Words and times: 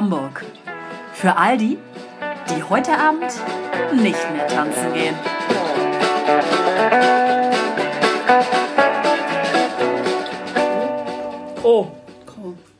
Hamburg. 0.00 0.46
Für 1.12 1.36
all 1.36 1.58
die, 1.58 1.76
die 2.48 2.62
heute 2.62 2.92
Abend 2.92 3.30
nicht 3.92 4.32
mehr 4.32 4.48
tanzen 4.48 4.94
gehen. 4.94 5.14
Oh, 11.62 11.88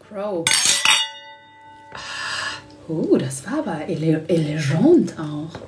Crow. 0.08 0.46
Oh, 2.88 3.16
das 3.18 3.44
war 3.44 3.58
aber 3.58 3.86
ele 3.86 4.24
elegant 4.26 5.14
auch. 5.18 5.60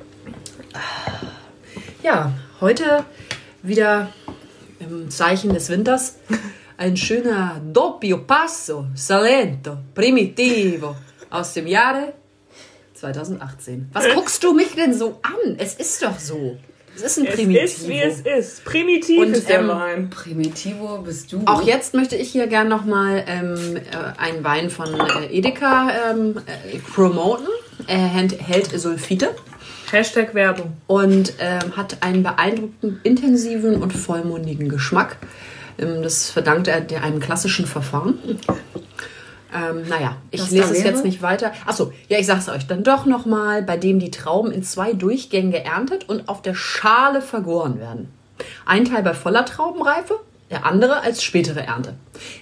ja, 2.03 2.32
heute 2.62 3.04
wieder 3.62 4.09
im 4.81 5.11
Zeichen 5.11 5.53
des 5.53 5.68
Winters 5.68 6.17
ein 6.79 6.96
schöner 6.96 7.61
Doppio 7.62 8.25
Passo 8.25 8.87
Salento 8.95 9.76
Primitivo 9.95 10.96
aus 11.32 11.54
dem 11.54 11.67
Jahre 11.67 12.13
2018. 12.95 13.89
Was 13.93 14.09
guckst 14.14 14.45
du 14.45 14.53
mich 14.53 14.75
denn 14.75 14.95
so 14.95 15.18
an? 15.23 15.57
Es 15.59 15.75
ist 15.75 16.03
doch 16.03 16.18
so. 16.18 16.59
Es 16.95 17.03
ist 17.03 17.18
ein 17.18 17.27
Es 17.27 17.35
Primitivo. 17.35 17.64
ist, 17.64 17.89
wie 17.89 18.00
es 18.00 18.21
ist. 18.21 18.64
Primitiv 18.64 19.18
Und, 19.23 19.32
ist 19.32 19.49
der 19.49 19.61
ähm, 19.61 19.68
Wein. 19.68 20.11
Primitivo 20.11 20.99
bist 20.99 21.32
du. 21.32 21.40
Auch 21.46 21.63
jetzt 21.63 21.95
möchte 21.95 22.17
ich 22.17 22.31
hier 22.31 22.46
gern 22.49 22.68
nochmal 22.68 23.25
ähm, 23.26 23.76
äh, 23.76 23.81
einen 24.21 24.45
Wein 24.45 24.68
von 24.68 24.89
äh, 24.93 25.26
Edeka 25.32 25.90
ähm, 26.11 26.37
äh, 26.46 26.79
promoten. 26.79 27.46
Er 27.87 27.96
hält, 27.96 28.40
hält 28.40 28.79
Sulfite 28.79 29.31
Hashtag 29.90 30.35
Werbung. 30.35 30.75
und 30.87 31.35
ähm, 31.39 31.76
hat 31.76 31.96
einen 32.03 32.23
beeindruckend 32.23 33.05
intensiven 33.05 33.83
und 33.83 33.93
vollmundigen 33.93 34.69
Geschmack. 34.69 35.17
Ähm, 35.78 36.03
das 36.03 36.31
verdankt 36.31 36.69
er 36.69 36.84
einem 37.03 37.21
klassischen 37.21 37.67
Verfahren. 37.67 38.19
Ähm, 39.55 39.89
naja, 39.89 40.17
ich 40.31 40.41
Was 40.41 40.50
lese 40.50 40.72
es 40.72 40.83
jetzt 40.83 41.05
nicht 41.05 41.20
weiter. 41.22 41.53
Achso, 41.67 41.92
ja, 42.08 42.19
ich 42.19 42.27
sag's 42.27 42.48
euch 42.48 42.67
dann 42.67 42.84
doch 42.84 43.05
nochmal, 43.06 43.62
bei 43.62 43.77
dem 43.77 43.98
die 43.98 44.11
Trauben 44.11 44.50
in 44.50 44.62
zwei 44.62 44.92
Durchgängen 44.94 45.50
geerntet 45.50 46.09
und 46.09 46.28
auf 46.28 46.42
der 46.42 46.55
Schale 46.55 47.20
vergoren 47.20 47.78
werden. 47.78 48.09
Ein 48.64 48.84
Teil 48.84 49.03
bei 49.03 49.14
voller 49.14 49.44
Traubenreife, 49.44 50.20
der 50.50 50.64
andere 50.67 51.03
als 51.03 51.22
spätere 51.22 51.62
Ernte. 51.62 51.94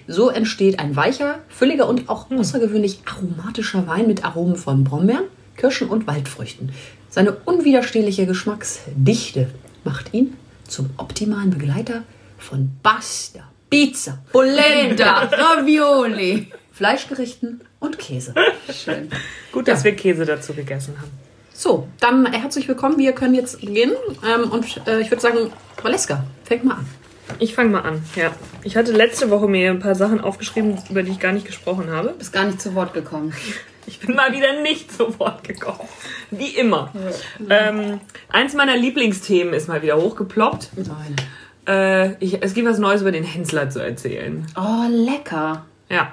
So 0.07 0.29
entsteht 0.29 0.79
ein 0.79 0.95
weicher, 0.95 1.39
fülliger 1.49 1.87
und 1.87 2.09
auch 2.09 2.31
außergewöhnlich 2.31 2.99
aromatischer 3.05 3.87
Wein 3.87 4.07
mit 4.07 4.23
Aromen 4.23 4.55
von 4.55 4.83
Brombeeren, 4.83 5.25
Kirschen 5.57 5.89
und 5.89 6.07
Waldfrüchten. 6.07 6.71
Seine 7.09 7.33
unwiderstehliche 7.45 8.25
Geschmacksdichte 8.25 9.49
macht 9.83 10.13
ihn 10.13 10.37
zum 10.67 10.89
optimalen 10.97 11.49
Begleiter 11.51 12.03
von 12.37 12.71
Pasta, 12.81 13.41
Pizza, 13.69 14.19
Polenta, 14.31 15.23
Ravioli. 15.31 16.47
Fleischgerichten 16.81 17.61
und 17.79 17.99
Käse. 17.99 18.33
Schön. 18.73 19.11
Gut, 19.51 19.67
dass 19.67 19.83
wir 19.83 19.95
Käse 19.95 20.25
dazu 20.25 20.51
gegessen 20.55 20.95
haben. 20.99 21.11
So, 21.53 21.87
dann 21.99 22.25
herzlich 22.25 22.67
willkommen. 22.67 22.97
Wir 22.97 23.11
können 23.11 23.35
jetzt 23.35 23.61
beginnen. 23.61 23.93
Ähm, 24.27 24.49
und 24.49 24.65
äh, 24.87 24.99
ich 24.99 25.11
würde 25.11 25.21
sagen, 25.21 25.53
Valeska, 25.79 26.23
fängt 26.43 26.63
mal 26.63 26.77
an. 26.77 26.87
Ich 27.37 27.53
fange 27.53 27.69
mal 27.69 27.81
an. 27.81 28.03
Ja. 28.15 28.31
Ich 28.63 28.77
hatte 28.77 28.93
letzte 28.93 29.29
Woche 29.29 29.47
mir 29.47 29.69
ein 29.69 29.77
paar 29.77 29.93
Sachen 29.93 30.21
aufgeschrieben, 30.21 30.79
über 30.89 31.03
die 31.03 31.11
ich 31.11 31.19
gar 31.19 31.33
nicht 31.33 31.45
gesprochen 31.45 31.91
habe. 31.91 32.15
Bist 32.17 32.33
gar 32.33 32.45
nicht 32.45 32.59
zu 32.59 32.73
Wort 32.73 32.95
gekommen. 32.95 33.31
Ich 33.87 33.99
bin 33.99 34.15
mal 34.15 34.31
wieder 34.31 34.61
nicht 34.61 34.91
zu 34.91 35.17
Wort 35.19 35.43
gekommen. 35.43 35.89
Wie 36.29 36.49
immer. 36.49 36.93
Ähm, 37.49 37.99
eins 38.29 38.53
meiner 38.53 38.77
Lieblingsthemen 38.77 39.55
ist 39.55 39.67
mal 39.67 39.81
wieder 39.81 39.97
hochgeploppt. 39.97 40.69
Nein. 40.75 41.15
Äh, 41.67 42.23
ich, 42.23 42.43
es 42.43 42.53
gibt 42.53 42.67
was 42.67 42.77
Neues 42.77 43.01
über 43.01 43.11
den 43.11 43.23
Hensler 43.23 43.71
zu 43.71 43.79
erzählen. 43.79 44.45
Oh, 44.55 44.85
lecker. 44.87 45.65
Ja. 45.91 46.11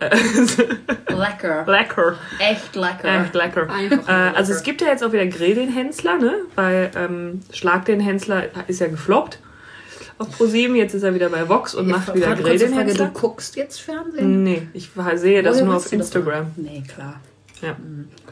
Äh, 0.00 0.16
Lecker. 1.14 1.64
lecker. 1.66 2.16
Echt 2.38 2.74
lecker. 2.74 3.22
Echt 3.22 3.34
lecker. 3.34 3.70
Einfach 3.70 4.08
Äh, 4.08 4.26
lecker. 4.26 4.36
also 4.36 4.52
es 4.52 4.62
gibt 4.62 4.80
ja 4.80 4.88
jetzt 4.88 5.04
auch 5.04 5.12
wieder 5.12 5.26
Grill 5.26 5.54
den 5.54 5.68
Hensler, 5.72 6.18
ne? 6.18 6.34
Weil 6.56 6.90
ähm, 6.96 7.40
Schlag 7.52 7.84
den 7.84 8.00
Hensler 8.00 8.44
ist 8.66 8.80
ja 8.80 8.88
gefloppt 8.88 9.38
auf 10.18 10.30
ProSieben. 10.36 10.74
Jetzt 10.76 10.94
ist 10.94 11.02
er 11.02 11.14
wieder 11.14 11.28
bei 11.28 11.48
Vox 11.48 11.74
und 11.74 11.86
macht 11.88 12.14
wieder 12.14 12.34
Grill 12.34 12.58
den 12.58 12.72
Frage, 12.74 12.88
Hensler. 12.88 13.06
du 13.06 13.12
guckst 13.12 13.56
jetzt 13.56 13.80
Fernsehen? 13.80 14.42
Nee, 14.42 14.68
ich 14.72 14.90
sehe 15.14 15.42
das 15.42 15.56
Woher 15.56 15.64
nur 15.66 15.76
auf 15.76 15.92
Instagram. 15.92 16.46
Nee, 16.56 16.82
klar. 16.92 17.20
Ja. 17.60 17.76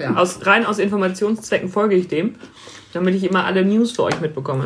Ja. 0.01 0.17
Aus, 0.17 0.45
rein 0.45 0.67
aus 0.67 0.79
Informationszwecken 0.81 1.69
folge 1.69 1.95
ich 1.95 2.09
dem, 2.09 2.35
damit 2.93 3.15
ich 3.15 3.23
immer 3.23 3.45
alle 3.45 3.65
News 3.65 3.93
für 3.93 4.03
euch 4.05 4.21
mitbekomme. 4.21 4.65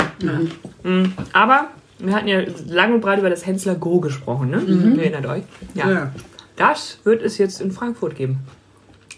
Mhm. 0.82 1.12
Aber 1.34 1.68
wir 2.06 2.14
hatten 2.14 2.28
ja 2.28 2.42
lang 2.66 2.94
und 2.94 3.00
breit 3.00 3.18
über 3.18 3.30
das 3.30 3.46
Hensler 3.46 3.74
Go 3.74 4.00
gesprochen, 4.00 4.50
ne? 4.50 4.62
Ihr 4.62 5.02
erinnert 5.02 5.26
euch? 5.26 5.42
Ja. 5.74 5.90
Ja. 5.90 6.12
Das 6.56 6.98
wird 7.04 7.22
es 7.22 7.38
jetzt 7.38 7.60
in 7.60 7.72
Frankfurt 7.72 8.16
geben. 8.16 8.40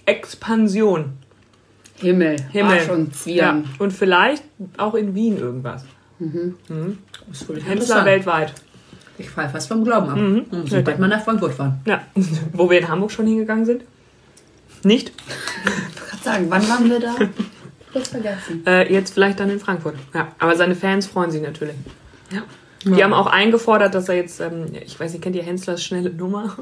Expansion. 0.07 1.13
Himmel. 1.97 2.37
Himmel. 2.51 2.79
Arsch 2.79 2.89
und 2.89 3.27
Ja. 3.27 3.63
Und 3.79 3.93
vielleicht 3.93 4.45
auch 4.77 4.95
in 4.95 5.15
Wien 5.15 5.39
irgendwas. 5.39 5.85
Ist 7.31 7.49
wohl 7.49 7.61
Hensler 7.61 8.05
weltweit. 8.05 8.55
Ich 9.19 9.31
fall 9.31 9.49
fast 9.49 9.69
vom 9.69 9.85
Glauben 9.85 10.09
ab. 10.11 10.17
Mhm. 10.17 10.67
Sobald 10.67 10.99
man 10.99 11.11
nach 11.11 11.23
Frankfurt 11.23 11.55
fahren. 11.55 11.81
Ja. 11.87 12.03
Wo 12.53 12.69
wir 12.71 12.79
in 12.79 12.89
Hamburg 12.89 13.11
schon 13.11 13.27
hingegangen 13.27 13.65
sind. 13.65 13.83
Nicht? 14.83 15.13
Ich 15.67 16.11
kann 16.11 16.21
sagen, 16.23 16.47
wann 16.49 16.69
waren 16.69 16.91
wir 16.91 17.01
da? 17.01 17.15
Das 17.93 18.09
vergessen. 18.09 18.63
Äh, 18.67 18.93
jetzt 18.93 19.15
vielleicht 19.15 19.41
dann 19.41 19.49
in 19.49 19.59
Frankfurt. 19.59 19.95
Ja, 20.13 20.29
aber 20.39 20.55
seine 20.55 20.75
Fans 20.75 21.07
freuen 21.07 21.31
sich 21.31 21.41
natürlich. 21.41 21.75
Ja. 22.31 22.43
Die 22.85 23.03
haben 23.03 23.13
auch 23.13 23.27
eingefordert, 23.27 23.95
dass 23.95 24.09
er 24.09 24.17
jetzt, 24.17 24.41
ähm, 24.41 24.67
ich 24.85 24.99
weiß 24.99 25.13
nicht, 25.13 25.23
kennt 25.23 25.35
ihr 25.35 25.43
Henslers 25.43 25.83
schnelle 25.83 26.11
Nummer? 26.11 26.57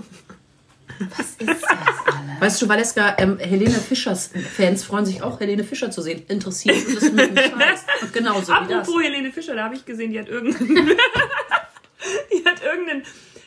Weißt 2.41 2.63
du, 2.63 2.69
Valeska, 2.69 3.17
ähm, 3.19 3.39
Helene 3.39 3.71
Fischers 3.71 4.31
Fans 4.57 4.85
freuen 4.85 5.07
sich 5.07 5.23
auch, 5.23 5.41
Helene 5.41 5.65
Fischer 5.65 5.91
zu 5.91 6.03
sehen. 6.03 6.23
Interessiert 6.29 6.77
ist 6.77 7.03
es 7.03 7.13
mit 7.13 7.31
dem 7.31 7.37
Scheiß. 7.37 7.85
Und 8.03 8.13
Genauso 8.13 8.53
wie 8.53 8.69
das. 8.69 8.89
Apropos 8.89 9.03
Helene 9.03 9.33
Fischer, 9.33 9.55
da 9.55 9.65
habe 9.65 9.75
ich 9.75 9.85
gesehen, 9.85 10.13
die 10.13 10.21
hat 10.21 10.29
irgendeinen, 10.29 10.89
die 12.33 12.45
hat 12.45 12.63
irgendeinen, 12.63 13.03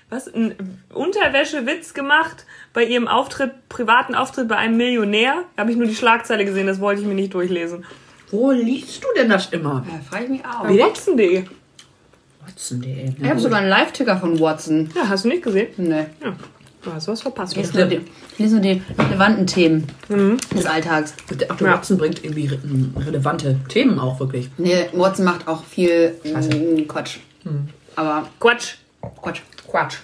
was, 0.10 0.34
einen 0.34 0.84
Unterwäschewitz 0.94 1.94
gemacht 1.94 2.46
bei 2.74 2.84
ihrem 2.84 3.08
Auftritt, 3.08 3.70
privaten 3.70 4.16
Auftritt 4.16 4.48
bei 4.48 4.58
einem 4.58 4.78
Millionär. 4.78 5.44
Da 5.56 5.62
habe 5.62 5.72
ich 5.72 5.78
nur 5.78 5.88
die 5.88 5.96
Schlagzeile 5.96 6.46
gesehen, 6.46 6.68
das 6.68 6.80
wollte 6.80 7.02
ich 7.02 7.08
mir 7.08 7.16
nicht 7.16 7.34
durchlesen. 7.34 7.86
Wo 8.32 8.52
liest 8.52 9.04
du 9.04 9.08
denn 9.16 9.30
das 9.30 9.48
immer? 9.48 9.86
Ja, 9.90 10.00
frage 10.02 10.26
ich 10.26 10.30
mich 10.30 10.46
auch. 10.46 10.64
Bei 10.64 10.78
Watson.de. 10.78 11.46
Watson.de. 12.48 13.14
Ich 13.22 13.30
habe 13.30 13.40
sogar 13.40 13.60
einen 13.60 13.70
Live-Ticker 13.70 14.18
von 14.18 14.40
Watson. 14.40 14.90
Ja, 14.96 15.08
hast 15.10 15.26
du 15.26 15.30
nicht 15.30 15.44
gesehen? 15.44 15.68
Nee. 15.78 16.06
Ja, 16.24 16.34
du 16.84 16.94
hast 16.94 17.08
was 17.08 17.22
verpasst. 17.22 17.54
Ich 17.54 17.58
lese 17.60 17.78
nur 17.78 17.86
die, 17.88 18.02
ich 18.34 18.40
lese 18.40 18.56
nur 18.56 18.62
die 18.62 18.82
relevanten 18.98 19.48
Themen 19.48 19.88
des 20.56 20.66
Alltags. 20.66 21.14
Der 21.30 21.48
Dr. 21.48 21.68
Watson 21.70 21.98
bringt 21.98 22.24
irgendwie 22.24 22.48
re 22.48 22.60
relevante 23.06 23.60
Themen 23.70 24.00
auch 24.00 24.20
wirklich. 24.20 24.50
Nee, 24.58 24.88
Watson 24.94 25.26
macht 25.26 25.48
auch 25.48 25.64
viel 25.66 26.16
mm, 26.24 26.88
Quatsch. 26.88 27.18
Aber 27.96 28.28
Quatsch. 28.40 28.76
Quatsch. 29.22 29.42
Quatsch. 29.70 29.98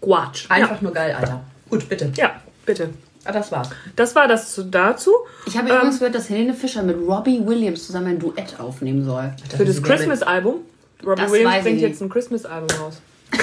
Quatsch. 0.00 0.46
Einfach 0.48 0.80
nur 0.80 0.92
geil, 0.92 1.14
Alter. 1.18 1.42
Gut, 1.68 1.88
bitte. 1.88 2.12
Ja, 2.16 2.40
bitte. 2.64 2.90
Ah, 3.24 3.32
das 3.32 3.52
war's. 3.52 3.68
Das 3.96 4.14
war 4.14 4.26
das 4.26 4.54
zu- 4.54 4.64
dazu. 4.64 5.10
Ich 5.46 5.58
habe 5.58 5.68
übrigens 5.68 5.98
gehört, 5.98 6.14
dass 6.14 6.30
Helene 6.30 6.54
Fischer 6.54 6.82
mit 6.82 6.96
Robbie 6.96 7.40
Williams 7.44 7.86
zusammen 7.86 8.06
ein 8.06 8.18
Duett 8.18 8.58
aufnehmen 8.58 9.04
soll. 9.04 9.32
Für 9.54 9.64
das 9.66 9.82
Christmas-Album. 9.82 10.56
Robbie 11.04 11.22
Das 11.22 11.30
Williams 11.32 11.62
bringt 11.62 11.76
nicht. 11.76 11.82
jetzt 11.88 12.02
ein 12.02 12.08
Christmas-Album 12.08 12.68
raus. 12.78 13.00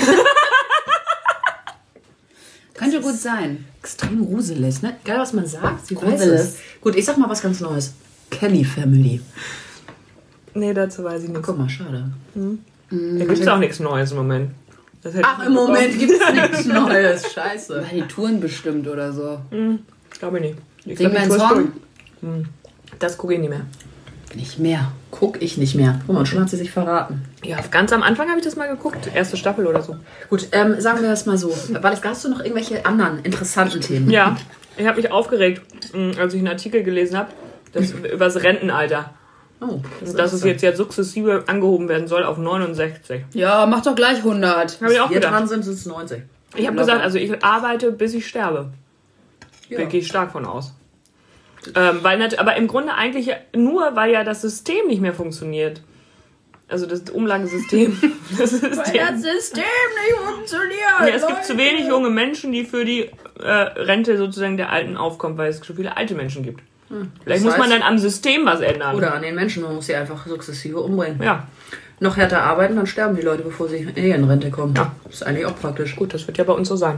Könnte 2.74 3.00
gut 3.00 3.16
sein. 3.16 3.66
Extrem 3.80 4.26
gruselig, 4.26 4.82
ne? 4.82 4.98
Geil, 5.06 5.18
was 5.20 5.32
man 5.34 5.46
sagt. 5.46 5.88
Sie 5.88 5.96
weiß 5.96 6.02
Gruselig. 6.04 6.40
es. 6.40 6.56
Gut, 6.82 6.96
ich 6.96 7.06
sag 7.06 7.18
mal 7.18 7.30
was 7.30 7.42
ganz 7.42 7.62
Neues. 7.62 7.94
Kelly 8.30 8.66
Family. 8.66 9.22
Nee, 10.54 10.74
dazu 10.74 11.04
weiß 11.04 11.24
ich 11.24 11.30
nichts. 11.30 11.46
Guck 11.46 11.58
mal, 11.58 11.70
schade. 11.70 12.12
Da 12.34 13.26
gibt 13.26 13.40
es 13.40 13.48
auch 13.48 13.58
nichts 13.60 13.80
Neues 13.80 14.12
im 14.12 14.18
Moment. 14.18 14.52
Das 15.02 15.14
hätte 15.14 15.26
Ach, 15.28 15.40
im 15.46 15.54
nicht 15.54 15.62
Moment 15.62 16.00
gibt's 16.00 16.20
nichts 16.34 16.66
Neues. 16.66 17.32
Scheiße. 17.34 17.82
Weil 17.90 18.02
die 18.02 18.08
Touren 18.08 18.40
bestimmt 18.42 18.88
oder 18.88 19.14
so. 19.14 19.40
bekommen. 19.50 19.86
Glaube 20.20 20.40
ich 20.40 20.44
nicht. 20.44 20.58
Ich 20.86 20.98
Sing 20.98 21.10
glaub, 21.12 21.26
ist 21.28 21.34
Song. 21.40 21.72
durch. 22.22 22.46
Das 23.00 23.18
gucke 23.18 23.34
ich 23.36 23.40
nicht 23.40 23.50
mehr. 23.50 23.66
Nicht 24.36 24.60
mehr. 24.60 24.92
Guck 25.12 25.42
ich 25.42 25.58
nicht 25.58 25.76
mehr. 25.76 26.00
Guck 26.06 26.16
mal, 26.16 26.26
schon 26.26 26.42
hat 26.42 26.50
sie 26.50 26.58
sich 26.58 26.72
verraten. 26.72 27.24
Ja, 27.44 27.58
ganz 27.72 27.94
am 27.94 28.04
Anfang 28.04 28.28
habe 28.28 28.40
ich 28.40 28.46
das 28.46 28.56
mal 28.56 28.68
geguckt. 28.68 29.10
Erste 29.14 29.38
Staffel 29.38 29.66
oder 29.66 29.82
so. 29.82 29.96
Gut. 30.30 30.48
Ähm, 30.52 30.80
sagen 30.80 31.02
wir 31.02 31.10
das 31.10 31.26
mal 31.26 31.38
so. 31.38 31.56
Valeska, 31.72 32.10
hast 32.10 32.26
du 32.26 32.30
noch 32.30 32.40
irgendwelche 32.40 32.86
anderen 32.86 33.20
interessanten 33.20 33.80
Themen? 33.80 34.10
Ja, 34.10 34.36
ich 34.78 34.86
habe 34.86 34.98
mich 35.02 35.12
aufgeregt, 35.12 35.62
mh, 35.94 36.20
als 36.20 36.34
ich 36.34 36.40
einen 36.40 36.50
Artikel 36.50 36.84
gelesen 36.84 37.18
habe, 37.18 37.30
das 37.72 37.92
über 37.92 38.26
das 38.26 38.44
Rentenalter. 38.44 39.14
Oh, 39.62 39.80
Dass 40.18 40.34
es 40.34 40.44
jetzt 40.44 40.62
ja 40.64 40.76
sukzessive 40.76 41.46
angehoben 41.48 41.88
werden 41.88 42.08
soll 42.08 42.24
auf 42.24 42.38
69. 42.38 43.24
Ja, 43.34 43.66
mach 43.66 43.82
doch 43.82 43.96
gleich 43.96 44.18
100. 44.18 44.82
Habe 44.82 44.94
ich 44.94 45.00
auch 45.00 45.10
wir 45.10 45.22
dran 45.22 45.34
gedacht. 45.34 45.50
sind, 45.50 45.64
sind 45.64 45.74
es 45.76 45.86
90. 45.86 46.24
Ich 46.58 46.68
habe 46.68 46.78
gesagt, 46.78 47.02
also 47.02 47.18
ich 47.18 47.44
arbeite, 47.44 47.92
bis 47.94 48.14
ich 48.14 48.28
sterbe. 48.28 48.72
Ja. 49.70 49.80
Da 49.80 49.86
gehe 49.86 50.02
ich 50.02 50.08
stark 50.08 50.32
von 50.34 50.46
aus. 50.46 50.74
Ähm, 51.76 52.00
weil 52.02 52.22
aber 52.38 52.56
im 52.58 52.68
Grunde 52.68 52.94
eigentlich 52.94 53.32
nur, 53.56 53.96
weil 53.96 54.12
ja 54.12 54.24
das 54.24 54.42
System 54.42 54.88
nicht 54.88 55.02
mehr 55.02 55.14
funktioniert. 55.14 55.82
Also 56.68 56.86
das 56.88 57.02
Umlagesystem. 57.12 57.96
Das 58.38 58.50
System. 58.50 59.18
System 59.18 59.64
nicht 59.64 60.18
funktioniert. 60.26 61.00
Ja, 61.00 61.08
es 61.08 61.26
gibt 61.28 61.46
zu 61.46 61.58
wenig 61.58 61.88
junge 61.88 62.10
Menschen, 62.10 62.52
die 62.52 62.66
für 62.66 62.84
die 62.84 63.10
äh, 63.40 63.48
Rente 63.48 64.18
sozusagen 64.18 64.58
der 64.58 64.72
Alten 64.72 64.98
aufkommen, 64.98 65.38
weil 65.38 65.50
es 65.50 65.60
so 65.60 65.74
viele 65.74 65.96
alte 65.96 66.16
Menschen 66.16 66.44
gibt. 66.44 66.62
Vielleicht 67.24 67.44
muss 67.44 67.54
heißt- 67.54 67.58
man 67.58 67.70
dann 67.70 67.82
am 67.82 67.98
System 67.98 68.46
was 68.46 68.62
ändern. 68.62 68.96
Oder 68.96 69.14
an 69.14 69.22
den 69.22 69.36
Menschen, 69.36 69.64
man 69.64 69.76
muss 69.76 69.88
sie 69.88 69.96
einfach 69.96 70.26
sukzessive 70.28 70.80
umbringen. 70.80 71.22
Ja, 71.22 71.48
Noch 72.00 72.18
härter 72.18 72.42
arbeiten, 72.44 72.76
dann 72.76 72.88
sterben 72.88 73.16
die 73.16 73.22
Leute, 73.22 73.44
bevor 73.44 73.68
sie 73.70 73.88
eh 73.96 74.12
in 74.12 74.24
Rente 74.24 74.52
kommen. 74.52 74.74
Ja. 74.76 74.92
Ist 75.10 75.26
eigentlich 75.26 75.46
auch 75.46 75.58
praktisch. 75.60 75.96
gut, 75.96 76.14
das 76.14 76.28
wird 76.28 76.38
ja 76.38 76.44
bei 76.44 76.54
uns 76.54 76.68
so 76.68 76.76
sein. 76.76 76.98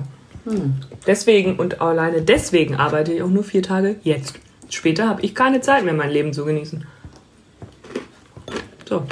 Deswegen 1.05 1.57
und 1.57 1.81
alleine 1.81 2.21
deswegen 2.21 2.75
arbeite 2.75 3.11
ich 3.13 3.21
auch 3.21 3.29
nur 3.29 3.43
vier 3.43 3.61
Tage 3.63 3.97
jetzt. 4.03 4.39
Später 4.69 5.07
habe 5.07 5.21
ich 5.21 5.33
keine 5.33 5.61
Zeit 5.61 5.85
mehr, 5.85 5.93
mein 5.93 6.09
Leben 6.11 6.33
zu 6.33 6.45
genießen. 6.45 6.85
So, 8.87 9.03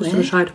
Hä? 0.00 0.10
Bescheid. 0.16 0.52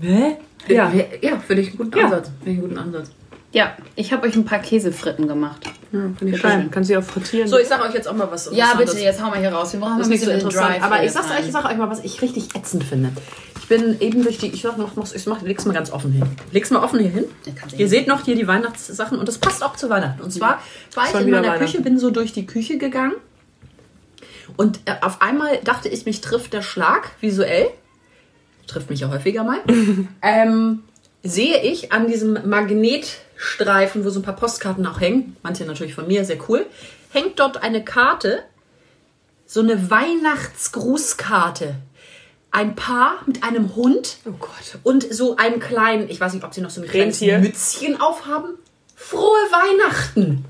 Hä? 0.00 0.36
Ja. 0.68 0.92
Ja, 1.22 1.38
finde 1.38 1.62
ich 1.62 1.68
einen 1.68 1.78
guten 1.78 1.98
Ja. 1.98 2.04
Ansatz. 2.04 2.28
Finde 2.42 2.50
ich 2.50 2.58
einen 2.58 2.68
guten 2.68 2.78
Ansatz. 2.78 3.10
Ja, 3.52 3.74
ich 3.96 4.12
habe 4.12 4.26
euch 4.26 4.36
ein 4.36 4.44
paar 4.44 4.58
Käsefritten 4.58 5.26
gemacht. 5.26 5.64
Ja, 5.90 6.00
finde 6.18 6.34
ich 6.34 6.40
schön. 6.40 6.70
kannst 6.70 6.90
du 6.90 6.98
auch 6.98 7.02
frittieren. 7.02 7.48
So, 7.48 7.58
ich 7.58 7.66
sage 7.66 7.82
euch 7.82 7.94
jetzt 7.94 8.06
auch 8.06 8.14
mal 8.14 8.30
was 8.30 8.50
Ja, 8.52 8.74
bitte, 8.76 8.98
jetzt 8.98 9.22
hau 9.22 9.30
mal 9.30 9.38
hier 9.38 9.50
raus. 9.50 9.72
Wir 9.72 9.80
brauchen 9.80 9.98
Das 9.98 10.00
mal 10.00 10.04
ein 10.04 10.10
nicht 10.10 10.20
so 10.20 10.26
bisschen 10.26 10.46
interessant. 10.46 10.74
Drive 10.74 10.82
Aber 10.82 11.02
ich 11.02 11.12
sage 11.12 11.26
euch, 11.30 11.46
ich 11.46 11.52
sag 11.52 11.64
euch 11.64 11.76
mal, 11.78 11.88
was 11.88 12.04
ich 12.04 12.20
richtig 12.20 12.54
ätzend 12.54 12.84
finde. 12.84 13.10
Ich 13.58 13.68
bin 13.68 13.98
eben 14.00 14.22
durch 14.22 14.36
die. 14.36 14.48
Ich 14.48 14.62
sag 14.62 14.76
noch, 14.76 14.92
ich 15.14 15.26
mach, 15.26 15.40
leg's 15.42 15.64
mal 15.64 15.72
ganz 15.72 15.90
offen 15.90 16.12
hin. 16.12 16.26
Leg's 16.52 16.70
mal 16.70 16.82
offen 16.82 17.00
hier 17.00 17.10
hin. 17.10 17.24
Ihr 17.46 17.78
hin. 17.78 17.88
seht 17.88 18.06
noch 18.06 18.24
hier 18.24 18.36
die 18.36 18.46
Weihnachtssachen 18.46 19.18
und 19.18 19.26
das 19.26 19.38
passt 19.38 19.62
auch 19.62 19.76
zu 19.76 19.88
Weihnachten. 19.88 20.22
Und 20.22 20.30
zwar 20.30 20.60
war 20.94 21.04
ich 21.08 21.20
in 21.20 21.30
meiner. 21.30 21.58
Küche, 21.58 21.80
bin 21.80 21.98
so 21.98 22.10
durch 22.10 22.32
die 22.32 22.44
Küche 22.44 22.76
gegangen 22.76 23.14
und 24.56 24.80
äh, 24.86 24.94
auf 25.02 25.20
einmal 25.22 25.58
dachte 25.64 25.88
ich, 25.88 26.06
mich 26.06 26.20
trifft 26.20 26.52
der 26.52 26.62
Schlag 26.62 27.10
visuell. 27.20 27.68
Trifft 28.66 28.90
mich 28.90 29.00
ja 29.00 29.08
häufiger 29.08 29.44
mal. 29.44 29.60
ähm, 30.22 30.82
sehe 31.22 31.62
ich 31.62 31.92
an 31.92 32.06
diesem 32.06 32.48
Magnetstreifen, 32.48 34.04
wo 34.04 34.10
so 34.10 34.20
ein 34.20 34.22
paar 34.22 34.36
Postkarten 34.36 34.86
auch 34.86 35.00
hängen, 35.00 35.36
manche 35.42 35.64
natürlich 35.64 35.94
von 35.94 36.06
mir, 36.06 36.24
sehr 36.24 36.38
cool, 36.48 36.66
hängt 37.10 37.38
dort 37.40 37.62
eine 37.62 37.84
Karte, 37.84 38.42
so 39.46 39.60
eine 39.60 39.90
Weihnachtsgrußkarte. 39.90 41.74
Ein 42.50 42.74
Paar 42.76 43.18
mit 43.26 43.44
einem 43.44 43.76
Hund 43.76 44.16
oh 44.24 44.32
Gott. 44.38 44.78
und 44.82 45.12
so 45.12 45.36
einem 45.36 45.60
kleinen, 45.60 46.08
ich 46.08 46.18
weiß 46.18 46.32
nicht, 46.32 46.44
ob 46.44 46.54
sie 46.54 46.62
noch 46.62 46.70
so 46.70 46.80
ein 46.80 46.88
kleines 46.88 47.20
Rentier. 47.20 47.38
Mützchen 47.38 48.00
aufhaben. 48.00 48.54
Frohe 48.96 49.36
Weihnachten! 49.50 50.46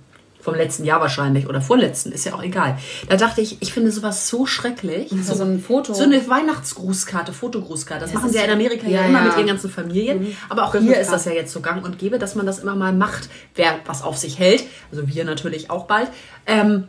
Vom 0.51 0.59
letzten 0.59 0.85
Jahr 0.85 1.01
wahrscheinlich 1.01 1.49
oder 1.49 1.61
vorletzten, 1.61 2.13
ist 2.13 2.25
ja 2.27 2.35
auch 2.35 2.43
egal. 2.43 2.79
Da 3.09 3.17
dachte 3.17 3.41
ich, 3.41 3.59
ich 3.61 3.73
finde 3.73 3.91
sowas 3.91 4.29
so 4.29 4.47
schrecklich. 4.47 5.11
Das 5.11 5.29
war 5.29 5.37
so 5.37 5.45
ein 5.45 5.61
Foto. 5.61 5.95
So 5.95 6.03
eine 6.05 6.29
Weihnachtsgrußkarte, 6.29 7.33
Fotogrußkarte. 7.33 8.05
Das, 8.05 8.15
machen 8.15 8.27
ist 8.27 8.33
sie 8.33 8.39
ja 8.39 8.45
in 8.45 8.51
so- 8.51 8.55
Amerika 8.57 8.87
ja, 8.87 9.01
ja, 9.03 9.07
immer 9.07 9.19
ja. 9.21 9.25
mit 9.27 9.37
ihren 9.37 9.47
ganzen 9.47 9.71
Familien. 9.71 10.37
Aber 10.49 10.65
auch 10.65 10.75
hier 10.75 10.99
ist 10.99 11.13
das 11.13 11.25
ja 11.25 11.33
jetzt 11.33 11.53
so 11.53 11.61
gang 11.61 11.85
und 11.85 11.99
gäbe, 11.99 12.19
dass 12.19 12.35
man 12.35 12.47
das 12.47 12.59
immer 12.59 12.75
mal 12.75 12.93
macht, 12.93 13.29
wer 13.55 13.77
was 13.87 14.03
auf 14.03 14.17
sich 14.17 14.39
hält. 14.39 14.65
Also 14.91 15.07
wir 15.09 15.25
natürlich 15.25 15.71
auch 15.71 15.87
bald. 15.87 16.09
Ähm, 16.47 16.85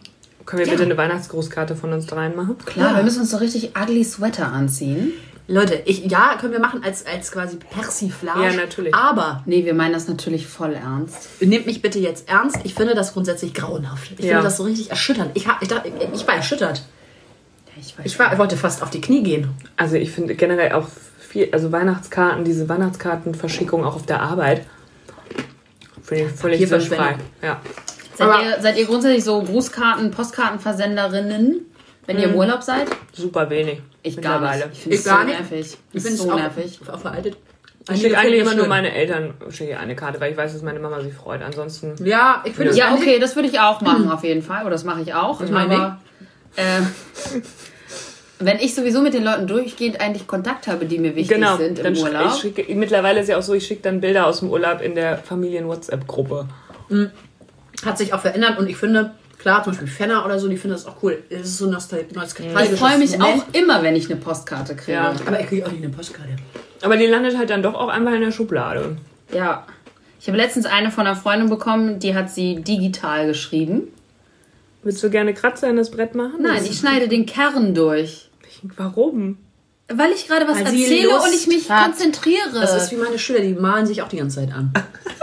Können 0.46 0.62
wir 0.62 0.66
Ja. 0.68 0.72
bitte 0.72 0.84
eine 0.86 0.98
Weihnachtsgrußkarte 0.98 1.76
von 1.76 1.94
uns 1.94 2.08
dreien 2.08 2.36
machen? 2.36 2.58
Klar, 2.66 2.92
Ja. 2.92 2.98
wir 2.98 3.04
müssen 3.04 3.20
uns 3.22 3.30
so 3.30 3.38
richtig 3.38 3.74
ugly 3.80 4.04
Sweater 4.04 4.52
anziehen. 4.52 5.12
Leute, 5.52 5.82
ich, 5.86 6.06
ja, 6.06 6.38
können 6.40 6.54
wir 6.54 6.60
machen 6.60 6.84
als, 6.84 7.06
als 7.08 7.32
quasi 7.32 7.58
Persiflage. 7.58 8.44
Ja, 8.44 8.54
natürlich. 8.54 8.94
Aber 8.94 9.42
Nee, 9.48 9.66
wir 9.66 9.74
meinen 9.74 9.94
das 9.94 10.08
natürlich 10.08 10.46
voll 10.48 10.74
ernst. 10.74 11.42
nehmt 11.42 11.66
mich 11.66 11.82
bitte 11.82 11.98
jetzt 11.98 12.30
ernst. 12.30 12.58
Ich 12.66 12.76
finde 12.76 12.94
das 12.94 13.14
grundsätzlich 13.14 13.56
grauenhaft. 13.56 14.12
Ich 14.18 14.26
Ja. 14.26 14.34
finde 14.34 14.44
das 14.44 14.58
so 14.58 14.64
richtig 14.64 14.92
erschütternd. 14.92 15.32
Ich, 15.34 15.48
hab, 15.48 15.62
ich, 15.64 15.68
dachte, 15.68 15.92
ich 16.14 16.28
war 16.28 16.36
erschüttert. 16.36 16.84
Ja, 17.68 17.74
ich 17.82 17.98
weiß. 17.98 18.06
Ich, 18.06 18.20
war, 18.20 18.32
ich 18.32 18.38
wollte 18.38 18.58
fast 18.58 18.84
auf 18.84 18.92
die 18.92 19.02
Knie 19.02 19.24
gehen. 19.24 19.50
Also 19.76 19.96
ich 19.96 20.12
finde 20.12 20.36
generell 20.36 20.74
auch 20.74 20.88
viel, 21.20 21.50
also 21.52 21.72
Weihnachtskarten, 21.72 22.46
diese 22.46 22.70
Weihnachtskartenverschickung 22.70 23.84
auch 23.84 23.96
auf 23.96 24.06
der 24.06 24.22
Arbeit, 24.22 24.66
finde 26.04 26.26
ich 26.26 26.32
völlig 26.32 26.68
sinnfrei. 26.68 27.18
Ja. 27.42 27.60
seid, 28.16 28.44
ihr, 28.44 28.62
seid 28.62 28.78
ihr 28.78 28.86
grundsätzlich 28.86 29.24
so 29.24 29.42
Grußkarten, 29.42 30.12
Postkartenversenderinnen, 30.12 31.66
wenn 32.10 32.20
ihr 32.20 32.30
im 32.30 32.36
Urlaub 32.36 32.64
seid? 32.64 32.88
Super 33.14 33.50
wenig. 33.50 33.82
Ich 34.02 34.20
gar 34.20 34.42
nicht. 34.42 34.68
Ich 34.74 34.80
finde 34.80 34.96
Ich 34.96 35.02
es 35.02 35.06
so 35.06 35.24
nervig. 35.24 35.78
Ich 35.94 36.02
finde 36.02 36.16
es 36.16 36.18
so 36.18 36.32
auch, 36.32 36.36
nervig. 36.36 36.80
auch 36.92 37.00
veraltet. 37.00 37.38
Ich 37.92 38.02
schicke 38.02 38.18
eigentlich 38.18 38.42
immer 38.42 38.56
nur 38.56 38.68
meine 38.68 38.94
Eltern 38.94 39.36
schicke 39.50 39.78
eine 39.78 39.96
Karte, 39.96 40.20
weil 40.20 40.32
ich 40.32 40.38
weiß, 40.38 40.54
dass 40.54 40.62
meine 40.62 40.80
Mama 40.80 41.02
sich 41.02 41.14
freut. 41.14 41.42
Ansonsten 41.42 41.96
Ja, 42.04 42.44
ich 42.46 42.54
finde 42.54 42.72
es 42.72 42.78
Ja, 42.78 42.94
okay, 42.94 43.20
das 43.20 43.36
würde 43.36 43.48
ich 43.48 43.60
auch 43.60 43.82
machen, 43.82 44.12
auf 44.12 44.24
jeden 44.24 44.42
Fall. 44.42 44.62
Oder 44.62 44.72
das 44.72 44.84
mache 44.84 45.02
ich 45.02 45.14
auch. 45.14 45.42
Ich 45.42 45.52
aber 45.52 46.00
äh, 46.56 46.82
wenn 48.40 48.58
ich 48.58 48.74
sowieso 48.74 49.02
mit 49.02 49.14
den 49.14 49.24
Leuten 49.24 49.46
durchgehend 49.46 50.02
eigentlich 50.02 50.26
Kontakt 50.26 50.68
habe, 50.68 50.86
die 50.86 50.98
mir 50.98 51.16
wichtig 51.16 51.36
genau. 51.38 51.58
sind 51.58 51.78
im 51.80 51.98
Urlaub. 51.98 52.32
ich 52.34 52.42
schicke, 52.42 52.76
mittlerweile 52.76 53.20
ist 53.20 53.30
ja 53.30 53.38
auch 53.38 53.44
so, 53.44 53.54
ich 53.54 53.68
schicke 53.68 53.84
dann 53.84 54.02
Bilder 54.02 54.26
aus 54.26 54.40
dem 54.40 54.50
Urlaub 54.50 54.82
in 54.82 54.96
der 54.96 55.18
Familien-WhatsApp-Gruppe. 55.18 56.48
hat 57.86 57.98
sich 57.98 58.14
auch 58.14 58.22
verändert 58.22 58.58
und 58.58 58.70
ich 58.70 58.78
finde, 58.78 59.12
klar, 59.40 59.64
zum 59.64 59.72
Beispiel 59.74 59.88
Fenner 59.88 60.26
oder 60.26 60.38
so, 60.38 60.48
die 60.48 60.58
finden 60.58 60.76
das 60.76 60.86
auch 60.86 61.02
cool. 61.02 61.24
Es 61.30 61.42
ist 61.42 61.58
so 61.58 61.70
nostal 61.70 62.06
nostalgisch. 62.14 62.74
ich 62.74 62.80
freue 62.80 63.00
mich 63.00 63.20
auch 63.20 63.44
immer, 63.54 63.82
wenn 63.82 63.96
ich 63.96 64.12
eine 64.12 64.20
Postkarte 64.20 64.76
kriege. 64.76 64.98
Ja. 64.98 65.16
Aber 65.26 65.40
ich 65.40 65.48
kriege 65.48 65.66
auch 65.66 65.72
nicht 65.72 65.84
eine 65.84 65.92
Postkarte. 65.92 66.36
Aber 66.82 66.98
die 66.98 67.08
landet 67.08 67.38
halt 67.38 67.50
dann 67.50 67.64
doch 67.64 67.74
auch 67.74 67.88
einfach 67.88 68.14
in 68.14 68.22
der 68.22 68.32
Schublade. 68.32 68.98
Ja. 69.34 69.66
Ich 70.22 70.28
habe 70.28 70.38
letztens 70.38 70.66
eine 70.66 70.92
von 70.92 71.08
einer 71.08 71.16
Freundin 71.16 71.50
bekommen, 71.50 72.00
die 72.00 72.14
hat 72.14 72.30
sie 72.30 72.62
digital 72.62 73.26
geschrieben. 73.26 73.88
Willst 74.84 75.02
du 75.04 75.10
gerne 75.10 75.34
Kratzer 75.34 75.70
in 75.70 75.78
das 75.78 75.92
Brett 75.92 76.16
machen? 76.16 76.42
Nein, 76.42 76.64
ich 76.64 76.78
schneide 76.78 77.08
den 77.08 77.26
Kern 77.26 77.74
durch. 77.74 78.30
Warum? 78.78 79.38
Weil 79.88 80.12
ich 80.12 80.28
gerade 80.28 80.48
was 80.48 80.60
Weil 80.60 80.68
sie 80.68 80.84
erzähle 80.84 81.10
Lust 81.10 81.28
und 81.28 81.34
ich 81.34 81.48
mich 81.48 81.70
hat. 81.70 81.86
konzentriere. 81.86 82.52
Das 82.54 82.76
ist 82.76 82.92
wie 82.92 82.98
meine 82.98 83.18
Schüler, 83.18 83.40
die 83.40 83.54
malen 83.54 83.86
sich 83.86 84.02
auch 84.02 84.08
die 84.08 84.18
ganze 84.18 84.38
Zeit 84.38 84.54
an. 84.54 84.72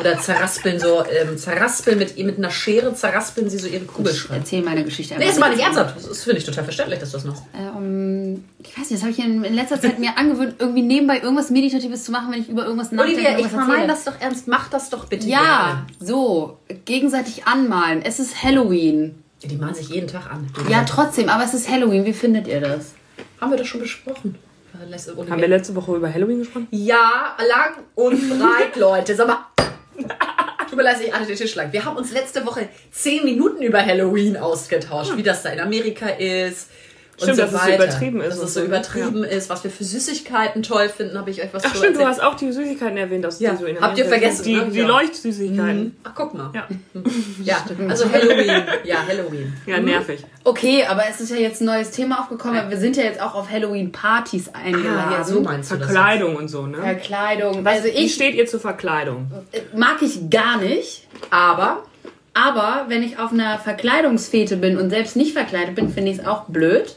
Oder 0.00 0.18
zerraspeln 0.18 0.80
so, 0.80 1.04
ähm, 1.04 1.36
zerraspeln 1.36 1.98
mit, 1.98 2.16
mit 2.16 2.38
einer 2.38 2.50
Schere, 2.50 2.94
zerraspeln 2.94 3.50
sie 3.50 3.58
so 3.58 3.66
ihre 3.66 3.82
ich 3.84 3.86
Kugelschreiber. 3.86 4.40
erzähle 4.40 4.62
meine 4.62 4.84
Geschichte 4.84 5.14
Nee, 5.14 5.20
einfach 5.20 5.34
ist 5.34 5.40
mal 5.40 5.48
nicht 5.48 5.56
nicht. 5.58 5.66
ernsthaft. 5.66 5.96
Das 5.96 6.06
ist, 6.06 6.24
finde 6.24 6.38
ich, 6.38 6.44
total 6.44 6.64
verständlich, 6.64 6.98
dass 7.00 7.10
das 7.12 7.24
noch. 7.24 7.42
Ähm, 7.54 8.44
ich 8.62 8.70
weiß 8.70 8.90
nicht, 8.90 8.92
das 8.92 9.02
habe 9.02 9.10
ich 9.10 9.18
in, 9.18 9.44
in 9.44 9.52
letzter 9.54 9.78
Zeit 9.80 9.98
mir 9.98 10.16
angewöhnt, 10.16 10.54
irgendwie 10.58 10.82
nebenbei 10.82 11.20
irgendwas 11.20 11.50
Meditatives 11.50 12.04
zu 12.04 12.12
machen, 12.12 12.32
wenn 12.32 12.40
ich 12.40 12.48
über 12.48 12.64
irgendwas 12.64 12.90
nachdenke. 12.90 13.16
Olivia, 13.18 13.30
ich 13.32 13.38
irgendwas 13.44 13.60
erzähle. 13.60 13.76
meine 13.78 13.86
das 13.92 14.04
doch 14.04 14.18
ernst. 14.20 14.48
Mach 14.48 14.68
das 14.70 14.88
doch 14.88 15.04
bitte 15.06 15.26
Ja, 15.28 15.84
so, 16.00 16.56
gegenseitig 16.86 17.46
anmalen. 17.46 18.00
Es 18.02 18.18
ist 18.18 18.42
Halloween. 18.42 19.00
gerne. 19.40 19.54
Die 19.54 19.56
malen 19.56 19.74
sich 19.74 19.88
jeden 19.90 20.08
Tag 20.08 20.30
an. 20.30 20.48
Ja, 20.70 20.84
trotzdem, 20.84 21.28
aber 21.28 21.44
es 21.44 21.52
ist 21.52 21.68
Halloween. 21.68 22.04
Wie 22.06 22.12
findet 22.14 22.46
ihr 22.48 22.60
das? 22.60 22.92
Haben 23.40 23.50
wir 23.50 23.58
das 23.58 23.66
schon 23.66 23.80
besprochen? 23.80 24.36
Haben 24.72 25.40
wir 25.40 25.48
letzte 25.48 25.74
Woche 25.74 25.94
über 25.96 26.12
Halloween 26.12 26.38
gesprochen? 26.38 26.66
Ja, 26.70 27.36
lang 27.46 27.74
und 27.94 28.28
breit, 28.30 28.76
Leute. 28.76 29.14
Sag 29.14 29.26
mal. 29.28 29.38
Tut 30.68 30.76
mir 30.76 30.84
leid, 30.84 31.00
ich 31.04 31.14
alle 31.14 31.26
den 31.26 31.36
Tisch 31.36 31.54
lang. 31.54 31.72
Wir 31.72 31.84
haben 31.84 31.96
uns 31.96 32.12
letzte 32.12 32.46
Woche 32.46 32.68
zehn 32.90 33.24
Minuten 33.24 33.62
über 33.62 33.84
Halloween 33.84 34.36
ausgetauscht, 34.36 35.16
wie 35.16 35.22
das 35.22 35.42
da 35.42 35.50
in 35.50 35.60
Amerika 35.60 36.08
ist. 36.08 36.68
Und 37.22 37.34
Stimmt, 37.34 37.36
so 37.36 37.42
dass 37.42 37.52
es 37.52 37.60
so 37.60 37.66
weiter. 37.72 37.84
übertrieben 37.84 38.20
ist 38.20 38.28
Dass 38.28 38.38
es 38.48 38.54
so 38.54 38.60
so, 38.60 38.66
übertrieben 38.66 39.24
ist, 39.24 39.48
was 39.50 39.64
wir 39.64 39.70
für 39.70 39.84
Süßigkeiten 39.84 40.62
toll 40.62 40.88
finden, 40.88 41.16
habe 41.18 41.30
ich 41.30 41.42
euch 41.42 41.48
was 41.52 41.62
Ach 41.64 41.70
stimmt, 41.70 41.84
du 41.84 42.00
erzählt. 42.00 42.08
hast 42.08 42.22
auch 42.22 42.34
die 42.34 42.50
Süßigkeiten 42.52 42.96
erwähnt, 42.96 43.24
aus 43.24 43.38
Ja, 43.40 43.52
die 43.52 43.56
so 43.58 43.66
in 43.66 43.80
habt 43.80 43.96
ihr 43.98 44.04
vergessen, 44.06 44.44
sind. 44.44 44.56
ne? 44.56 44.64
Die, 44.66 44.70
die 44.72 44.78
Ja. 44.80 44.86
Leuchtsüßigkeiten. 44.88 45.96
Ach, 46.04 46.12
guck 46.14 46.34
mal. 46.34 46.50
Ja. 46.54 46.66
Ja, 47.42 47.56
also 47.88 48.10
Halloween. 48.10 48.62
Ja, 48.84 48.96
Halloween. 49.06 49.52
ja, 49.66 49.80
nervig. 49.80 50.24
Okay, 50.44 50.84
aber 50.88 51.02
es 51.10 51.20
ist 51.20 51.30
ja 51.30 51.36
jetzt 51.36 51.60
ein 51.60 51.64
neues 51.66 51.90
Thema 51.90 52.20
aufgekommen. 52.20 52.70
Wir 52.70 52.76
sind 52.78 52.96
ja 52.96 53.02
jetzt 53.04 53.20
auch 53.20 53.34
auf 53.34 53.50
Halloween-Partys 53.50 54.50
eingeladen. 54.54 55.08
Ah, 55.08 55.12
ja, 55.18 55.24
so 55.24 55.40
meinst 55.40 55.70
du 55.72 55.76
das. 55.76 55.86
Verkleidung 55.86 56.36
und 56.36 56.48
so, 56.48 56.66
ne? 56.66 56.78
Verkleidung. 56.78 57.66
Also 57.66 57.84
Wie 57.84 57.88
ich 57.88 58.14
steht 58.14 58.34
ihr 58.34 58.46
zur 58.46 58.60
Verkleidung? 58.60 59.30
mag 59.74 60.02
ich 60.02 60.30
gar 60.30 60.58
nicht. 60.58 61.06
Aber 61.30 61.84
Aber 62.34 62.86
wenn 62.88 63.02
ich 63.02 63.18
auf 63.18 63.32
einer 63.32 63.58
Verkleidungsfete 63.58 64.56
bin 64.56 64.78
und 64.78 64.88
selbst 64.90 65.16
nicht 65.16 65.32
verkleidet 65.34 65.74
bin, 65.74 65.90
finde 65.92 66.12
ich 66.12 66.18
es 66.18 66.26
auch 66.26 66.44
blöd. 66.44 66.96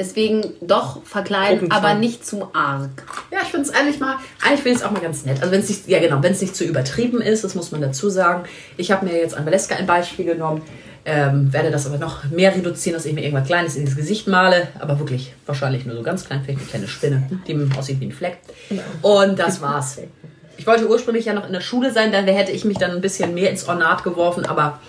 Deswegen 0.00 0.54
doch 0.62 1.04
verkleiden, 1.04 1.70
aber 1.70 1.92
nicht 1.92 2.24
zu 2.24 2.48
arg. 2.54 2.88
Ja, 3.30 3.40
ich 3.42 3.48
finde 3.48 3.68
es 3.68 3.74
eigentlich 3.74 4.00
mal, 4.00 4.16
eigentlich 4.40 4.62
finde 4.62 4.70
ich 4.70 4.76
es 4.78 4.82
auch 4.82 4.92
mal 4.92 5.02
ganz 5.02 5.26
nett. 5.26 5.40
Also 5.40 5.52
wenn 5.52 5.60
es 5.60 5.68
nicht, 5.68 5.88
ja 5.88 6.00
genau, 6.00 6.22
wenn 6.22 6.32
es 6.32 6.40
nicht 6.40 6.56
zu 6.56 6.64
übertrieben 6.64 7.20
ist, 7.20 7.44
das 7.44 7.54
muss 7.54 7.70
man 7.70 7.82
dazu 7.82 8.08
sagen. 8.08 8.44
Ich 8.78 8.90
habe 8.90 9.04
mir 9.04 9.12
jetzt 9.12 9.36
an 9.36 9.44
Valeska 9.44 9.74
ein 9.74 9.86
Beispiel 9.86 10.24
genommen, 10.24 10.62
ähm, 11.04 11.52
werde 11.52 11.70
das 11.70 11.86
aber 11.86 11.98
noch 11.98 12.24
mehr 12.30 12.56
reduzieren, 12.56 12.96
dass 12.96 13.04
ich 13.04 13.12
mir 13.12 13.20
irgendwas 13.20 13.46
Kleines 13.46 13.76
ins 13.76 13.94
Gesicht 13.94 14.26
male, 14.26 14.68
aber 14.78 14.98
wirklich 14.98 15.34
wahrscheinlich 15.44 15.84
nur 15.84 15.96
so 15.96 16.02
ganz 16.02 16.24
klein, 16.24 16.40
vielleicht 16.42 16.60
eine 16.60 16.68
kleine 16.70 16.88
Spinne, 16.88 17.40
die 17.46 17.78
aussieht 17.78 18.00
wie 18.00 18.06
ein 18.06 18.12
Fleck. 18.12 18.38
Und 19.02 19.38
das 19.38 19.60
war's. 19.60 19.98
Ich 20.56 20.66
wollte 20.66 20.88
ursprünglich 20.88 21.26
ja 21.26 21.34
noch 21.34 21.46
in 21.46 21.52
der 21.52 21.60
Schule 21.60 21.92
sein, 21.92 22.10
dann 22.10 22.26
hätte 22.26 22.52
ich 22.52 22.64
mich 22.64 22.78
dann 22.78 22.92
ein 22.92 23.02
bisschen 23.02 23.34
mehr 23.34 23.50
ins 23.50 23.68
Ornat 23.68 24.02
geworfen, 24.02 24.46
aber 24.46 24.80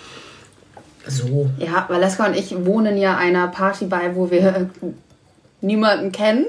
so. 1.06 1.50
Ja, 1.58 1.86
Valeska 1.88 2.26
und 2.26 2.36
ich 2.36 2.54
wohnen 2.64 2.96
ja 2.96 3.16
einer 3.16 3.48
Party 3.48 3.86
bei, 3.86 4.14
wo 4.14 4.30
wir 4.30 4.70
niemanden 5.60 6.12
kennen. 6.12 6.46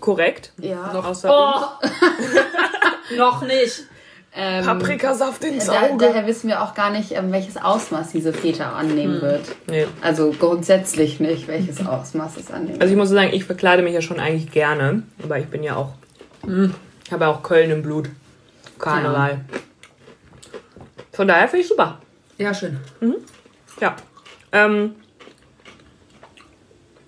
Korrekt. 0.00 0.52
Ja. 0.58 0.92
Außer 0.92 1.80
uns. 1.80 1.90
Noch 3.16 3.42
nicht. 3.42 3.84
Ähm, 4.34 4.64
Paprikasaft 4.64 5.42
ins 5.44 5.66
da, 5.66 5.82
Auge. 5.82 6.06
daher 6.06 6.26
wissen 6.26 6.48
wir 6.48 6.62
auch 6.62 6.74
gar 6.74 6.90
nicht, 6.90 7.12
ähm, 7.12 7.32
welches 7.32 7.56
Ausmaß 7.56 8.12
diese 8.12 8.32
Feta 8.32 8.72
annehmen 8.72 9.20
wird. 9.20 9.40
Nee. 9.68 9.86
Also 10.00 10.32
grundsätzlich 10.38 11.18
nicht, 11.18 11.48
welches 11.48 11.84
Ausmaß 11.84 12.36
es 12.36 12.50
annehmen 12.50 12.80
Also 12.80 12.92
ich 12.92 12.98
muss 12.98 13.08
sagen, 13.08 13.30
ich 13.32 13.44
verkleide 13.44 13.82
mich 13.82 13.94
ja 13.94 14.02
schon 14.02 14.20
eigentlich 14.20 14.52
gerne. 14.52 15.02
Aber 15.24 15.38
ich 15.38 15.46
bin 15.46 15.62
ja 15.64 15.76
auch. 15.76 15.94
Ich 17.04 17.12
habe 17.12 17.24
ja 17.24 17.30
auch 17.30 17.42
Köln 17.42 17.70
im 17.70 17.82
Blut. 17.82 18.10
Karneval. 18.78 19.40
Von 21.12 21.26
daher 21.26 21.48
finde 21.48 21.62
ich 21.62 21.68
super. 21.68 21.98
Ja, 22.36 22.54
schön. 22.54 22.78
Ja. 23.80 23.96
Ähm, 24.52 24.94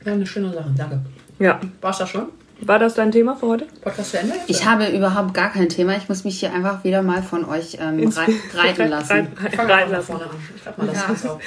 Ja, 0.05 0.13
eine 0.13 0.27
schöne 0.27 0.53
Sache. 0.53 0.73
Danke. 0.77 1.01
ja. 1.39 1.61
War's 1.81 1.99
das 1.99 2.09
schon? 2.11 2.29
War 2.63 2.79
das 2.79 2.95
dein 2.95 3.11
Thema 3.11 3.37
für 3.37 3.47
heute? 3.47 3.67
Podcast 3.81 4.11
zu 4.11 4.19
Ende? 4.19 4.35
Ich 4.47 4.67
habe 4.67 4.87
überhaupt 4.89 5.33
gar 5.33 5.51
kein 5.51 5.69
Thema. 5.71 5.97
Ich 5.97 6.09
muss 6.11 6.25
mich 6.25 6.41
hier 6.41 6.53
einfach 6.53 6.85
wieder 6.85 7.01
mal 7.03 7.23
von 7.23 7.47
euch 7.47 7.79
ähm, 7.81 8.07
rei 8.09 8.35
reiten 8.55 8.89
lassen. 8.89 9.29
Von 9.57 9.67
lassen. 9.69 10.03
vorne 10.03 10.25
an. 10.25 10.31
Ich 10.55 10.63
glaube 10.63 10.83
mal, 10.83 10.87
das 10.93 11.03
Ja. 11.07 11.13
ist 11.15 11.27
auch. 11.27 11.41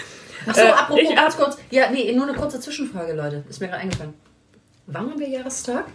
Achso, 0.48 0.62
Äh, 0.62 0.70
apropos, 0.72 1.03
ich 1.03 1.15
ganz 1.15 1.38
kurz. 1.38 1.58
Ja, 1.70 1.89
nee, 1.92 2.12
nur 2.13 2.27
eine 2.27 2.36
kurze 2.36 2.60
Zwischenfrage, 2.60 3.13
Leute. 3.13 3.44
Ist 3.48 3.62
mir 3.62 3.68
gerade 3.68 3.82
eingefallen. 3.84 4.13
Wann 4.88 5.10
haben 5.12 5.20
wir 5.20 5.30
Jahrestag? 5.30 5.86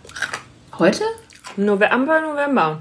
Heute? 0.78 1.02
November, 1.56 2.20
November. 2.20 2.80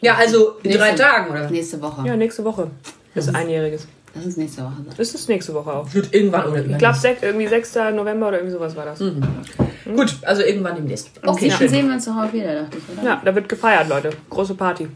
Ja, 0.00 0.14
also 0.14 0.58
in 0.62 0.70
Nächste- 0.70 0.78
drei 0.78 0.92
Tagen, 0.94 1.30
oder? 1.30 1.50
Nächste 1.50 1.82
Woche. 1.82 2.06
Ja, 2.06 2.16
nächste 2.16 2.44
Woche. 2.44 2.70
Ist 3.16 3.34
einjähriges. 3.34 3.88
Lass 4.14 4.24
uns 4.24 4.36
nächste 4.36 4.62
Woche 4.64 4.72
sein. 4.86 4.94
Ist 4.98 5.14
es 5.14 5.28
nächste 5.28 5.54
Woche 5.54 5.72
auch. 5.72 5.94
Wird 5.94 6.14
irgendwann 6.14 6.46
oder 6.46 6.64
Ich 6.64 6.78
glaube, 6.78 6.96
irgendwie 7.22 7.46
6. 7.46 7.74
November 7.94 8.28
oder 8.28 8.38
irgendwie 8.38 8.54
sowas 8.54 8.74
war 8.76 8.84
das. 8.86 8.98
Gut, 8.98 10.16
also 10.22 10.42
irgendwann 10.42 10.76
demnächst. 10.76 11.10
Okay, 11.18 11.28
Okay, 11.28 11.48
dann 11.48 11.58
schön. 11.58 11.68
sehen 11.68 11.86
wir 11.88 11.94
uns 11.94 12.04
doch 12.04 12.16
auch 12.16 12.32
wieder, 12.32 12.62
dachte 12.62 12.78
ich, 12.78 12.98
oder? 12.98 13.06
Ja, 13.08 13.22
da 13.24 13.34
wird 13.34 13.48
gefeiert, 13.48 13.88
Leute. 13.88 14.10
Große 14.30 14.54
Party. 14.54 14.88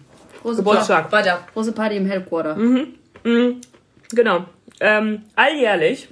Große, 0.43 0.57
Geburtstag. 0.57 1.13
Weiter. 1.13 1.41
große 1.55 1.73
Party 1.73 1.97
im 1.97 2.07
Headquarter. 2.07 2.57
Genau. 4.15 4.45
Ähm, 4.81 5.23
alljährlich 5.37 6.09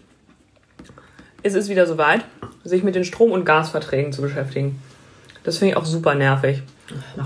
ist 1.43 1.57
es 1.57 1.69
wieder 1.69 1.87
soweit, 1.87 2.25
sich 2.65 2.83
mit 2.83 2.95
den 2.95 3.05
Strom- 3.05 3.33
und 3.33 3.45
Gasverträgen 3.45 4.13
zu 4.13 4.23
beschäftigen. 4.23 4.81
Das 5.43 5.59
finde 5.59 5.73
ich 5.73 5.77
auch 5.77 5.85
super 5.85 6.15
nervig. 6.15 6.63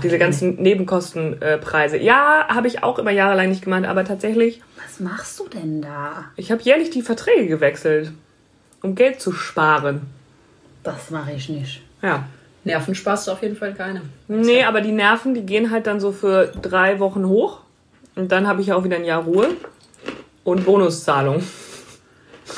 Diese 0.03 0.17
ganzen 0.17 0.55
Nebenkostenpreise. 0.61 1.97
Ja, 1.97 2.47
habe 2.47 2.67
ich 2.67 2.83
auch 2.83 2.99
immer 2.99 3.11
jahrelang 3.11 3.49
nicht 3.49 3.63
gemacht, 3.63 3.85
aber 3.85 4.03
tatsächlich, 4.05 4.61
Was 4.85 4.99
machst 4.99 5.39
du 5.39 5.47
denn 5.47 5.81
da? 5.81 6.25
ich 6.35 6.51
habe 6.51 6.61
jährlich 6.61 6.89
die 6.89 7.01
Verträge 7.01 7.47
gewechselt, 7.47 8.11
um 8.81 8.95
Geld 8.95 9.21
zu 9.21 9.31
sparen. 9.31 10.01
Das 10.83 11.09
mache 11.09 11.31
ich 11.33 11.49
nicht. 11.49 11.81
Ja. 12.01 12.25
Nerven 12.63 12.95
sparst 12.95 13.27
du 13.27 13.31
auf 13.31 13.41
jeden 13.41 13.55
Fall 13.55 13.73
keine. 13.73 14.01
Nee, 14.27 14.63
aber 14.63 14.81
die 14.81 14.91
Nerven, 14.91 15.33
die 15.33 15.45
gehen 15.45 15.69
halt 15.71 15.87
dann 15.87 15.99
so 15.99 16.11
für 16.11 16.47
drei 16.61 16.99
Wochen 16.99 17.25
hoch. 17.27 17.59
Und 18.15 18.31
dann 18.31 18.47
habe 18.47 18.61
ich 18.61 18.67
ja 18.67 18.75
auch 18.75 18.83
wieder 18.83 18.95
ein 18.95 19.05
Jahr 19.05 19.23
Ruhe 19.23 19.49
und 20.43 20.65
Bonuszahlung. 20.65 21.43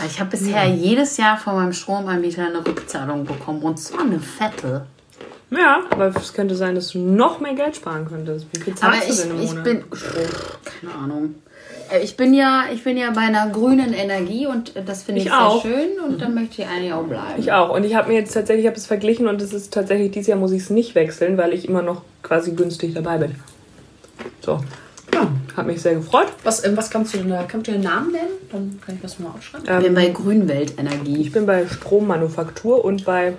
Ich 0.06 0.20
habe 0.20 0.30
bisher 0.32 0.66
jedes 0.66 1.18
Jahr 1.18 1.38
von 1.38 1.56
meinem 1.56 1.74
Stromanbieter 1.74 2.46
eine 2.46 2.66
Rückzahlung 2.66 3.26
bekommen. 3.26 3.62
Und 3.64 3.78
zwar 3.80 4.02
eine 4.02 4.20
fette. 4.20 4.86
Ja, 5.50 5.82
aber 5.92 6.08
es 6.16 6.34
könnte 6.34 6.56
sein, 6.56 6.75
dass 6.75 6.89
du 6.89 7.00
noch 7.00 7.39
mehr 7.39 7.54
Geld 7.54 7.75
sparen 7.75 8.06
könntest. 8.08 8.48
Wie 8.51 8.60
viel 8.60 8.74
Aber 8.82 8.94
zahlst 8.94 9.10
ich, 9.10 9.16
du 9.16 9.22
denn 9.24 9.32
im 9.38 9.44
ich 9.44 9.50
Monat? 9.50 9.63
bin. 9.63 9.84
Keine 10.82 10.94
Ahnung. 10.94 11.36
Äh, 11.89 12.00
Ich 12.04 12.18
bin 12.18 12.34
ja, 12.34 12.66
ich 12.74 12.84
bin 12.84 12.98
ja 12.98 13.12
bei 13.12 13.22
einer 13.22 13.48
grünen 13.50 13.94
Energie 13.94 14.46
und 14.46 14.74
das 14.86 15.04
finde 15.04 15.22
ich, 15.22 15.27
Ich 15.27 15.32
sehr 15.32 15.48
auch. 15.48 15.62
schön 15.62 16.00
und 16.06 16.22
da 16.22 16.27
möchte 16.27 16.62
ich 16.62 16.68
eigentlich 16.68 16.92
auch 16.92 17.04
bleiben. 17.06 17.34
Ich 17.39 17.51
auch. 17.54 17.74
Und 17.74 17.86
ich 17.86 17.96
habe 17.96 18.10
mir 18.10 18.16
jetzt 18.16 18.34
tatsächlich, 18.34 18.66
ich 18.66 18.68
habe 18.70 18.77
es 18.77 18.86
verglichen 18.88 19.27
und 19.27 19.42
es 19.42 19.54
ist 19.54 19.74
tatsächlich, 19.74 20.12
dieses 20.12 20.27
Jahr 20.27 20.38
muss 20.38 20.51
ich 20.51 20.63
es 20.63 20.70
nicht 20.70 20.96
wechseln, 20.96 21.38
weil 21.38 21.54
ich 21.54 21.68
immer 21.68 21.82
noch 21.82 22.01
quasi 22.24 22.51
günstig 22.51 22.94
dabei 22.94 23.18
bin. 23.18 23.36
So. 24.42 24.60
Ja. 25.13 25.27
Hat 25.56 25.66
mich 25.66 25.82
sehr 25.82 25.96
gefreut. 25.96 26.27
Was, 26.44 26.63
ähm, 26.66 26.75
was 26.75 26.89
kannst 26.89 27.13
du 27.13 27.20
denn 27.20 27.30
da? 27.30 27.44
Kannst 27.48 27.68
du 27.68 27.72
den 27.72 27.82
Namen 27.82 28.12
nennen? 28.12 28.27
Dann 28.51 28.80
kann 28.86 28.96
ich 28.96 29.01
das 29.01 29.18
mal 29.18 29.30
aufschreiben. 29.30 29.66
Ich 29.66 29.77
bin 29.77 29.86
Ähm, 29.86 29.94
bei 29.96 30.10
Grünweltenergie. 30.10 31.22
ich 31.22 31.32
bin 31.32 31.46
bei 31.46 31.66
Strommanufaktur 31.66 32.84
und 32.84 33.06
bei 33.06 33.34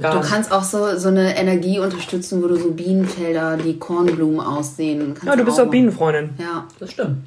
Ja. 0.00 0.12
Du 0.12 0.20
kannst 0.28 0.52
auch 0.52 0.62
so, 0.62 0.96
so 0.98 1.08
eine 1.08 1.36
Energie 1.36 1.78
unterstützen, 1.78 2.42
wo 2.42 2.48
du 2.48 2.56
so 2.56 2.70
Bienenfelder, 2.72 3.56
die 3.56 3.78
Kornblumen 3.78 4.40
aussehen. 4.40 5.14
Kannst 5.14 5.24
Ja, 5.24 5.36
du 5.36 5.44
bist 5.44 5.56
doch 5.58 5.64
machen. 5.64 5.70
Bienenfreundin. 5.70 6.30
Ja. 6.38 6.66
Das 6.78 6.90
stimmt. 6.92 7.24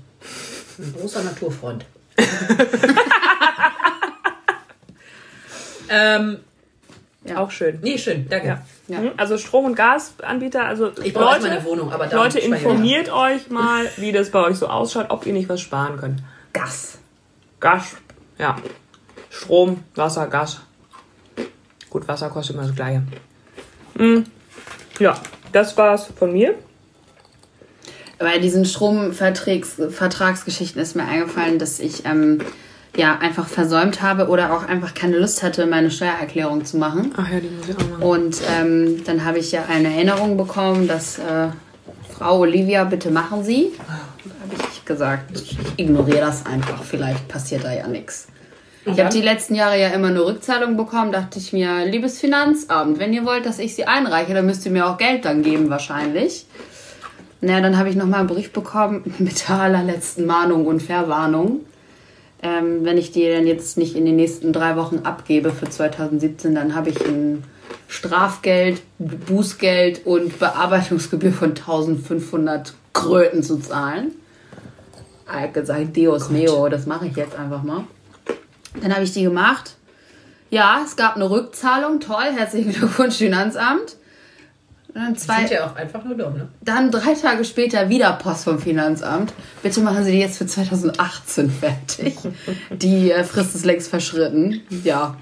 Ein 0.77 0.93
großer 0.99 1.23
Naturfreund. 1.23 1.85
ähm, 5.89 6.37
Ja. 7.23 7.37
Auch 7.37 7.49
schön. 7.51 7.79
nee, 7.81 7.97
schön, 7.97 8.27
danke. 8.29 8.47
Ja. 8.47 8.61
Ja. 8.87 8.99
Mhm, 8.99 9.11
Also 9.17 9.37
Strom- 9.39 9.65
und 9.65 9.75
Gasanbieter, 9.75 10.63
also 10.65 10.91
Ich 11.03 11.11
brauche 11.13 11.23
Leute, 11.25 11.47
erstmal 11.47 11.51
eine 11.57 11.65
Wohnung, 11.65 11.91
aber 11.91 12.05
da 12.05 12.17
Leute, 12.17 12.37
informiert 12.39 13.11
euch 13.11 13.49
mal, 13.49 13.85
wie 13.97 14.11
das 14.11 14.29
bei 14.29 14.43
euch 14.43 14.57
so 14.57 14.67
ausschaut, 14.67 15.07
ob 15.09 15.25
ihr 15.25 15.33
nicht 15.33 15.49
was 15.49 15.59
sparen 15.59 15.97
könnt. 15.97 16.19
Gas. 16.53 16.99
Gas, 17.59 17.95
ja. 18.37 18.55
Strom, 19.31 19.83
Wasser, 19.95 20.27
Gas. 20.27 20.61
Gut, 21.95 22.09
Wasser 22.09 22.29
kostet 22.29 22.57
immer 22.57 22.65
das 22.65 22.75
Gleiche. 22.75 23.03
Mm, 23.97 24.23
Ja, 24.99 25.17
das 25.53 25.77
war's 25.77 26.07
von 26.19 26.33
mir. 26.33 26.55
Bei 28.19 28.37
diesen 28.37 28.65
Stromvertragsgeschichten 28.65 30.81
ist 30.81 30.97
mir 30.97 31.05
eingefallen, 31.05 31.57
dass 31.57 31.79
ich 31.79 32.05
ähm, 32.05 32.39
ja 32.97 33.17
einfach 33.19 33.47
versäumt 33.47 34.01
habe 34.01 34.27
oder 34.27 34.53
auch 34.53 34.67
einfach 34.67 34.93
keine 34.93 35.19
Lust 35.19 35.41
hatte, 35.41 35.67
meine 35.67 35.89
Steuererklärung 35.89 36.65
zu 36.65 36.75
machen. 36.75 37.13
Ach 37.15 37.31
ja, 37.31 37.39
die 37.39 37.47
muss 37.47 37.69
ich 37.69 37.77
auch 37.77 37.89
machen. 37.91 38.03
Und 38.03 38.41
ähm, 38.59 39.01
dann 39.05 39.23
habe 39.23 39.39
ich 39.39 39.53
ja 39.53 39.63
eine 39.69 39.95
Erinnerung 39.95 40.35
bekommen, 40.35 40.89
dass 40.89 41.17
äh, 41.17 41.47
Frau 42.11 42.39
Olivia, 42.39 42.83
bitte 42.83 43.09
machen 43.09 43.45
Sie. 43.45 43.71
Da 43.77 43.93
habe 43.93 44.69
ich 44.69 44.83
gesagt, 44.83 45.31
ich 45.39 45.57
ignoriere 45.77 46.19
das 46.19 46.45
einfach, 46.45 46.83
vielleicht 46.83 47.29
passiert 47.29 47.63
da 47.63 47.71
ja 47.71 47.87
nichts. 47.87 48.27
Ich 48.85 48.99
habe 48.99 49.09
die 49.09 49.21
letzten 49.21 49.55
Jahre 49.55 49.81
ja 49.81 49.89
immer 49.89 50.11
nur 50.11 50.27
Rückzahlung 50.27 50.77
bekommen, 50.77 51.11
dachte 51.11 51.39
ich 51.39 51.51
mir, 51.53 51.85
liebes 51.85 52.19
Finanzamt, 52.19 52.99
wenn 52.99 53.13
ihr 53.13 53.25
wollt, 53.25 53.45
dass 53.45 53.57
ich 53.57 53.75
sie 53.75 53.85
einreiche, 53.85 54.35
dann 54.35 54.45
müsst 54.45 54.63
ihr 54.65 54.71
mir 54.71 54.87
auch 54.87 54.97
Geld 54.97 55.25
dann 55.25 55.41
geben 55.41 55.71
wahrscheinlich. 55.71 56.45
Naja, 57.41 57.61
dann 57.61 57.77
habe 57.77 57.89
ich 57.89 57.95
nochmal 57.95 58.19
einen 58.19 58.29
Brief 58.29 58.51
bekommen 58.51 59.15
mit 59.19 59.47
der 59.47 59.59
allerletzten 59.59 60.25
Mahnung 60.25 60.67
und 60.67 60.83
Verwarnung. 60.83 61.61
Ähm, 62.43 62.85
wenn 62.85 62.99
ich 62.99 63.11
die 63.11 63.27
dann 63.27 63.47
jetzt 63.47 63.77
nicht 63.77 63.95
in 63.95 64.05
den 64.05 64.17
nächsten 64.17 64.53
drei 64.53 64.75
Wochen 64.75 64.99
abgebe 64.99 65.51
für 65.51 65.67
2017, 65.67 66.53
dann 66.53 66.75
habe 66.75 66.91
ich 66.91 67.01
ein 67.03 67.43
Strafgeld, 67.87 68.81
Bußgeld 68.99 70.05
und 70.05 70.37
Bearbeitungsgebühr 70.37 71.31
von 71.31 71.49
1500 71.49 72.73
Kröten 72.93 73.41
zu 73.41 73.57
zahlen. 73.57 74.11
Ich 75.25 75.33
habe 75.33 75.51
gesagt, 75.53 75.95
Dios 75.95 76.29
mio, 76.29 76.69
das 76.69 76.85
mache 76.85 77.07
ich 77.07 77.15
jetzt 77.15 77.35
einfach 77.35 77.63
mal. 77.63 77.85
Dann 78.81 78.93
habe 78.93 79.03
ich 79.03 79.13
die 79.13 79.23
gemacht. 79.23 79.75
Ja, 80.49 80.81
es 80.85 80.95
gab 80.95 81.15
eine 81.15 81.29
Rückzahlung, 81.29 81.99
toll, 81.99 82.31
herzlichen 82.35 82.71
Glückwunsch, 82.73 83.15
Finanzamt. 83.15 83.97
Dann 84.93 85.17
zwei, 85.17 85.39
Sind 85.39 85.51
ja 85.51 85.65
auch 85.67 85.75
einfach 85.75 86.05
nur 86.05 86.15
dumm, 86.15 86.35
ne? 86.35 86.47
dann 86.61 86.89
drei 86.89 87.15
Tage 87.15 87.43
später 87.43 87.89
wieder 87.89 88.13
Post 88.13 88.45
vom 88.45 88.59
Finanzamt. 88.59 89.33
Bitte 89.61 89.81
machen 89.81 90.05
Sie 90.05 90.11
die 90.13 90.19
jetzt 90.19 90.37
für 90.37 90.45
2018 90.45 91.51
fertig. 91.51 92.17
Die 92.71 93.11
äh, 93.11 93.25
Frist 93.25 93.55
ist 93.55 93.65
längst 93.65 93.89
verschritten. 93.89 94.61
Ja. 94.85 95.17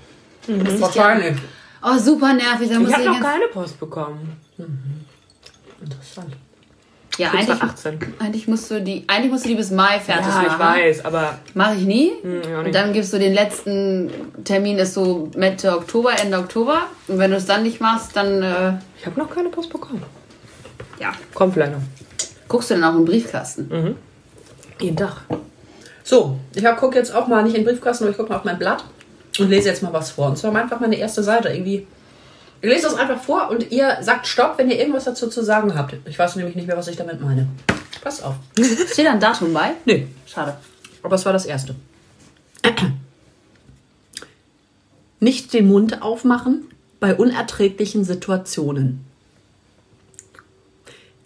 Wahrscheinlich. 0.48 1.38
Oh, 1.82 1.98
super 1.98 2.34
nervig. 2.34 2.70
Da 2.70 2.80
Ich 2.80 2.94
habe 2.94 3.06
noch 3.06 3.20
keine 3.20 3.48
Post 3.48 3.80
bekommen. 3.80 4.38
Interessant. 5.82 6.36
Ja, 7.17 7.29
eigentlich, 7.32 7.46
2018. 7.60 8.00
eigentlich 8.20 8.48
musst 8.48 8.72
du 8.72 8.82
die, 8.82 9.03
eigentlich 9.08 9.32
musst 9.32 9.46
du 9.46 9.50
die 9.50 9.55
bis 9.55 9.70
Mai 9.72 10.00
fertig 10.00 10.25
Ja, 10.27 10.41
ich 10.41 10.48
machen. 10.58 10.60
weiß, 10.79 11.05
aber 11.05 11.38
Mache 11.53 11.75
ich 11.75 11.84
nie. 11.86 12.12
ja, 12.50 12.60
auch 12.62 12.65
und 12.65 12.74
dann 12.74 12.91
gibst 12.93 13.13
du 13.13 13.20
den 13.20 13.34
letzten 13.34 14.10
Termin, 14.43 14.77
ist 14.79 14.93
so 14.96 15.29
Mitte 15.36 15.72
Oktober, 15.77 16.12
Ende 16.20 16.38
Oktober. 16.39 16.84
Und 17.08 17.20
wenn 17.20 17.32
du 17.32 17.38
es 17.38 17.46
dann 17.46 17.63
nicht 17.63 17.79
machst, 17.79 18.15
dann 18.15 18.41
äh, 18.41 18.74
ich 19.00 19.05
habe 19.05 19.20
noch 19.20 19.29
keine 19.29 19.50
Post 19.50 19.70
bekommen. 19.72 20.01
ja, 21.00 21.12
Kommt 21.34 21.53
vielleicht 21.53 21.74
noch. 21.74 21.82
guckst 22.48 22.72
du 22.72 22.74
dann 22.75 22.84
auch 22.84 22.96
im 22.96 23.05
Briefkasten. 23.05 23.67
Mhm. 23.70 23.96
Jeden 24.79 24.98
Tag. 24.98 25.17
So, 26.03 26.38
ich 26.55 26.63
gucke 26.77 26.98
jetzt 26.98 27.13
auch 27.15 27.27
mal 27.27 27.43
nicht 27.43 27.55
in 27.55 27.62
den 27.63 27.67
Briefkasten, 27.72 28.03
aber 28.05 28.12
ich 28.12 28.17
gucke 28.17 28.29
mal 28.29 28.38
auf 28.38 28.43
mein 28.43 28.58
Blatt 28.60 28.84
und 29.39 29.50
lese 29.50 29.70
jetzt 29.70 29.84
mal 29.84 29.93
was 29.93 30.12
vor. 30.12 30.27
Und 30.27 30.38
zwar 30.38 30.53
einfach 30.55 30.79
meine 30.79 30.98
erste 30.98 31.22
Seite. 31.24 31.50
Irgendwie. 31.50 31.88
Ich 32.63 32.70
lese 32.70 32.84
das 32.84 32.96
einfach 32.96 33.22
vor 33.22 33.50
und 33.50 33.74
ihr 33.74 33.98
sagt 34.00 34.25
Stopp, 34.25 34.58
wenn 34.58 34.72
ihr 34.72 34.79
irgendwas 34.79 35.03
dazu 35.03 35.27
zu 35.27 35.43
sagen 35.43 35.75
habt. 35.75 35.98
Ich 36.05 36.17
weiß 36.17 36.38
nämlich 36.38 36.55
nicht 36.55 36.65
mehr, 36.65 36.77
was 36.77 36.88
ich 36.88 36.96
damit 36.96 37.20
meine. 37.20 37.50
Pass 38.01 38.24
auf. 38.24 38.36
Steht 38.89 39.05
da 39.05 39.12
ein 39.12 39.20
Datum 39.20 39.51
bei? 39.51 39.72
Nee, 39.84 40.08
Schade. 40.25 40.55
aber 41.03 41.15
es 41.15 41.25
war 41.25 41.34
das 41.34 41.46
erste. 41.46 41.75
Nicht 45.20 45.51
den 45.51 45.67
Mund 45.67 46.01
aufmachen 46.01 46.70
bei 47.01 47.15
unerträglichen 47.15 48.05
Situationen. 48.05 49.03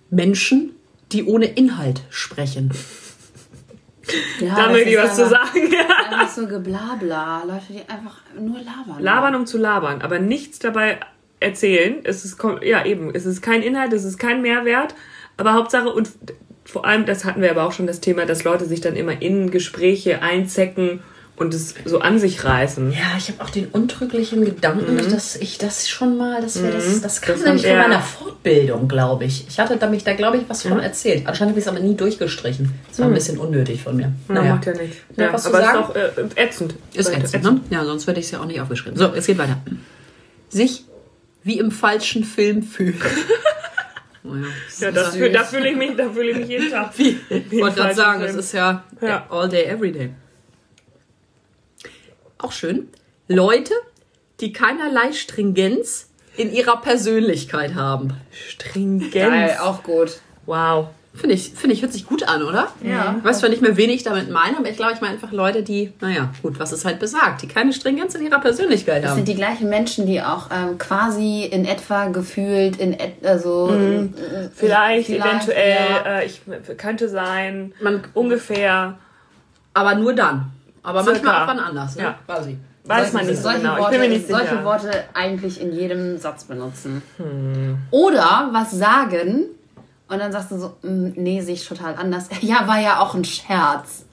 Menschen, 0.10 0.72
die 1.12 1.24
ohne 1.24 1.46
Inhalt 1.46 2.02
sprechen. 2.10 2.72
Ja, 4.40 4.56
da 4.56 4.70
möchte 4.70 4.90
ich 4.92 4.98
was 4.98 5.18
zu 5.18 5.28
sagen. 5.28 5.60
Einfach 6.10 6.30
so 6.34 6.48
geblabla. 6.48 7.44
Leute, 7.44 7.66
die 7.68 7.90
einfach 7.90 8.22
nur 8.40 8.60
labern. 8.60 9.04
Labern 9.04 9.36
um 9.36 9.46
zu 9.46 9.58
labern, 9.58 10.02
aber 10.02 10.20
nichts 10.20 10.60
dabei 10.60 11.02
erzählen. 11.40 11.98
Es 12.04 12.26
ist 12.26 12.38
ja 12.64 12.86
eben, 12.86 13.14
es 13.14 13.26
ist 13.26 13.42
kein 13.42 13.62
Inhalt, 13.62 13.94
es 13.94 14.04
ist 14.04 14.18
kein 14.18 14.42
Mehrwert. 14.42 14.96
Aber 15.38 15.54
Hauptsache, 15.54 15.90
und 15.90 16.10
vor 16.66 16.86
allem, 16.86 17.06
das 17.06 17.26
hatten 17.26 17.42
wir 17.42 17.52
aber 17.52 17.64
auch 17.64 17.72
schon 17.72 17.88
das 17.88 18.02
Thema, 18.02 18.26
dass 18.26 18.44
Leute 18.44 18.66
sich 18.66 18.82
dann 18.82 18.96
immer 18.96 19.22
in 19.22 19.52
Gespräche 19.52 20.22
einzecken 20.22 21.02
und 21.38 21.54
es 21.54 21.76
so 21.86 22.00
an 22.00 22.18
sich 22.18 22.44
reißen. 22.44 22.92
Ja, 22.92 23.16
ich 23.18 23.30
habe 23.30 23.44
auch 23.44 23.52
den 23.52 23.68
untrüglichen 23.68 24.44
Gedanken, 24.44 24.98
dass 25.12 25.36
ich 25.36 25.60
das 25.60 25.88
schon 25.88 26.18
mal, 26.18 26.42
dass 26.42 26.62
wir 26.62 26.72
das, 26.72 27.00
das 27.02 27.22
kam 27.22 27.36
Das 27.36 27.46
nämlich 27.46 27.68
von 27.68 27.78
meiner 27.78 28.02
Fortbildung, 28.02 28.88
glaube 28.88 29.26
ich. 29.26 29.46
Ich 29.48 29.60
hatte 29.60 29.78
da 29.78 29.88
mich 29.88 30.04
da, 30.04 30.14
glaube 30.14 30.38
ich, 30.38 30.44
was 30.48 30.64
von 30.64 30.80
erzählt. 30.80 31.28
Anscheinend 31.28 31.52
habe 31.52 31.60
ich 31.60 31.66
es 31.66 31.72
aber 31.72 31.80
nie 31.80 31.96
durchgestrichen. 31.96 32.74
Das 32.90 33.00
war 33.00 33.08
ein 33.08 33.14
bisschen 33.14 33.38
unnötig 33.38 33.84
von 33.84 33.96
mir. 33.96 34.12
Na, 34.28 34.42
macht 34.42 34.66
ja 34.66 34.74
nichts. 34.74 34.98
Noch 35.16 35.26
Ja, 35.26 35.34
was 35.34 35.46
aber 35.46 35.62
sagen? 35.62 35.80
ist 35.80 35.86
auch 35.86 35.96
äh, 35.96 36.44
ätzend. 36.44 36.76
Ist 36.96 37.10
Leute, 37.14 37.22
ätzend, 37.22 37.44
ne? 37.44 37.62
Ja, 37.70 37.86
sonst 37.86 38.08
hätte 38.08 38.20
ich 38.20 38.26
es 38.26 38.32
ja 38.32 38.40
auch 38.40 38.46
nicht 38.46 38.60
aufgeschrieben. 38.60 38.98
So, 38.98 39.14
es 39.14 39.28
geht 39.28 39.38
weiter. 39.38 39.58
Sich 40.50 40.86
wie 41.48 41.58
im 41.60 41.72
falschen 41.72 42.24
Film 42.24 42.62
fühlen. 42.62 43.02
oh 44.24 44.36
ja, 44.36 44.48
Ja, 44.80 44.92
da, 44.92 45.10
fühl- 45.12 45.32
da 45.32 45.44
fühle 45.44 45.70
ich 45.72 45.76
mich, 45.78 45.96
da 45.96 46.10
fühle 46.12 46.32
ich 46.32 46.38
mich 46.38 46.48
jeden 46.50 46.70
Tag. 46.70 46.98
Wie, 46.98 47.18
ich 47.30 47.52
wollte 47.60 47.78
gerade 47.78 47.96
sagen, 47.96 48.20
falschen 48.20 48.38
es 48.40 48.46
ist 48.48 48.52
ja, 48.54 48.84
Ja. 49.02 49.26
all 49.30 49.48
day, 49.50 49.64
every 49.66 49.92
day. 49.92 50.12
Auch 52.38 52.52
schön. 52.52 52.90
Leute, 53.28 53.74
die 54.40 54.54
keinerlei 54.54 55.12
Stringenz 55.14 56.10
in 56.36 56.54
ihrer 56.54 56.82
Persönlichkeit 56.82 57.74
haben. 57.76 58.14
Stringenz. 58.32 59.12
Geil, 59.14 59.58
auch 59.60 59.82
gut. 59.84 60.20
Wow. 60.46 60.90
Finde 61.18 61.34
ich, 61.36 61.52
finde 61.56 61.74
ich, 61.76 61.82
hört 61.82 61.92
sich 61.94 62.06
gut 62.06 62.28
an, 62.28 62.44
oder? 62.44 62.68
Ja. 62.84 63.16
Ich 63.18 63.24
weiß 63.24 63.40
zwar 63.40 63.50
nicht 63.50 63.62
mehr, 63.62 63.76
wen 63.76 63.90
ich 63.90 64.04
damit 64.04 64.30
meine, 64.30 64.58
aber 64.58 64.70
ich 64.70 64.78
glaube, 64.78 64.94
ich 64.94 65.02
meine 65.02 65.16
einfach 65.16 65.32
Leute, 65.32 65.64
die, 65.64 65.92
naja, 66.00 66.30
gut, 66.44 66.60
was 66.60 66.72
es 66.72 66.86
halt 66.86 67.00
besagt, 67.00 67.42
die 67.42 67.48
keine 67.48 67.74
Stringenz 67.74 68.14
in 68.16 68.24
ihrer 68.24 68.40
Persönlichkeit 68.40 69.04
Das 69.04 69.12
haben. 69.12 69.18
sind 69.18 69.28
die 69.28 69.36
gleichen 69.36 69.68
Menschen, 69.68 70.06
die 70.06 70.22
auch 70.22 70.50
ähm, 70.52 70.78
quasi 70.78 71.44
in 71.46 71.66
etwa 71.66 72.06
gefühlt, 72.10 72.78
in 72.78 72.94
et 72.94 73.26
also 73.26 73.70
äh, 73.74 74.10
Vielleicht, 74.56 75.08
Vielleicht, 75.08 75.26
eventuell, 75.26 75.78
ja. 76.06 76.12
äh, 76.20 76.26
ich 76.26 76.42
könnte 76.78 77.10
sein, 77.10 77.74
Man- 77.82 78.04
ungefähr. 78.14 78.98
Aber 79.74 79.96
nur 79.96 80.14
dann. 80.14 80.52
Aber 80.84 81.04
Circa. 81.04 81.18
manchmal 81.24 81.44
auch 81.44 81.48
wann 81.48 81.60
anders, 81.60 81.96
ne? 81.96 82.04
Ja. 82.04 82.16
Quasi. 82.26 82.58
Weiß 82.86 83.12
man 83.12 83.26
nicht 83.26 83.36
so 83.38 83.44
solche, 83.44 83.60
genau. 83.60 83.74
Ich 83.74 83.80
Worte, 83.80 83.92
bin 84.00 84.02
mir 84.02 84.10
nicht 84.18 84.28
solche 84.30 84.48
sicher. 84.48 84.64
Worte 84.64 84.92
eigentlich 85.14 85.60
in 85.60 85.74
jedem 85.74 86.18
Satz 86.20 86.46
benutzen. 86.46 87.02
Oder 87.92 88.50
was 88.54 88.72
sagen 88.72 89.44
und 90.10 90.20
dann 90.20 90.32
sagst 90.32 90.52
du 90.52 90.58
so, 90.58 90.78
"Mm, 90.82 91.12
nee, 91.16 91.42
sehe 91.42 91.54
ich 91.56 91.68
total 91.68 91.96
anders. 91.96 92.30
Ja, 92.42 92.68
war 92.68 92.80
ja 92.80 93.00
auch 93.00 93.14
ein 93.16 93.26
Scherz. 93.26 94.06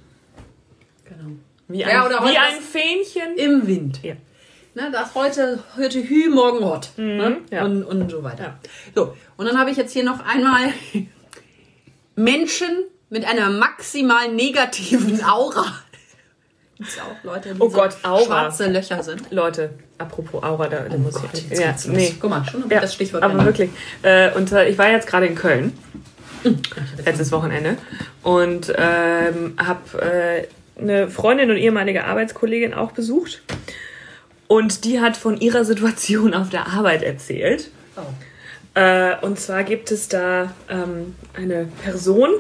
Genau. 1.05 1.31
Wie 1.69 1.85
ein, 1.85 1.91
Ja, 1.91 2.07
oder 2.07 2.23
wie 2.25 2.37
ein 2.37 2.61
Fähnchen. 2.61 3.37
Im 3.37 3.67
Wind. 3.67 4.03
Ja. 4.03 4.15
Ne, 4.75 4.91
das 4.91 5.15
heute, 5.15 5.63
heute 5.77 6.03
Hü, 6.03 6.29
morgen 6.31 6.65
Hot. 6.65 6.91
ne? 6.97 7.31
Mhm, 7.31 7.37
ja. 7.55 7.65
und, 7.65 7.85
und 7.85 8.11
so 8.11 8.23
weiter. 8.25 8.59
So, 8.95 9.17
und 9.37 9.47
dann 9.47 9.57
habe 9.59 9.71
ich 9.71 9.77
jetzt 9.77 9.93
hier 9.93 10.03
noch 10.05 10.19
einmal 10.27 10.73
Menschen 12.17 12.85
mit 13.11 13.25
einer 13.25 13.51
maximal 13.51 14.33
negativen 14.33 15.23
Aura. 15.25 15.67
Gibt's 16.77 16.99
auch 16.99 17.23
Leute, 17.25 17.55
die 17.55 17.61
Oh 17.61 17.69
so 17.71 17.77
Gott, 17.77 17.97
Aura. 18.03 18.25
schwarze 18.25 18.67
Löcher 18.67 19.03
sind? 19.03 19.31
Leute, 19.31 19.71
apropos 19.99 20.43
Aura, 20.43 20.69
da, 20.69 20.81
da 20.89 20.97
muss 20.99 21.15
ich. 21.33 21.49
jetzt 21.51 21.61
Ja, 21.61 21.69
geht's 21.71 21.87
los. 21.87 21.97
nee. 21.97 22.15
Guck 22.21 22.31
mal, 22.31 22.45
schon 22.45 22.69
Ja, 22.69 22.81
das 22.81 22.95
Stichwort 22.95 23.23
aber 23.23 23.45
wirklich. 23.45 23.71
Äh, 24.03 24.33
und 24.33 24.51
äh, 24.53 24.69
ich 24.69 24.77
war 24.77 24.91
jetzt 24.91 25.07
gerade 25.07 25.27
in 25.27 25.37
Köln, 25.37 25.73
letztes 27.05 27.31
Wochenende, 27.33 27.77
und 28.23 28.73
ähm, 28.77 29.55
habe 29.57 30.03
äh, 30.03 30.81
eine 30.81 31.09
Freundin 31.09 31.51
und 31.51 31.57
ehemalige 31.59 32.05
Arbeitskollegin 32.05 32.75
auch 32.75 32.91
besucht. 32.93 33.43
Und 34.49 34.85
die 34.85 35.01
hat 35.01 35.17
von 35.17 35.41
ihrer 35.41 35.65
Situation 35.65 36.35
auf 36.35 36.51
der 36.51 36.67
Arbeit 36.67 37.03
erzählt. 37.05 37.71
Äh, 38.75 39.15
und 39.23 39.39
zwar 39.39 39.63
gibt 39.63 39.93
es 39.93 40.09
da 40.09 40.53
ähm, 40.69 41.15
eine 41.35 41.69
Person, 41.85 42.31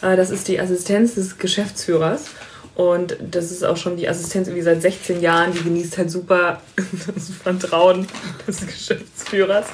äh, 0.00 0.16
das 0.16 0.30
ist 0.30 0.48
die 0.48 0.58
Assistenz 0.58 1.14
des 1.14 1.36
Geschäftsführers. 1.38 2.30
Und 2.78 3.16
das 3.20 3.50
ist 3.50 3.64
auch 3.64 3.76
schon 3.76 3.96
die 3.96 4.08
Assistenz 4.08 4.46
irgendwie 4.46 4.62
seit 4.62 4.80
16 4.80 5.20
Jahren. 5.20 5.52
Die 5.52 5.64
genießt 5.64 5.98
halt 5.98 6.12
super 6.12 6.60
das 7.14 7.28
Vertrauen 7.28 8.06
des 8.46 8.64
Geschäftsführers. 8.64 9.66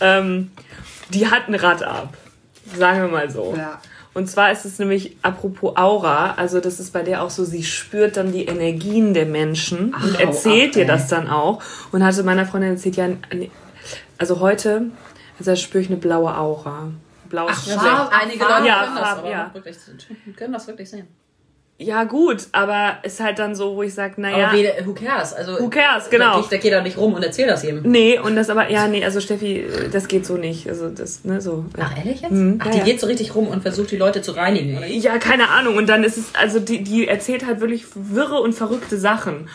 Ähm, 0.00 0.50
die 1.10 1.30
hat 1.30 1.46
ein 1.48 1.54
Rad 1.54 1.82
ab. 1.82 2.16
Sagen 2.74 3.02
wir 3.02 3.08
mal 3.08 3.30
so. 3.30 3.54
Ja. 3.54 3.82
Und 4.14 4.30
zwar 4.30 4.50
ist 4.50 4.64
es 4.64 4.78
nämlich 4.78 5.18
apropos 5.20 5.76
Aura, 5.76 6.32
also 6.38 6.58
das 6.60 6.80
ist 6.80 6.94
bei 6.94 7.02
der 7.02 7.22
auch 7.22 7.28
so, 7.28 7.44
sie 7.44 7.62
spürt 7.62 8.16
dann 8.16 8.32
die 8.32 8.46
Energien 8.46 9.12
der 9.12 9.26
Menschen 9.26 9.94
und 9.94 10.16
hau 10.18 10.18
erzählt 10.18 10.68
ab, 10.70 10.72
dir 10.72 10.86
das 10.86 11.08
dann 11.08 11.28
auch. 11.28 11.62
Und 11.92 12.02
hatte 12.02 12.22
meiner 12.22 12.46
Freundin 12.46 12.70
erzählt, 12.72 12.96
ja, 12.96 13.08
also 14.16 14.40
heute 14.40 14.86
also 15.38 15.50
da 15.50 15.56
spüre 15.56 15.82
ich 15.82 15.90
eine 15.90 15.98
blaue 15.98 16.34
Aura. 16.34 16.90
Blaues 17.28 17.66
Ja, 17.66 17.76
Farb- 17.76 18.10
einige 18.10 18.42
Leute 18.42 18.66
ja, 18.66 18.84
können, 18.84 18.96
das 18.96 19.08
aber 19.18 19.30
ja. 19.30 19.50
wirklich, 19.52 19.76
können 20.34 20.52
das 20.54 20.66
wirklich 20.66 20.88
sehen. 20.88 21.06
Ja, 21.78 22.04
gut, 22.04 22.46
aber 22.52 22.96
ist 23.02 23.20
halt 23.20 23.38
dann 23.38 23.54
so, 23.54 23.76
wo 23.76 23.82
ich 23.82 23.92
sage, 23.92 24.18
naja. 24.18 24.48
Aber 24.48 24.56
weder, 24.56 24.70
who 24.86 24.94
cares? 24.94 25.34
Also, 25.34 25.60
Who 25.60 25.68
cares, 25.68 26.08
genau. 26.08 26.40
Da, 26.40 26.46
da 26.52 26.56
geht 26.56 26.72
er 26.72 26.80
nicht 26.82 26.96
rum 26.96 27.12
und 27.12 27.22
erzählt 27.22 27.50
das 27.50 27.62
jedem. 27.64 27.82
Nee, 27.82 28.18
und 28.18 28.34
das 28.34 28.48
aber, 28.48 28.70
ja, 28.70 28.88
nee, 28.88 29.04
also 29.04 29.20
Steffi, 29.20 29.66
das 29.92 30.08
geht 30.08 30.24
so 30.24 30.38
nicht. 30.38 30.68
Also 30.70 30.88
das, 30.88 31.24
ne, 31.24 31.42
so. 31.42 31.66
Ach, 31.78 31.94
ehrlich 31.98 32.22
jetzt? 32.22 32.32
Mhm, 32.32 32.60
Ach, 32.64 32.70
die 32.70 32.78
ja. 32.78 32.84
geht 32.84 32.98
so 32.98 33.06
richtig 33.06 33.34
rum 33.34 33.48
und 33.48 33.60
versucht, 33.60 33.90
die 33.90 33.98
Leute 33.98 34.22
zu 34.22 34.32
reinigen, 34.32 34.78
oder? 34.78 34.86
Ja, 34.86 35.18
keine 35.18 35.50
Ahnung. 35.50 35.76
Und 35.76 35.86
dann 35.90 36.02
ist 36.02 36.16
es, 36.16 36.34
also 36.34 36.60
die, 36.60 36.82
die 36.82 37.08
erzählt 37.08 37.44
halt 37.44 37.60
wirklich 37.60 37.84
wirre 37.94 38.40
und 38.40 38.54
verrückte 38.54 38.96
Sachen. 38.96 39.50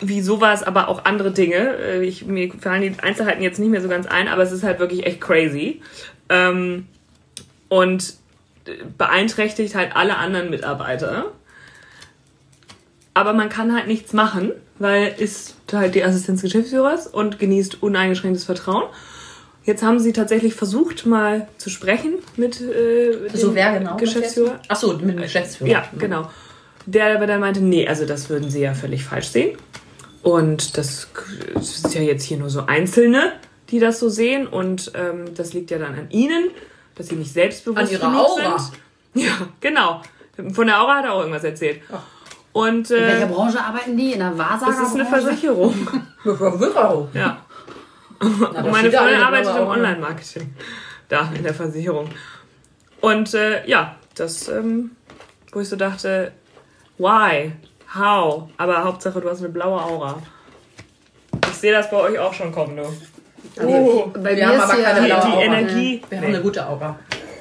Wie 0.00 0.20
sowas, 0.20 0.64
aber 0.64 0.88
auch 0.88 1.04
andere 1.04 1.30
Dinge. 1.30 1.76
Äh, 1.78 2.04
Ich, 2.04 2.26
mir 2.26 2.50
fallen 2.60 2.82
die 2.82 2.92
Einzelheiten 3.00 3.40
jetzt 3.42 3.60
nicht 3.60 3.70
mehr 3.70 3.80
so 3.80 3.88
ganz 3.88 4.06
ein, 4.08 4.26
aber 4.26 4.42
es 4.42 4.50
ist 4.50 4.64
halt 4.64 4.80
wirklich 4.80 5.06
echt 5.06 5.20
crazy. 5.20 5.80
Ähm, 6.28 6.88
und 7.68 8.14
beeinträchtigt 8.98 9.74
halt 9.74 9.94
alle 9.96 10.16
anderen 10.16 10.50
Mitarbeiter. 10.50 11.32
Aber 13.14 13.32
man 13.32 13.48
kann 13.48 13.74
halt 13.74 13.86
nichts 13.86 14.12
machen, 14.12 14.52
weil 14.78 15.14
ist 15.18 15.56
halt 15.72 15.94
die 15.94 16.02
Assistenz 16.02 16.40
des 16.40 16.52
Geschäftsführers 16.52 17.06
und 17.06 17.38
genießt 17.38 17.82
uneingeschränktes 17.82 18.44
Vertrauen. 18.44 18.84
Jetzt 19.64 19.82
haben 19.82 19.98
sie 19.98 20.12
tatsächlich 20.12 20.54
versucht, 20.54 21.06
mal 21.06 21.48
zu 21.56 21.70
sprechen 21.70 22.16
mit 22.36 22.60
äh, 22.60 23.28
dem 23.28 23.36
So, 23.40 23.54
wer 23.54 23.78
genau? 23.78 23.96
Geschäftsführer. 23.96 24.60
Achso, 24.68 24.92
mit 24.98 25.16
dem 25.16 25.22
Geschäftsführer. 25.22 25.70
Ja, 25.70 25.88
genau. 25.98 26.28
Der 26.86 27.14
aber 27.14 27.26
dann 27.26 27.40
meinte, 27.40 27.62
nee, 27.62 27.88
also 27.88 28.04
das 28.04 28.28
würden 28.28 28.50
sie 28.50 28.60
ja 28.60 28.74
völlig 28.74 29.04
falsch 29.04 29.28
sehen. 29.28 29.56
Und 30.22 30.76
das, 30.76 31.08
das 31.54 31.76
ist 31.76 31.94
ja 31.94 32.02
jetzt 32.02 32.24
hier 32.24 32.36
nur 32.36 32.50
so 32.50 32.66
Einzelne, 32.66 33.32
die 33.70 33.78
das 33.78 34.00
so 34.00 34.10
sehen. 34.10 34.46
Und 34.46 34.92
ähm, 34.94 35.34
das 35.34 35.54
liegt 35.54 35.70
ja 35.70 35.78
dann 35.78 35.94
an 35.94 36.10
ihnen, 36.10 36.50
dass 36.94 37.08
sie 37.08 37.16
nicht 37.16 37.32
selbstbewusst 37.32 37.78
An 37.86 37.90
ihrer 37.90 38.06
genug 38.08 38.20
Aura. 38.26 38.58
sind. 38.58 38.78
Ja, 39.16 39.30
genau. 39.60 40.02
Von 40.54 40.66
der 40.66 40.80
Aura 40.82 40.96
hat 40.96 41.04
er 41.04 41.12
auch 41.12 41.20
irgendwas 41.20 41.44
erzählt. 41.44 41.82
Und 42.52 42.90
In 42.90 43.00
welcher 43.00 43.22
äh, 43.24 43.32
Branche 43.32 43.60
arbeiten 43.60 43.96
die? 43.96 44.12
In 44.12 44.18
der 44.18 44.36
Wahrsagerbranche? 44.36 44.80
das 44.80 44.88
ist 44.88 44.94
eine 44.96 45.06
Versicherung. 45.06 45.88
Verwirrung. 46.22 47.08
ja. 47.14 47.38
Na, 48.20 48.26
Und 48.62 48.70
meine 48.72 48.90
Freundin 48.90 49.14
eine 49.16 49.26
arbeitet 49.26 49.54
im 49.56 49.62
Aura. 49.62 49.72
Online-Marketing. 49.74 50.54
Da, 51.08 51.30
in 51.36 51.42
der 51.44 51.54
Versicherung. 51.54 52.08
Und 53.00 53.34
äh, 53.34 53.64
ja, 53.68 53.94
das, 54.16 54.48
ähm, 54.48 54.92
wo 55.52 55.60
ich 55.60 55.68
so 55.68 55.76
dachte, 55.76 56.32
why? 56.98 57.52
How? 57.94 58.48
Aber 58.56 58.82
Hauptsache, 58.82 59.20
du 59.20 59.30
hast 59.30 59.40
eine 59.40 59.50
blaue 59.50 59.80
Aura. 59.80 60.20
Ich 61.50 61.54
sehe 61.54 61.72
das 61.72 61.88
bei 61.90 61.98
euch 61.98 62.18
auch 62.18 62.32
schon 62.34 62.50
kommen, 62.50 62.76
du. 62.76 62.82
Oh, 63.60 64.10
bei 64.14 64.36
wir 64.36 64.46
mir 64.46 64.48
haben 64.48 64.56
ist 64.56 64.62
aber 64.62 64.82
keine 64.82 65.00
Die, 65.00 65.06
die. 65.30 65.42
Energie. 65.44 66.02
Wir 66.08 66.18
haben 66.18 66.26
Nee. 66.26 66.34
eine 66.34 66.42
gute 66.42 66.66
Aura. 66.66 66.98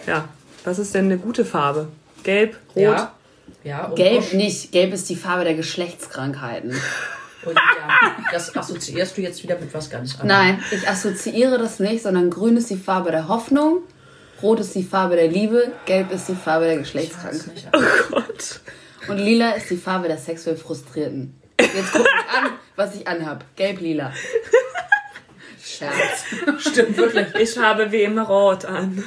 Ja. 0.07 0.27
Was 0.63 0.79
ist 0.79 0.93
denn 0.95 1.05
eine 1.05 1.17
gute 1.17 1.45
Farbe? 1.45 1.87
Gelb, 2.23 2.57
rot? 2.75 2.81
Ja. 2.83 3.13
Ja, 3.63 3.85
und 3.85 3.95
Gelb 3.95 4.17
Orange. 4.19 4.33
nicht. 4.37 4.71
Gelb 4.71 4.93
ist 4.93 5.09
die 5.09 5.15
Farbe 5.15 5.43
der 5.43 5.53
Geschlechtskrankheiten. 5.55 6.71
Und 7.45 7.55
ja, 7.57 8.15
das 8.31 8.55
assoziierst 8.55 9.17
du 9.17 9.21
jetzt 9.21 9.43
wieder 9.43 9.59
mit 9.59 9.73
was 9.73 9.89
ganz 9.89 10.13
anderem. 10.17 10.27
Nein, 10.29 10.63
ich 10.71 10.87
assoziiere 10.87 11.57
das 11.57 11.79
nicht, 11.79 12.01
sondern 12.03 12.29
grün 12.29 12.55
ist 12.55 12.69
die 12.69 12.77
Farbe 12.77 13.11
der 13.11 13.27
Hoffnung, 13.27 13.79
rot 14.41 14.61
ist 14.61 14.73
die 14.75 14.83
Farbe 14.83 15.17
der 15.17 15.27
Liebe, 15.27 15.69
gelb 15.85 16.09
ist 16.13 16.29
die 16.29 16.35
Farbe 16.35 16.65
der 16.67 16.77
Geschlechtskrankheit. 16.77 17.67
Oh 17.75 17.79
Gott. 18.15 18.61
Und 19.09 19.17
lila 19.17 19.51
ist 19.51 19.69
die 19.69 19.75
Farbe 19.75 20.07
der 20.07 20.17
sexuell 20.17 20.55
Frustrierten. 20.55 21.37
Jetzt 21.59 21.91
guck 21.91 22.03
mich 22.03 22.29
an, 22.33 22.51
was 22.77 22.95
ich 22.95 23.05
anhab. 23.09 23.43
Gelb-lila. 23.57 24.13
Scherz. 25.77 26.25
Stimmt 26.59 26.97
wirklich. 26.97 27.27
Ich 27.35 27.57
habe 27.57 27.91
wie 27.91 28.03
immer 28.03 28.23
rot 28.23 28.65
an. 28.65 29.03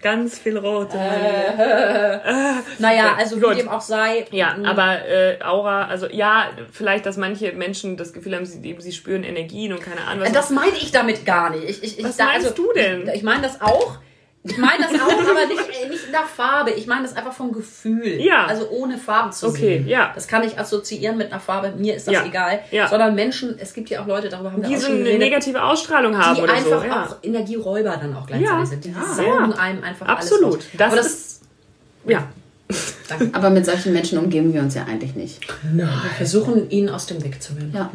Ganz 0.00 0.38
viel 0.38 0.56
rot. 0.56 0.94
meinem 0.94 1.10
Leben. 1.24 2.62
Naja, 2.78 3.16
also 3.18 3.36
wie 3.36 3.40
gut. 3.40 3.58
dem 3.58 3.68
auch 3.68 3.80
sei. 3.80 4.26
Ja, 4.30 4.54
m, 4.54 4.64
aber 4.64 5.04
äh, 5.08 5.42
Aura, 5.42 5.86
also 5.86 6.06
ja, 6.08 6.50
vielleicht, 6.70 7.04
dass 7.04 7.16
manche 7.16 7.50
Menschen 7.52 7.96
das 7.96 8.12
Gefühl 8.12 8.36
haben, 8.36 8.46
sie, 8.46 8.76
sie 8.78 8.92
spüren 8.92 9.24
Energien 9.24 9.72
und 9.72 9.82
keine 9.82 10.02
Ahnung 10.02 10.24
was. 10.24 10.32
Das 10.32 10.50
meine 10.50 10.76
ich 10.76 10.92
damit 10.92 11.26
gar 11.26 11.50
nicht. 11.50 11.64
Ich, 11.68 11.82
ich, 11.82 11.98
ich, 11.98 12.04
Was 12.04 12.16
da- 12.16 12.26
meinst 12.26 12.46
also, 12.48 12.62
du 12.62 12.72
denn? 12.74 13.08
Ich, 13.08 13.14
ich 13.16 13.22
meine 13.24 13.42
das 13.42 13.60
auch. 13.60 13.98
Ich 14.44 14.56
meine 14.56 14.84
das 14.84 15.00
auch, 15.00 15.08
aber 15.30 15.46
nicht, 15.46 15.60
äh, 15.84 15.88
nicht 15.88 16.06
in 16.06 16.12
der 16.12 16.22
Farbe. 16.22 16.70
Ich 16.70 16.86
meine 16.86 17.02
das 17.02 17.14
einfach 17.16 17.32
vom 17.32 17.52
Gefühl. 17.52 18.20
Ja. 18.20 18.46
Also 18.46 18.68
ohne 18.70 18.96
Farben 18.96 19.32
zu 19.32 19.48
Okay, 19.48 19.78
sehen. 19.78 19.88
ja. 19.88 20.12
Das 20.14 20.26
kann 20.28 20.42
ich 20.42 20.58
assoziieren 20.58 21.18
mit 21.18 21.30
einer 21.32 21.40
Farbe. 21.40 21.72
Mir 21.76 21.96
ist 21.96 22.06
das 22.06 22.14
Ja, 22.14 22.24
egal. 22.24 22.60
ja. 22.70 22.88
Sondern 22.88 23.14
Menschen, 23.14 23.58
es 23.58 23.74
gibt 23.74 23.90
ja 23.90 24.00
auch 24.02 24.06
Leute, 24.06 24.28
darüber 24.28 24.52
haben 24.52 24.62
wir 24.62 24.68
Die 24.68 24.76
auch 24.76 24.80
so 24.80 24.86
schon 24.86 24.94
eine 24.96 25.04
geredet, 25.04 25.20
negative 25.20 25.62
Ausstrahlung 25.62 26.16
haben 26.16 26.36
die 26.36 26.42
oder 26.42 26.52
einfach 26.54 26.80
so. 26.82 26.86
Ja. 26.86 27.04
auch 27.06 27.16
Energieräuber 27.22 27.96
dann 28.00 28.14
auch 28.16 28.26
gleichzeitig 28.26 28.58
Ja. 28.58 28.64
sind. 28.66 28.84
Die 28.84 28.90
Ja. 28.90 29.04
saugen 29.14 29.52
einem 29.54 29.82
einfach 29.84 30.06
Absolut. 30.06 30.44
alles 30.54 30.64
raus. 30.64 30.70
Das 30.78 30.92
Aber 30.92 31.00
ist- 31.00 31.42
ja. 32.06 32.28
Danke. 33.08 33.30
Aber 33.32 33.50
mit 33.50 33.64
solchen 33.66 33.92
Menschen 33.92 34.18
umgeben 34.18 34.52
wir 34.52 34.60
uns 34.60 34.74
ja 34.74 34.84
eigentlich 34.84 35.14
nicht. 35.14 35.40
Wir 35.72 35.88
versuchen, 36.16 36.70
ihn 36.70 36.88
aus 36.88 37.06
dem 37.06 37.22
Weg 37.24 37.42
zu 37.42 37.54
gehen. 37.54 37.72
Ja. 37.74 37.90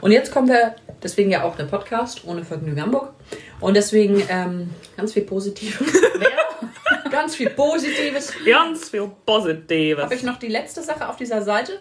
Und 0.00 0.12
jetzt 0.12 0.32
kommen 0.32 0.48
wir, 0.48 0.74
deswegen 1.02 1.30
ja 1.30 1.44
auch 1.44 1.56
der 1.56 1.64
Podcast 1.64 2.22
ohne 2.24 2.44
Vergnügen 2.44 2.80
Hamburg. 2.80 3.12
Und 3.60 3.74
deswegen 3.74 4.22
ähm, 4.28 4.70
ganz 4.96 5.12
viel 5.12 5.22
Positives. 5.22 5.78
ganz 7.10 7.36
viel 7.36 7.50
Positives. 7.50 8.32
Ganz 8.44 8.88
viel 8.88 9.10
Positives. 9.26 10.02
Habe 10.02 10.14
ich 10.14 10.22
noch 10.22 10.38
die 10.38 10.48
letzte 10.48 10.82
Sache 10.82 11.08
auf 11.08 11.16
dieser 11.16 11.42
Seite? 11.42 11.80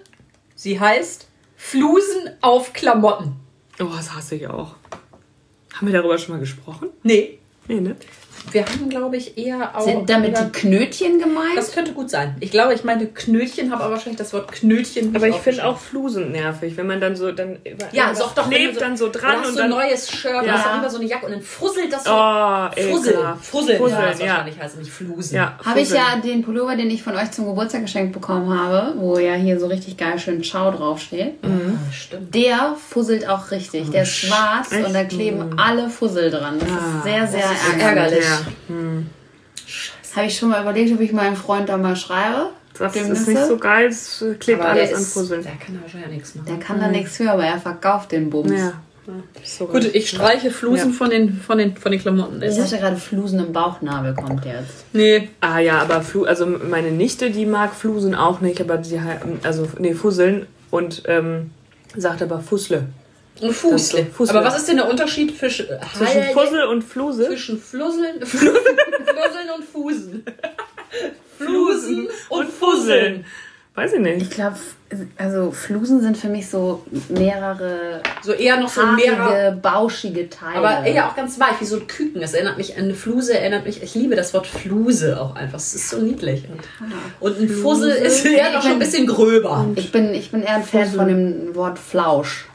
Sie 0.55 0.79
heißt 0.79 1.27
Flusen 1.55 2.31
auf 2.41 2.73
Klamotten. 2.73 3.35
Oh, 3.79 3.85
das 3.95 4.13
hasse 4.13 4.35
ich 4.35 4.47
auch. 4.47 4.75
Haben 5.73 5.87
wir 5.87 5.93
darüber 5.93 6.17
schon 6.17 6.35
mal 6.35 6.39
gesprochen? 6.39 6.89
Nee. 7.03 7.39
Nee, 7.67 7.79
ne? 7.79 7.95
Wir 8.51 8.65
haben, 8.65 8.89
glaube 8.89 9.17
ich, 9.17 9.37
eher 9.37 9.77
auch. 9.77 9.81
Sind 9.85 10.09
damit 10.09 10.31
über- 10.31 10.41
die 10.43 10.51
Knötchen 10.51 11.19
gemeint? 11.19 11.55
das 11.55 11.71
könnte 11.71 11.91
gut 11.93 12.09
sein. 12.09 12.35
Ich 12.39 12.51
glaube, 12.51 12.73
ich 12.73 12.83
meine 12.83 13.05
Knötchen, 13.07 13.71
habe 13.71 13.83
aber 13.83 13.93
wahrscheinlich 13.93 14.17
das 14.17 14.33
Wort 14.33 14.51
Knötchen. 14.51 15.07
nicht 15.07 15.15
Aber 15.15 15.27
ich 15.27 15.35
finde 15.35 15.65
auch 15.65 15.77
Flusen 15.77 16.31
nervig, 16.31 16.75
wenn 16.77 16.87
man 16.87 16.99
dann 16.99 17.15
so 17.15 17.31
dann 17.31 17.57
Ja, 17.91 18.07
irgendwas 18.07 18.33
doch, 18.35 18.49
klebt 18.49 18.75
du 18.75 18.79
dann 18.79 18.97
so 18.97 19.09
dran 19.09 19.37
und 19.39 19.43
so 19.45 19.49
ein 19.51 19.55
dann 19.57 19.69
neues 19.69 20.09
Shirt, 20.11 20.45
Ja. 20.45 20.53
hast 20.53 20.65
du 20.65 20.77
immer 20.79 20.89
so 20.89 20.97
eine 20.99 21.05
Jacke 21.07 21.25
und 21.27 21.31
dann 21.33 21.41
fusselt 21.41 21.91
das 21.93 22.03
so. 22.05 22.11
Oh, 22.11 22.69
Fussel. 22.91 23.13
ekelhaft. 23.13 23.45
Fusseln. 23.45 23.77
Fusseln, 23.77 23.99
ja, 24.01 24.09
das 24.09 24.19
ja. 24.19 24.25
wahrscheinlich 24.27 24.59
heißt 24.59 24.73
es 24.75 24.79
nicht 24.79 24.91
Flusen. 24.91 25.35
ja, 25.35 25.57
Habe 25.63 25.79
ich 25.81 25.89
ja 25.89 26.15
den 26.23 26.43
Pullover, 26.43 26.75
den 26.75 26.89
ich 26.89 27.03
von 27.03 27.15
euch 27.15 27.31
zum 27.31 27.45
Geburtstag 27.45 27.81
geschenkt 27.83 28.13
bekommen 28.13 28.57
habe, 28.57 28.93
wo 28.97 29.17
ja 29.19 29.33
hier 29.33 29.59
so 29.59 29.67
richtig 29.67 29.97
geil 29.97 30.17
schön 30.19 30.43
Ciao 30.43 30.71
draufsteht. 30.71 31.33
Ah, 31.43 31.47
stimmt. 31.93 32.33
Der 32.33 32.75
fusselt 32.89 33.27
auch 33.27 33.51
richtig. 33.51 33.89
Der 33.91 34.03
ist 34.03 34.15
schwarz 34.15 34.71
Echt? 34.71 34.85
und 34.85 34.93
da 34.93 35.03
kleben 35.03 35.59
alle 35.59 35.89
Fussel 35.89 36.31
dran. 36.31 36.57
Das 36.59 36.67
ist 36.69 37.03
sehr, 37.03 37.27
sehr 37.27 37.41
Das 37.41 37.51
ist 38.31 38.39
ärgerlich. 38.39 38.55
ärgerlich. 38.69 39.05
Ja. 40.09 40.15
Habe 40.15 40.27
ich 40.27 40.37
schon 40.37 40.49
mal 40.49 40.61
überlegt, 40.61 40.93
ob 40.93 40.99
ich 41.01 41.11
meinem 41.11 41.35
Freund 41.35 41.69
da 41.69 41.77
mal 41.77 41.95
schreibe. 41.95 42.49
Das 42.77 42.93
Dem 42.93 43.03
ist 43.11 43.27
Nüsse. 43.27 43.31
nicht 43.31 43.45
so 43.45 43.57
geil, 43.57 43.87
es 43.87 44.23
klebt 44.39 44.61
Aber 44.61 44.69
alles 44.71 44.89
der 44.89 44.97
an 44.97 45.03
Fusseln. 45.03 45.43
Der 45.43 45.51
kann 45.53 45.75
da 45.75 45.81
wahrscheinlich 45.81 46.09
ja 46.09 46.13
nichts 46.15 46.35
machen. 46.35 46.45
Der 46.47 46.57
kann 46.59 46.79
da 46.79 46.87
nichts 46.87 47.17
für, 47.17 47.29
aber 47.31 47.43
er 47.45 47.59
verkauft 47.59 48.11
den 48.11 48.29
Bums. 48.29 48.51
Ja. 48.51 48.73
So 49.43 49.65
Gut, 49.65 49.85
ich 49.95 50.07
streiche 50.09 50.51
Flusen 50.51 50.91
Ja. 50.91 50.95
von, 50.95 51.09
den, 51.09 51.33
von, 51.41 51.57
den, 51.57 51.75
von 51.75 51.91
den 51.91 51.99
Klamotten. 51.99 52.41
Ich 52.43 52.59
hatte 52.59 52.77
gerade 52.77 52.95
Flusen 52.95 53.39
im 53.39 53.51
Bauchnabel 53.51 54.13
kommt 54.13 54.45
jetzt. 54.45 54.85
Nee. 54.93 55.29
Ah 55.41 55.57
ja, 55.59 55.79
aber 55.81 56.01
Flu 56.03 56.25
also 56.25 56.45
meine 56.45 56.91
Nichte, 56.91 57.31
die 57.31 57.45
mag 57.47 57.73
Flusen 57.73 58.13
auch 58.13 58.39
nicht, 58.39 58.61
aber 58.61 58.77
die 58.77 59.01
halt- 59.01 59.21
also 59.43 59.67
nee, 59.79 59.95
Fusseln 59.95 60.45
und 60.69 61.03
ähm, 61.07 61.49
sagt 61.97 62.21
aber 62.21 62.39
Fussle. 62.39 62.85
Ein 63.41 63.51
Fußle. 63.51 64.05
Fußle. 64.07 64.37
Aber 64.37 64.45
was 64.47 64.57
ist 64.57 64.67
denn 64.67 64.77
der 64.77 64.89
Unterschied 64.89 65.37
zwischen, 65.37 65.67
Zwischen 65.97 66.23
Fussel 66.33 66.63
und 66.65 66.81
Fluse? 66.83 67.27
zwischen 67.27 67.59
Flusseln, 67.61 68.21
Flusseln 68.25 69.49
und 69.57 69.63
Fusen? 69.65 70.23
Flusen 71.37 72.07
und 72.29 72.49
Fusseln. 72.49 73.25
Weiß 73.75 73.93
ich 73.93 73.99
Ich 73.99 74.03
nicht. 74.17 74.31
glaube, 74.31 74.57
also 75.17 75.51
Flusen 75.51 76.01
sind 76.01 76.17
für 76.17 76.27
mich 76.27 76.49
so 76.49 76.83
mehrere 77.07 78.01
So 78.23 78.33
eher 78.33 78.59
noch 78.59 78.67
so 78.67 78.85
mehrere. 78.85 79.17
haarige, 79.19 79.57
bauschige 79.61 80.29
Teile. 80.29 80.57
Aber 80.57 80.85
eher 80.85 81.07
auch 81.07 81.15
ganz 81.15 81.39
weich, 81.39 81.61
wie 81.61 81.65
so 81.65 81.77
ein 81.77 81.87
Küken. 81.87 82.19
Das 82.19 82.33
erinnert 82.33 82.57
mich 82.57 82.75
an 82.77 82.85
eine 82.85 82.93
Fluse, 82.95 83.39
erinnert 83.39 83.65
mich, 83.65 83.81
ich 83.81 83.95
liebe 83.95 84.17
das 84.17 84.33
Wort 84.33 84.47
Fluse 84.47 85.21
auch 85.21 85.35
einfach. 85.35 85.59
Es 85.59 85.73
ist 85.75 85.89
so 85.89 85.97
niedlich. 85.99 86.43
Und, 86.49 86.91
und 87.21 87.39
ein 87.39 87.47
Fussel 87.47 87.91
ist 87.91 88.25
eher 88.25 88.51
noch 88.51 88.61
schon 88.63 88.73
ein 88.73 88.79
bisschen 88.79 89.07
gröber. 89.07 89.65
Ich 89.75 89.93
bin, 89.93 90.13
ich 90.13 90.29
bin 90.31 90.41
eher 90.43 90.55
ein 90.55 90.63
Fan 90.63 90.87
von 90.91 91.07
dem 91.07 91.55
Wort 91.55 91.79
Flausch. 91.79 92.48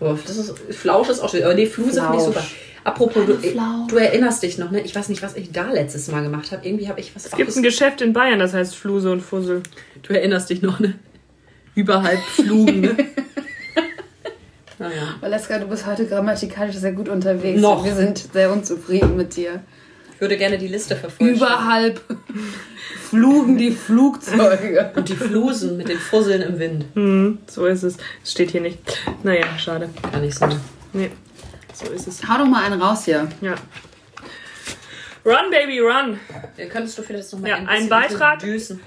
Oh, 0.00 0.16
Das 0.26 0.36
ist, 0.36 0.54
Flausch 0.70 1.08
ist 1.08 1.20
auch 1.20 1.30
schön. 1.30 1.42
Aber 1.44 1.54
nee, 1.54 1.66
Fluse 1.66 2.00
finde 2.00 2.16
ich 2.16 2.22
super. 2.22 2.44
Apropos, 2.84 3.24
du, 3.24 3.34
Flausch. 3.38 3.88
du 3.88 3.96
erinnerst 3.96 4.42
dich 4.42 4.58
noch, 4.58 4.70
ne? 4.70 4.82
Ich 4.82 4.94
weiß 4.94 5.08
nicht, 5.08 5.22
was 5.22 5.36
ich 5.36 5.50
da 5.52 5.70
letztes 5.70 6.08
Mal 6.08 6.22
gemacht 6.22 6.52
habe. 6.52 6.66
Irgendwie 6.66 6.88
habe 6.88 7.00
ich 7.00 7.16
was 7.16 7.24
Es 7.26 7.32
gibt 7.32 7.56
ein 7.56 7.62
Geschäft 7.62 8.02
in 8.02 8.12
Bayern, 8.12 8.38
das 8.38 8.52
heißt 8.52 8.76
Fluse 8.76 9.10
und 9.10 9.22
Fussel. 9.22 9.62
Du 10.02 10.12
erinnerst 10.12 10.50
dich 10.50 10.60
noch, 10.60 10.80
ne? 10.80 10.94
Überhalb 11.74 12.20
Flugen, 12.20 12.82
ne? 12.82 12.96
naja. 14.78 15.14
Valeska, 15.20 15.58
du 15.58 15.66
bist 15.66 15.86
heute 15.86 16.06
grammatikalisch 16.06 16.76
sehr 16.76 16.92
gut 16.92 17.08
unterwegs. 17.08 17.60
Noch. 17.60 17.84
Wir 17.84 17.94
sind 17.94 18.18
sehr 18.32 18.52
unzufrieden 18.52 19.16
mit 19.16 19.34
dir. 19.34 19.62
Ich 20.14 20.20
würde 20.20 20.36
gerne 20.36 20.58
die 20.58 20.68
Liste 20.68 20.94
verfolgen. 20.94 21.34
Überhalb 21.36 22.00
flugen 23.14 23.56
die 23.56 23.70
Flugzeuge. 23.70 24.92
Und 24.96 25.08
die 25.08 25.16
Flusen 25.16 25.76
mit 25.76 25.88
den 25.88 25.98
Fusseln 25.98 26.42
im 26.42 26.58
Wind. 26.58 26.84
Hm, 26.94 27.38
so 27.46 27.66
ist 27.66 27.82
es. 27.82 27.96
Es 28.22 28.32
steht 28.32 28.50
hier 28.50 28.60
nicht. 28.60 28.78
Naja, 29.22 29.46
schade. 29.58 29.88
Kann 30.12 30.24
ich 30.24 30.34
sagen. 30.34 30.60
Nee, 30.92 31.10
so 31.72 31.90
ist 31.92 32.06
es. 32.08 32.26
Hau 32.28 32.38
doch 32.38 32.46
mal 32.46 32.64
einen 32.64 32.80
raus 32.80 33.04
hier. 33.04 33.28
Ja. 33.40 33.54
Run, 35.24 35.50
Baby, 35.50 35.80
run. 35.80 36.18
Ja, 36.56 36.66
könntest 36.66 36.98
du 36.98 37.02
vielleicht 37.02 37.32
noch 37.32 37.40
mal 37.40 37.48
Ja, 37.48 37.56
ein 37.56 37.66
ein 37.68 37.74
bisschen 37.76 37.88
Beitrag. 37.88 38.38
düsen? 38.40 38.80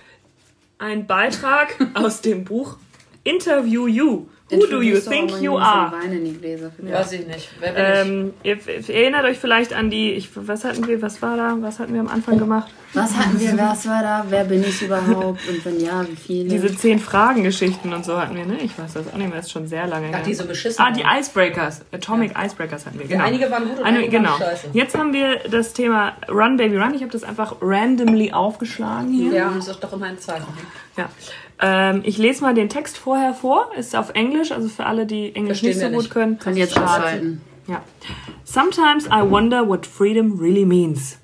Ein 0.77 1.07
Beitrag 1.07 1.75
aus 1.95 2.21
dem 2.21 2.43
Buch 2.45 2.77
Interview 3.23 3.87
You. 3.87 4.27
Who 4.49 4.65
do 4.67 4.81
you 4.81 4.97
think 4.99 5.41
you 5.41 5.57
are? 5.57 5.91
Wein 5.91 6.13
in 6.13 6.23
die 6.23 6.37
Gläser. 6.37 6.71
Weiß 6.77 7.11
ich 7.11 7.27
nicht. 7.27 7.49
Wer 7.59 7.73
bin 7.73 7.83
ich? 7.83 8.11
Ähm, 8.13 8.33
ihr, 8.43 8.57
ihr 8.87 8.95
erinnert 8.95 9.25
euch 9.25 9.39
vielleicht 9.39 9.73
an 9.73 9.89
die, 9.89 10.13
ich, 10.13 10.29
was 10.35 10.63
hatten 10.63 10.87
wir, 10.87 11.01
was 11.01 11.21
war 11.21 11.35
da, 11.35 11.57
was 11.59 11.79
hatten 11.79 11.93
wir 11.93 11.99
am 11.99 12.07
Anfang 12.07 12.37
gemacht? 12.37 12.71
Was 12.93 13.13
hatten 13.17 13.37
wir, 13.37 13.57
was 13.57 13.85
war 13.89 14.01
da, 14.01 14.25
wer 14.29 14.45
bin 14.45 14.63
ich 14.63 14.81
überhaupt 14.81 15.41
und 15.49 15.65
wenn 15.65 15.79
ja, 15.81 16.07
wie 16.07 16.15
viele? 16.15 16.49
Diese 16.49 16.73
zehn 16.73 16.97
Fragen-Geschichten 16.97 17.91
und 17.91 18.05
so 18.05 18.17
hatten 18.17 18.37
wir, 18.37 18.45
ne? 18.45 18.57
Ich 18.61 18.79
weiß 18.79 18.93
das 18.93 19.11
auch 19.11 19.17
nicht 19.17 19.29
mehr, 19.29 19.39
ist 19.39 19.51
schon 19.51 19.67
sehr 19.67 19.85
lange 19.85 20.07
her. 20.07 20.19
Ach, 20.21 20.25
die 20.25 20.33
so 20.33 20.45
beschissen 20.45 20.81
Ah, 20.81 20.91
die. 20.91 21.03
Icebreakers. 21.03 21.81
Atomic 21.91 22.31
Icebreakers 22.37 22.85
hatten 22.85 22.99
wir, 22.99 23.07
genau. 23.07 23.25
einige 23.25 23.51
waren 23.51 23.67
gut 23.67 23.79
und 23.79 23.85
einige 23.85 24.07
genau. 24.07 24.29
waren 24.31 24.39
scheiße. 24.39 24.67
Jetzt 24.71 24.97
haben 24.97 25.11
wir 25.11 25.39
das 25.51 25.73
Thema 25.73 26.13
Run, 26.29 26.55
Baby, 26.55 26.77
Run. 26.77 26.93
Ich 26.93 27.01
habe 27.01 27.11
das 27.11 27.25
einfach 27.25 27.57
randomly 27.59 28.31
aufgeschlagen 28.31 29.11
hier. 29.11 29.33
Ja, 29.33 29.51
das 29.53 29.67
ist 29.67 29.83
doch 29.83 29.91
immer 29.91 30.05
ein 30.05 30.19
Zeichen. 30.19 30.47
Ja. 30.95 31.09
Ähm, 31.59 32.01
ich 32.05 32.17
lese 32.17 32.41
mal 32.43 32.53
den 32.53 32.69
Text 32.69 32.97
vorher 32.97 33.33
vor. 33.33 33.71
Ist 33.77 33.95
auf 33.95 34.11
Englisch, 34.11 34.51
also 34.51 34.67
für 34.69 34.85
alle, 34.85 35.05
die 35.05 35.33
Englisch 35.35 35.61
Verstehen 35.61 35.69
nicht 35.69 35.79
so 35.81 35.87
gut 35.89 36.03
nicht. 36.03 36.11
können. 36.11 36.39
Kann 36.39 36.55
jetzt 36.55 36.77
ausschalten. 36.77 37.41
Yeah. 37.67 37.83
Sometimes 38.45 39.07
I 39.07 39.21
wonder 39.29 39.67
what 39.67 39.85
freedom 39.85 40.39
really 40.39 40.65
means. 40.65 41.17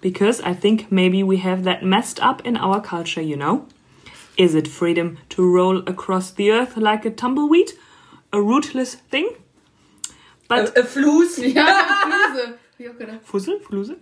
Because 0.00 0.40
I 0.40 0.54
think 0.54 0.92
maybe 0.92 1.24
we 1.26 1.42
have 1.42 1.64
that 1.64 1.82
messed 1.82 2.22
up 2.22 2.46
in 2.46 2.56
our 2.56 2.80
culture, 2.80 3.20
you 3.22 3.36
know? 3.36 3.66
Is 4.36 4.54
it 4.54 4.68
freedom 4.68 5.18
to 5.30 5.42
roll 5.42 5.78
across 5.88 6.32
the 6.34 6.50
earth 6.52 6.76
like 6.76 7.04
a 7.04 7.10
tumbleweed? 7.10 7.72
A 8.32 8.38
rootless 8.40 8.94
thing? 9.10 9.26
But 10.48 10.74
Äh, 10.76 10.84
Flus? 10.84 11.38
Ja, 11.38 11.66
Fluse. 12.04 12.54
Wie 12.78 12.88
auch 12.88 12.96
gedacht. 12.96 13.18
Fussel, 13.24 13.58
Fluse? 13.60 13.96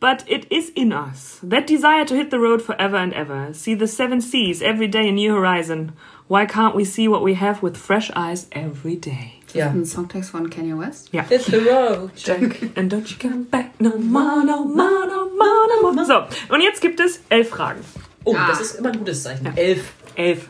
But 0.00 0.22
it 0.28 0.46
is 0.50 0.70
in 0.76 0.92
us. 0.92 1.40
That 1.42 1.66
desire 1.66 2.04
to 2.04 2.14
hit 2.14 2.30
the 2.30 2.38
road 2.38 2.62
forever 2.62 2.96
and 2.96 3.12
ever. 3.14 3.52
See 3.52 3.74
the 3.74 3.88
seven 3.88 4.20
seas, 4.20 4.62
every 4.62 4.86
day 4.86 5.08
a 5.08 5.12
new 5.12 5.32
horizon. 5.34 5.92
Why 6.28 6.46
can't 6.46 6.76
we 6.76 6.84
see 6.84 7.08
what 7.08 7.22
we 7.24 7.34
have 7.34 7.62
with 7.62 7.76
fresh 7.76 8.10
eyes 8.14 8.46
every 8.52 8.94
day? 8.96 9.40
Ja. 9.54 9.70
Ein 9.70 9.84
Songtext 9.86 10.30
von 10.30 10.50
Kanye 10.50 10.76
West. 10.78 11.08
Ja. 11.12 11.24
It's 11.30 11.46
the 11.46 11.58
road. 11.60 12.12
Jack. 12.16 12.62
And 12.76 12.88
don't 12.90 13.10
you 13.10 13.16
come 13.18 13.42
back 13.44 13.80
no 13.80 13.96
more, 13.98 14.44
no 14.44 14.64
more, 14.64 15.06
no 15.06 15.30
more, 15.34 15.66
no 15.82 15.92
more. 15.92 16.04
So, 16.04 16.26
und 16.54 16.60
jetzt 16.60 16.80
gibt 16.80 17.00
es 17.00 17.20
elf 17.30 17.48
Fragen. 17.48 17.80
Oh, 18.24 18.34
Ah. 18.36 18.46
das 18.50 18.60
ist 18.60 18.74
immer 18.78 18.90
ein 18.92 18.98
gutes 18.98 19.22
Zeichen. 19.24 19.46
Elf. 19.56 19.94
Elf. 20.14 20.48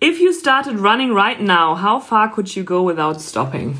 If 0.00 0.20
you 0.20 0.32
started 0.32 0.78
running 0.78 1.12
right 1.12 1.40
now, 1.40 1.74
how 1.74 1.98
far 1.98 2.28
could 2.30 2.54
you 2.54 2.62
go 2.62 2.82
without 2.86 3.20
stopping? 3.20 3.76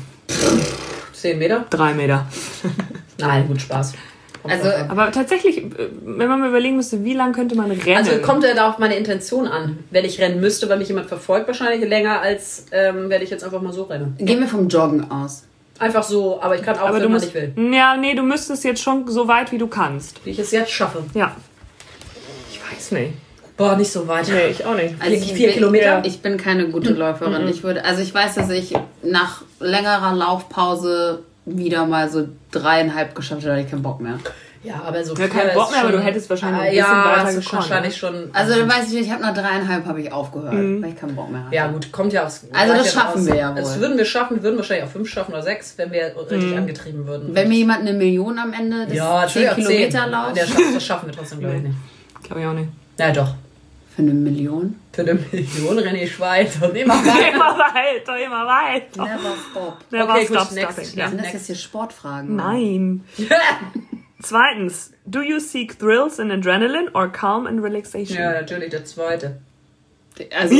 Zehn 1.13 1.37
Meter? 1.39 1.65
Drei 1.69 1.93
Meter. 1.93 2.25
Nein, 3.27 3.47
gut 3.47 3.61
Spaß. 3.61 3.93
Kommt 4.41 4.53
Also. 4.53 4.69
Aber 4.89 5.11
tatsächlich, 5.11 5.57
äh, 5.59 5.69
wenn 6.03 6.27
man 6.27 6.39
mal 6.39 6.49
überlegen 6.49 6.75
müsste, 6.75 7.03
wie 7.03 7.13
lang 7.13 7.31
könnte 7.33 7.55
man 7.55 7.69
rennen? 7.71 7.97
Also 7.97 8.17
kommt 8.19 8.43
ja 8.43 8.53
da 8.55 8.69
auf 8.69 8.79
meine 8.79 8.95
Intention 8.95 9.47
an. 9.47 9.79
Wenn 9.91 10.03
ich 10.05 10.19
rennen 10.19 10.39
müsste, 10.41 10.67
weil 10.69 10.77
mich 10.79 10.87
jemand 10.87 11.07
verfolgt, 11.07 11.47
wahrscheinlich 11.47 11.87
länger 11.87 12.21
als 12.21 12.65
ähm, 12.71 13.09
werde 13.09 13.23
ich 13.23 13.29
jetzt 13.29 13.43
einfach 13.43 13.61
mal 13.61 13.73
so 13.73 13.83
rennen. 13.83 14.15
Gehen 14.17 14.39
wir 14.39 14.47
vom 14.47 14.67
Joggen 14.67 15.09
aus. 15.11 15.43
Einfach 15.77 16.03
so, 16.03 16.41
aber 16.41 16.55
ich 16.55 16.61
kann 16.63 16.75
auch, 16.77 16.87
aber 16.89 16.97
wenn 16.97 17.03
man 17.03 17.13
musst, 17.13 17.33
nicht 17.33 17.55
will. 17.57 17.73
ja, 17.73 17.97
nee, 17.97 18.13
du 18.13 18.21
müsstest 18.23 18.63
jetzt 18.63 18.81
schon 18.83 19.07
so 19.07 19.27
weit, 19.27 19.51
wie 19.51 19.57
du 19.57 19.65
kannst. 19.67 20.23
Wie 20.25 20.29
ich 20.31 20.37
es 20.39 20.51
jetzt 20.51 20.71
schaffe. 20.71 21.03
Ja. 21.15 21.35
Ich 22.51 22.59
weiß 22.71 22.91
nicht. 22.91 23.13
Boah, 23.57 23.75
nicht 23.75 23.91
so 23.91 24.07
weit. 24.07 24.27
Nee, 24.27 24.47
ich 24.51 24.65
auch 24.65 24.75
nicht. 24.75 24.95
Also 24.99 25.11
Vier- 25.11 25.17
ich 25.23 25.33
vier 25.33 25.47
bin- 25.47 25.53
Kilometer? 25.55 26.01
Ich 26.05 26.21
bin 26.21 26.37
keine 26.37 26.69
gute 26.69 26.93
Läuferin. 26.93 27.47
Ich 27.47 27.63
würde, 27.63 27.83
also 27.85 28.01
ich 28.01 28.11
weiß, 28.13 28.35
dass 28.35 28.49
ich 28.49 28.73
nach 29.03 29.43
längerer 29.59 30.13
Laufpause 30.15 31.23
wieder 31.57 31.85
mal 31.85 32.09
so 32.09 32.27
dreieinhalb 32.51 33.15
geschafft 33.15 33.41
habe, 33.41 33.47
da 33.47 33.51
hatte 33.53 33.63
ich 33.65 33.69
keinen 33.71 33.83
Bock 33.83 33.99
mehr. 34.01 34.19
Ja, 34.63 34.75
aber 34.85 35.03
so 35.03 35.13
Ja, 35.15 35.21
vier 35.21 35.29
kein 35.29 35.53
Bock 35.55 35.71
mehr, 35.71 35.81
aber 35.81 35.91
du 35.91 35.99
hättest 35.99 36.29
wahrscheinlich 36.29 36.61
ein 36.61 36.67
Ah, 36.67 36.69
bisschen 36.69 36.83
ja, 36.83 37.05
weiter 37.05 37.23
hast 37.25 37.35
du 37.35 37.41
gekonnt, 37.41 37.61
wahrscheinlich 37.61 37.97
schon. 37.97 38.29
Also 38.31 38.53
dann 38.59 38.69
weiß 38.69 38.87
ich 38.89 38.93
nicht, 38.93 39.05
ich 39.07 39.11
habe 39.11 39.23
nach 39.23 39.33
dreieinhalb 39.33 39.85
habe 39.87 40.01
ich 40.01 40.11
aufgehört, 40.13 40.53
weil 40.53 40.85
ich 40.89 40.95
keinen 40.99 41.15
Bock 41.15 41.31
mehr 41.31 41.45
hatte. 41.45 41.55
ja, 41.55 41.67
gut, 41.67 41.91
kommt 41.91 42.13
ja 42.13 42.25
aufs. 42.25 42.45
Also 42.53 42.73
das 42.75 42.93
schaffen 42.93 43.21
raus. 43.21 43.25
wir 43.27 43.35
ja 43.37 43.49
wohl. 43.49 43.55
Das 43.55 43.79
würden 43.79 43.97
wir 43.97 44.05
schaffen, 44.05 44.35
wir 44.37 44.43
würden 44.43 44.57
wahrscheinlich 44.57 44.85
auch 44.85 44.91
fünf 44.91 45.09
schaffen 45.09 45.31
oder 45.33 45.41
sechs, 45.41 45.73
wenn 45.77 45.91
wir 45.91 46.13
richtig 46.29 46.55
angetrieben 46.55 47.07
würden. 47.07 47.33
Wenn 47.33 47.49
mir 47.49 47.55
jemand 47.57 47.79
eine 47.81 47.93
Million 47.93 48.37
am 48.37 48.53
Ende 48.53 48.85
des 48.85 48.95
ja, 48.97 49.25
10 49.27 49.41
natürlich 49.45 49.49
auch 49.49 49.55
Kilometer 49.55 50.01
zehn. 50.03 50.11
Lauf 50.11 50.33
Der 50.33 50.45
schafft, 50.45 50.75
das 50.75 50.85
schaffen 50.85 51.05
wir 51.09 51.15
trotzdem, 51.15 51.39
glaube 51.39 51.55
ich, 51.55 51.63
nicht. 51.63 51.75
Glaube 52.23 52.41
ich 52.41 52.47
auch 52.47 52.53
nicht. 52.53 52.69
Na 52.99 53.11
doch. 53.11 53.33
Für 53.95 54.01
eine 54.01 54.13
Million. 54.13 54.79
Für 54.93 55.01
eine 55.01 55.13
Million 55.15 55.79
René 55.79 56.07
Schweiz 56.07 56.57
und 56.61 56.75
immer 56.75 56.95
weiter. 56.95 57.31
Immer 57.33 57.57
weiter, 57.57 58.25
immer 58.25 58.45
weiter. 58.45 59.03
Never 59.03 59.35
stop. 59.51 59.77
Never 59.91 60.13
Okay, 60.13 60.25
gut, 60.25 60.37
stop 60.37 60.51
next. 60.53 60.73
stopping. 60.73 60.97
Ja. 60.99 61.09
Sind 61.09 61.21
das 61.21 61.33
jetzt 61.33 61.45
hier 61.47 61.55
Sportfragen? 61.55 62.35
Nein. 62.35 63.03
Zweitens, 64.23 64.91
do 65.05 65.21
you 65.21 65.39
seek 65.39 65.79
thrills 65.79 66.19
and 66.19 66.31
adrenaline 66.31 66.89
or 66.93 67.09
calm 67.11 67.47
and 67.47 67.63
relaxation? 67.63 68.17
Ja, 68.17 68.31
natürlich 68.33 68.69
der 68.69 68.85
zweite. 68.85 69.39
Also, 70.37 70.55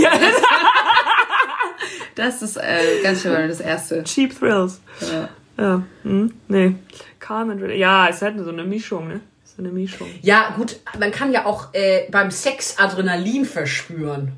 das 2.15 2.41
ist 2.41 2.58
äh, 2.58 3.02
ganz 3.04 3.22
schön 3.22 3.48
das 3.48 3.60
erste. 3.60 4.04
Cheap 4.04 4.38
thrills. 4.38 4.82
Ja. 5.02 5.30
Ja, 5.58 5.84
hm, 6.04 6.34
nee. 6.48 6.76
Calm 7.20 7.52
and 7.52 7.62
relaxation. 7.62 7.80
Ja, 7.80 8.08
es 8.10 8.15
ist 8.17 8.22
halt 8.24 8.39
so 8.44 8.50
eine 8.50 8.63
Mischung, 8.63 9.08
ne? 9.08 9.22
So 9.62 9.67
eine 9.67 9.80
Mischung. 9.80 10.08
Ja, 10.21 10.54
gut, 10.58 10.78
man 11.00 11.12
kann 11.12 11.32
ja 11.32 11.45
auch 11.45 11.74
äh, 11.74 12.08
beim 12.10 12.32
Sex 12.32 12.80
Adrenalin 12.80 13.45
verspüren. 13.45 14.34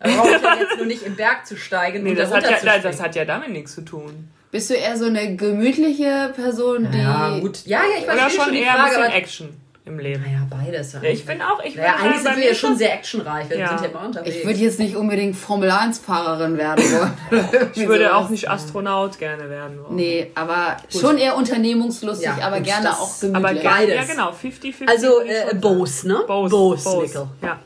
Da 0.00 0.10
brauche 0.10 0.34
ich 0.34 0.42
ja 0.42 0.56
jetzt 0.58 0.76
nur 0.76 0.86
nicht 0.86 1.02
im 1.04 1.14
Berg 1.14 1.46
zu 1.46 1.56
steigen 1.56 2.02
Nee, 2.02 2.10
und 2.10 2.18
das 2.18 2.30
da 2.30 2.36
hat, 2.42 2.64
ja, 2.64 2.78
das 2.78 3.00
hat 3.00 3.14
ja 3.14 3.24
damit 3.24 3.50
nichts 3.50 3.76
zu 3.76 3.82
tun. 3.82 4.28
Bist 4.50 4.70
du 4.70 4.74
eher 4.74 4.96
so 4.96 5.06
eine 5.06 5.36
gemütliche 5.36 6.32
Person, 6.34 6.90
die. 6.90 6.98
Ja, 6.98 7.38
gut. 7.38 7.64
Ja, 7.64 7.82
ja, 7.82 7.98
ich 7.98 8.04
Oder 8.04 8.16
verstehe 8.16 8.44
schon 8.44 8.54
eher 8.54 8.70
ein 8.72 8.76
Frage, 8.76 8.88
bisschen 8.88 9.04
aber... 9.04 9.14
Action 9.14 9.63
im 9.86 9.98
Leben. 9.98 10.22
Naja, 10.22 10.46
beides. 10.48 10.94
Ja, 10.94 11.02
ich 11.02 11.26
bin 11.26 11.42
auch, 11.42 11.62
ich 11.62 11.74
naja, 11.76 11.92
würde 11.98 12.04
eigentlich 12.04 12.22
sind 12.22 12.36
wir 12.36 12.48
ja 12.48 12.54
schon 12.54 12.76
sehr 12.76 12.94
actionreich. 12.94 13.50
Wir 13.50 13.58
Ja. 13.58 13.68
sind 13.68 13.82
ja 13.82 13.86
immer 13.88 14.06
unterwegs. 14.06 14.34
Ich 14.36 14.46
würde 14.46 14.58
jetzt 14.58 14.78
nicht 14.78 14.96
unbedingt 14.96 15.36
Formel-1-Fahrerin 15.36 16.56
werden 16.56 16.84
wollen. 16.84 17.12
Ich 17.74 17.86
würde 17.86 18.14
auch 18.16 18.28
nicht 18.30 18.48
Astronaut 18.48 19.18
gerne 19.18 19.48
werden 19.50 19.78
wollen. 19.82 19.94
Nee, 19.96 20.30
aber 20.34 20.78
schon 20.88 21.18
eher 21.18 21.36
unternehmungslustig, 21.36 22.26
Ja, 22.38 22.46
aber 22.46 22.56
gut, 22.58 22.66
gerne 22.66 22.84
das- 22.86 22.98
auch 23.00 23.20
gemütlich. 23.20 23.44
Aber 23.44 23.54
gerne, 23.54 23.68
Beides. 23.86 23.94
ja 24.08 24.14
genau, 24.14 24.30
50-50. 24.30 24.88
also, 24.88 25.20
äh, 25.20 25.54
Bose, 25.54 26.08
ne? 26.08 26.24
Bose. 26.26 26.50
Bose, 26.50 26.84
Bose. 26.84 27.02
Nickel. 27.06 27.28
Ja. 27.42 27.58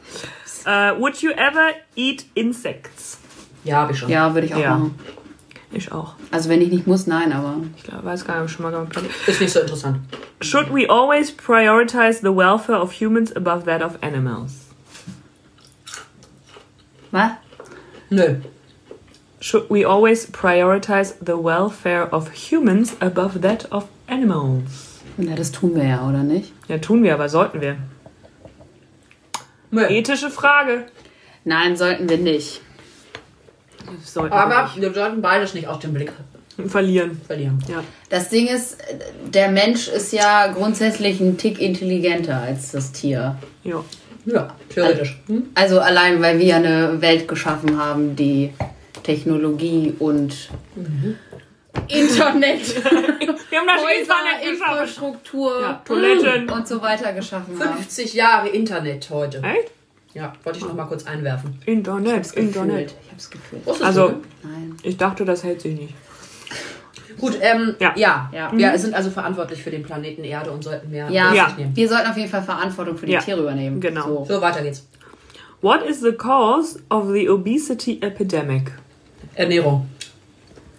Uh, 0.67 1.01
would 1.01 1.23
you 1.23 1.31
ever 1.31 1.71
eat 1.97 2.25
insects? 2.35 3.19
Ja, 3.65 3.83
hab 3.83 3.91
ich 3.91 3.99
schon. 3.99 4.09
ja, 4.09 4.33
würde 4.35 4.47
ich 4.47 4.55
auch 4.55 4.59
Ja. 4.59 4.71
machen. 4.75 4.99
Ich 5.71 5.93
auch. 5.93 6.15
Also 6.31 6.49
wenn 6.49 6.63
ich 6.63 6.71
nicht 6.71 6.87
muss, 6.87 7.07
nein, 7.07 7.33
aber. 7.33 7.57
Ich 7.77 7.85
glaub, 7.85 8.05
weiß 8.05 8.25
gar 8.25 8.35
nicht, 8.35 8.43
ob 8.43 8.49
ich 8.49 8.53
schon 8.53 8.63
mal 8.65 8.71
gemacht 8.73 8.97
habe. 8.97 9.07
Ist 9.27 9.41
nicht 9.41 9.53
so 9.53 9.61
interessant. 9.61 9.99
Should 10.41 10.73
we 10.73 10.89
always 10.89 11.31
prioritize 11.31 12.21
the 12.21 12.35
welfare 12.35 12.81
of 12.81 12.93
humans 12.93 13.35
above 13.37 13.65
that 13.65 13.83
of 13.83 13.99
animals? 14.03 14.53
Was? 17.11 17.33
Nö. 18.11 18.41
Should 19.41 19.71
we 19.71 19.85
always 19.85 20.27
prioritize 20.27 21.15
the 21.25 21.37
welfare 21.37 22.09
of 22.13 22.31
humans 22.33 22.97
above 23.01 23.41
that 23.43 23.71
of 23.71 23.87
animals? 24.09 25.01
Na, 25.17 25.35
das 25.35 25.53
tun 25.53 25.75
wir 25.75 25.85
ja, 25.85 26.09
oder 26.09 26.23
nicht? 26.23 26.53
Ja, 26.69 26.79
tun 26.79 27.03
wir, 27.03 27.15
aber 27.15 27.29
sollten 27.29 27.61
wir. 27.61 27.77
Nö. 29.71 29.87
Ethische 29.87 30.31
Frage. 30.31 30.87
Nein, 31.45 31.77
sollten 31.77 32.09
wir 32.09 32.19
nicht. 32.19 32.63
Sollten 34.05 34.33
Aber 34.33 34.71
wir 34.75 34.83
wir 34.83 34.95
sollten 34.95 35.21
beides 35.23 35.55
nicht 35.55 35.67
aus 35.69 35.79
dem 35.81 35.93
Blick. 35.95 36.13
Verlieren. 36.67 37.21
verlieren. 37.25 37.63
Ja. 37.69 37.85
Das 38.11 38.31
Ding 38.31 38.49
ist, 38.49 38.79
der 39.33 39.49
Mensch 39.51 39.87
ist 39.87 40.13
ja 40.13 40.49
grundsätzlich 40.49 41.21
ein 41.21 41.39
Tick 41.39 41.61
intelligenter 41.61 42.41
als 42.43 42.73
das 42.73 42.93
Tier. 42.93 43.37
ja. 43.65 43.85
Ja, 44.27 44.49
theoretisch. 44.69 45.19
Also 45.55 45.81
allein, 45.81 46.21
weil 46.21 46.39
wir 46.39 46.57
eine 46.57 47.01
Welt 47.01 47.29
geschaffen 47.29 47.79
haben, 47.83 48.15
die 48.15 48.53
Technologie 49.03 49.95
und 49.99 50.51
Internet, 51.89 52.75
Wir 52.85 53.59
haben 53.61 53.67
das 53.67 53.81
Häuser, 53.83 54.15
Internet. 54.43 54.51
Infrastruktur 54.53 55.61
Ja, 55.63 55.83
Toiletten. 55.85 56.51
und 56.51 56.69
so 56.69 56.83
weiter 56.83 57.13
geschaffen 57.15 57.59
haben. 57.59 57.77
50 57.79 58.13
Jahre 58.15 58.49
Internet 58.49 59.09
heute. 59.11 59.39
Echt? 59.39 59.71
Ja, 60.19 60.33
wollte 60.43 60.59
ich 60.59 60.65
noch 60.65 60.75
mal 60.75 60.85
kurz 60.87 61.07
einwerfen. 61.07 61.57
Internet, 61.65 62.33
Internet. 62.33 62.95
Ich 63.05 63.13
hab's 63.13 63.31
gefühlt. 63.31 63.65
Wusstest 63.65 63.87
Also, 63.87 64.09
du, 64.09 64.15
ne? 64.15 64.21
Nein. 64.43 64.77
ich 64.83 64.97
dachte, 64.97 65.25
das 65.25 65.45
hält 65.45 65.61
sich 65.61 65.79
nicht. 65.79 65.95
Gut, 67.21 67.39
ähm, 67.41 67.75
Ja. 67.79 67.93
ja. 67.97 68.29
Ja. 68.33 68.53
Ja. 68.53 68.73
Wir 68.73 68.79
sind 68.79 68.95
also 68.95 69.11
verantwortlich 69.11 69.63
für 69.63 69.71
den 69.71 69.83
Planeten 69.85 70.25
Erde 70.25 70.51
und 70.51 70.63
sollten 70.65 70.91
mehr 70.91 71.09
Ja, 71.11 71.33
Ja. 71.33 71.55
nehmen. 71.57 71.75
wir 71.77 71.89
sollten 71.89 72.09
auf 72.09 72.17
jeden 72.17 72.29
Fall 72.31 72.43
Verantwortung 72.43 72.97
für 72.99 73.07
die 73.07 73.13
Ja, 73.13 73.21
Tiere 73.21 73.41
übernehmen. 73.43 73.81
genau. 73.81 74.25
So. 74.27 74.35
So, 74.35 74.41
weiter 74.41 74.63
geht's. 74.63 74.87
What 75.61 75.83
is 75.89 76.01
the 76.01 76.13
cause 76.13 76.81
of 76.91 77.09
the 77.13 77.29
obesity 77.29 77.99
epidemic? 78.03 78.73
Ernährung. 79.35 79.89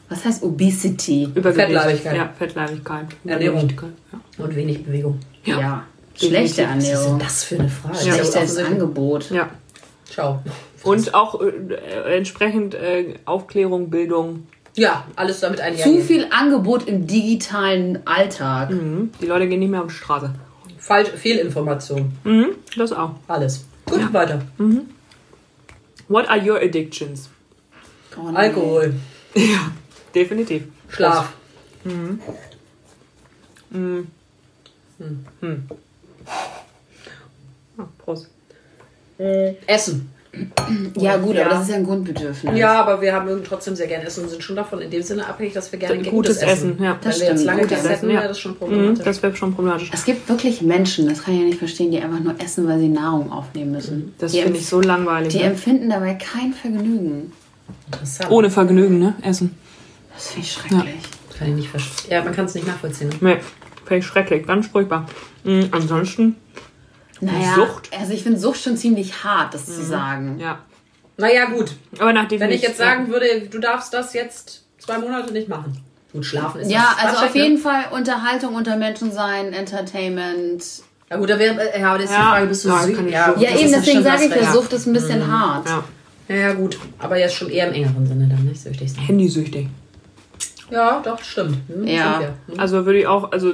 Was 0.10 0.26
heißt 0.26 0.44
Obesity? 0.44 1.30
Fettleibigkeit. 1.34 2.16
Ja, 2.18 2.30
Fettleibigkeit. 2.38 3.06
Ernährung. 3.26 3.70
Ja. 4.12 4.44
Und 4.44 4.56
wenig 4.56 4.84
Bewegung. 4.84 5.20
Ja. 5.46 5.86
Schlechte 6.28 6.64
Was 6.64 6.78
ist 6.78 6.88
denn 6.88 6.94
Ernährung. 7.00 7.20
das 7.20 7.44
für 7.44 7.56
eine 7.60 7.70
Frage? 7.70 7.94
Ja. 7.94 8.00
Das 8.00 8.06
ist 8.06 8.08
ja 8.08 8.14
Schlechtes 8.14 8.36
offensichtlich. 8.36 8.68
Angebot. 8.68 9.32
ja. 9.32 9.50
Ciao. 10.12 10.44
Und 10.84 11.14
auch 11.14 11.40
äh, 11.42 12.16
entsprechend 12.18 12.74
äh, 12.74 13.16
Aufklärung, 13.26 13.90
Bildung. 13.90 14.48
Ja, 14.76 15.06
alles 15.16 15.40
damit 15.42 15.60
Zu 15.60 15.66
einhergehen. 15.66 16.04
viel 16.04 16.28
Angebot 16.32 16.88
im 16.88 17.06
digitalen 17.06 18.00
Alltag. 18.08 18.72
Mhm. 18.72 19.12
Die 19.22 19.26
Leute 19.26 19.48
gehen 19.48 19.60
nicht 19.60 19.70
mehr 19.70 19.82
auf 19.82 19.88
die 19.88 19.94
Straße. 19.94 20.34
Falsch, 20.78 21.10
Fehlinformation. 21.10 22.14
Mhm. 22.24 22.48
Das 22.78 22.92
auch. 22.94 23.12
Alles. 23.28 23.66
Gut, 23.86 24.14
weiter. 24.14 24.42
What 26.08 26.30
are 26.30 26.40
your 26.42 26.58
addictions? 26.62 27.30
Oh, 28.18 28.30
nee. 28.32 28.38
Alkohol, 28.38 28.94
Ja, 29.36 29.72
definitiv. 30.16 30.64
Schlaf, 30.90 31.34
Ah, 37.78 37.84
Prost. 37.98 38.28
Essen. 39.68 40.10
Ja, 40.96 41.18
gut, 41.18 41.36
Ja. 41.36 41.42
aber 41.46 41.56
das 41.56 41.64
ist 41.64 41.70
ja 41.72 41.76
ein 41.78 41.84
Grundbedürfnis. 41.86 42.56
Ja, 42.58 42.80
aber 42.84 43.02
wir 43.02 43.12
haben 43.14 43.44
trotzdem 43.44 43.76
sehr 43.76 43.88
gerne 43.88 44.06
Essen 44.06 44.24
und 44.24 44.30
sind 44.30 44.44
schon 44.44 44.56
davon 44.56 44.80
in 44.80 44.92
dem 44.92 45.02
Sinne 45.02 45.26
abhängig, 45.26 45.54
dass 45.54 45.72
wir 45.72 45.80
gerne 45.80 45.96
Gutes 45.98 46.12
gutes, 46.12 46.38
Essen, 46.38 46.52
essen. 46.74 46.84
ja. 46.84 46.92
Wenn 47.02 47.10
Das 47.12 47.20
wir 47.20 47.28
jetzt 47.30 47.44
lange 47.46 47.62
Gutes 47.64 47.90
hätten, 47.90 48.10
ja. 48.10 48.16
wäre 48.20 48.28
das 48.28 48.40
schon 48.40 48.52
Mhm, 48.52 48.58
problematisch. 48.58 49.04
das 49.06 49.24
wäre 49.24 49.36
schon 49.36 49.56
problematisch. 49.56 49.90
Es 49.92 50.06
gibt 50.06 50.30
wirklich 50.30 50.62
Menschen, 50.62 51.10
das 51.10 51.24
kann 51.24 51.34
ich 51.34 51.40
ja 51.42 51.46
nicht 51.48 51.58
verstehen, 51.58 51.92
die 51.92 52.00
einfach 52.00 52.20
nur 52.20 52.36
essen, 52.40 52.68
weil 52.68 52.80
sie 52.80 52.90
Nahrung 52.90 53.32
aufnehmen 53.32 53.72
müssen. 53.72 54.14
Das 54.20 54.32
die 54.32 54.42
finde 54.44 54.60
ich 54.60 54.68
so 54.68 54.80
langweilig. 54.82 55.34
Die 55.34 55.40
Ne? 55.40 55.46
empfinden 55.46 55.90
dabei 55.90 56.14
kein 56.14 56.54
Vergnügen. 56.54 57.34
Interessant. 57.88 58.30
Ohne 58.32 58.52
Vergnügen, 58.52 59.00
ne? 59.00 59.16
Essen. 59.24 59.58
Das 60.14 60.28
finde 60.30 60.46
ich 60.46 60.54
schrecklich. 60.54 60.96
Kann 61.38 61.50
ich 61.50 61.56
nicht 61.56 61.70
verstehen. 61.70 62.12
Ja, 62.12 62.24
man 62.24 62.34
kann 62.36 62.46
es 62.46 62.54
nicht 62.54 62.68
nachvollziehen. 62.68 63.10
Nee, 63.22 63.38
ich 63.98 64.06
schrecklich. 64.06 64.46
Ganz 64.48 64.68
furchtbar. 64.68 65.06
Mhm, 65.44 65.70
ansonsten, 65.72 66.36
Naja, 67.22 67.56
Sucht? 67.56 67.90
also 68.00 68.14
ich 68.14 68.24
finde 68.24 68.40
Sucht 68.40 68.62
schon 68.62 68.78
ziemlich 68.78 69.24
hart, 69.24 69.54
das 69.54 69.66
zu 69.66 69.84
sagen. 69.84 70.38
ja. 70.40 70.60
Naja, 71.18 71.46
gut. 71.50 71.76
Aber 72.00 72.14
nach 72.14 72.32
Wenn 72.32 72.50
ich 72.52 72.62
jetzt 72.62 72.80
ja. 72.80 72.86
sagen 72.86 73.10
würde, 73.10 73.26
du 73.52 73.60
darfst 73.60 73.94
das 73.94 74.14
jetzt 74.14 74.64
zwei 74.78 74.98
Monate 75.00 75.34
nicht 75.34 75.50
machen. 75.50 75.78
Gut, 76.14 76.26
schlafen 76.26 76.62
ist 76.62 76.72
Ja, 76.72 76.94
das 76.96 77.06
also 77.14 77.26
auf 77.26 77.36
ne? 77.36 77.42
jeden 77.44 77.58
Fall 77.58 77.84
Unterhaltung 77.92 78.56
unter 78.56 78.78
Menschen 78.78 79.12
sein, 79.12 79.52
Entertainment. 79.52 80.64
Ja 81.12 81.18
gut, 81.18 81.30
da 81.30 81.38
wäre, 81.38 81.78
ja, 81.78 81.90
aber 81.90 81.98
das 81.98 82.06
ist 82.10 82.16
die 82.16 82.20
Ja, 82.22 82.30
Frage, 82.30 82.48
bist 82.48 82.64
du 82.66 82.70
ja, 82.70 82.88
ich 82.88 82.98
Ja, 82.98 83.36
Ja, 83.38 83.52
das 83.52 83.62
eben, 83.62 83.72
deswegen 83.74 84.04
sage 84.04 84.26
ich 84.26 84.36
ja. 84.36 84.54
Sucht 84.54 84.72
ist 84.74 84.86
ein 84.86 84.94
bisschen 84.94 85.28
hart. 85.30 85.68
Ja. 85.68 85.84
Ja, 86.30 86.36
ja, 86.36 86.54
gut. 86.54 86.78
Aber 87.00 87.18
jetzt 87.18 87.36
schon 87.36 87.50
eher 87.50 87.68
im 87.68 87.74
engeren 87.74 88.08
Sinne 88.08 88.28
dann, 88.28 88.46
nicht 88.46 88.62
süchtig 88.62 88.92
sein. 88.94 89.04
Handysüchtig. 89.04 89.68
Ja, 90.72 91.02
doch, 91.04 91.22
stimmt. 91.24 91.58
Hm, 91.68 91.88
Ja. 91.88 92.20
Hm. 92.48 92.60
Also 92.60 92.86
würde 92.86 93.00
ich 93.00 93.08
auch, 93.08 93.32
also 93.32 93.54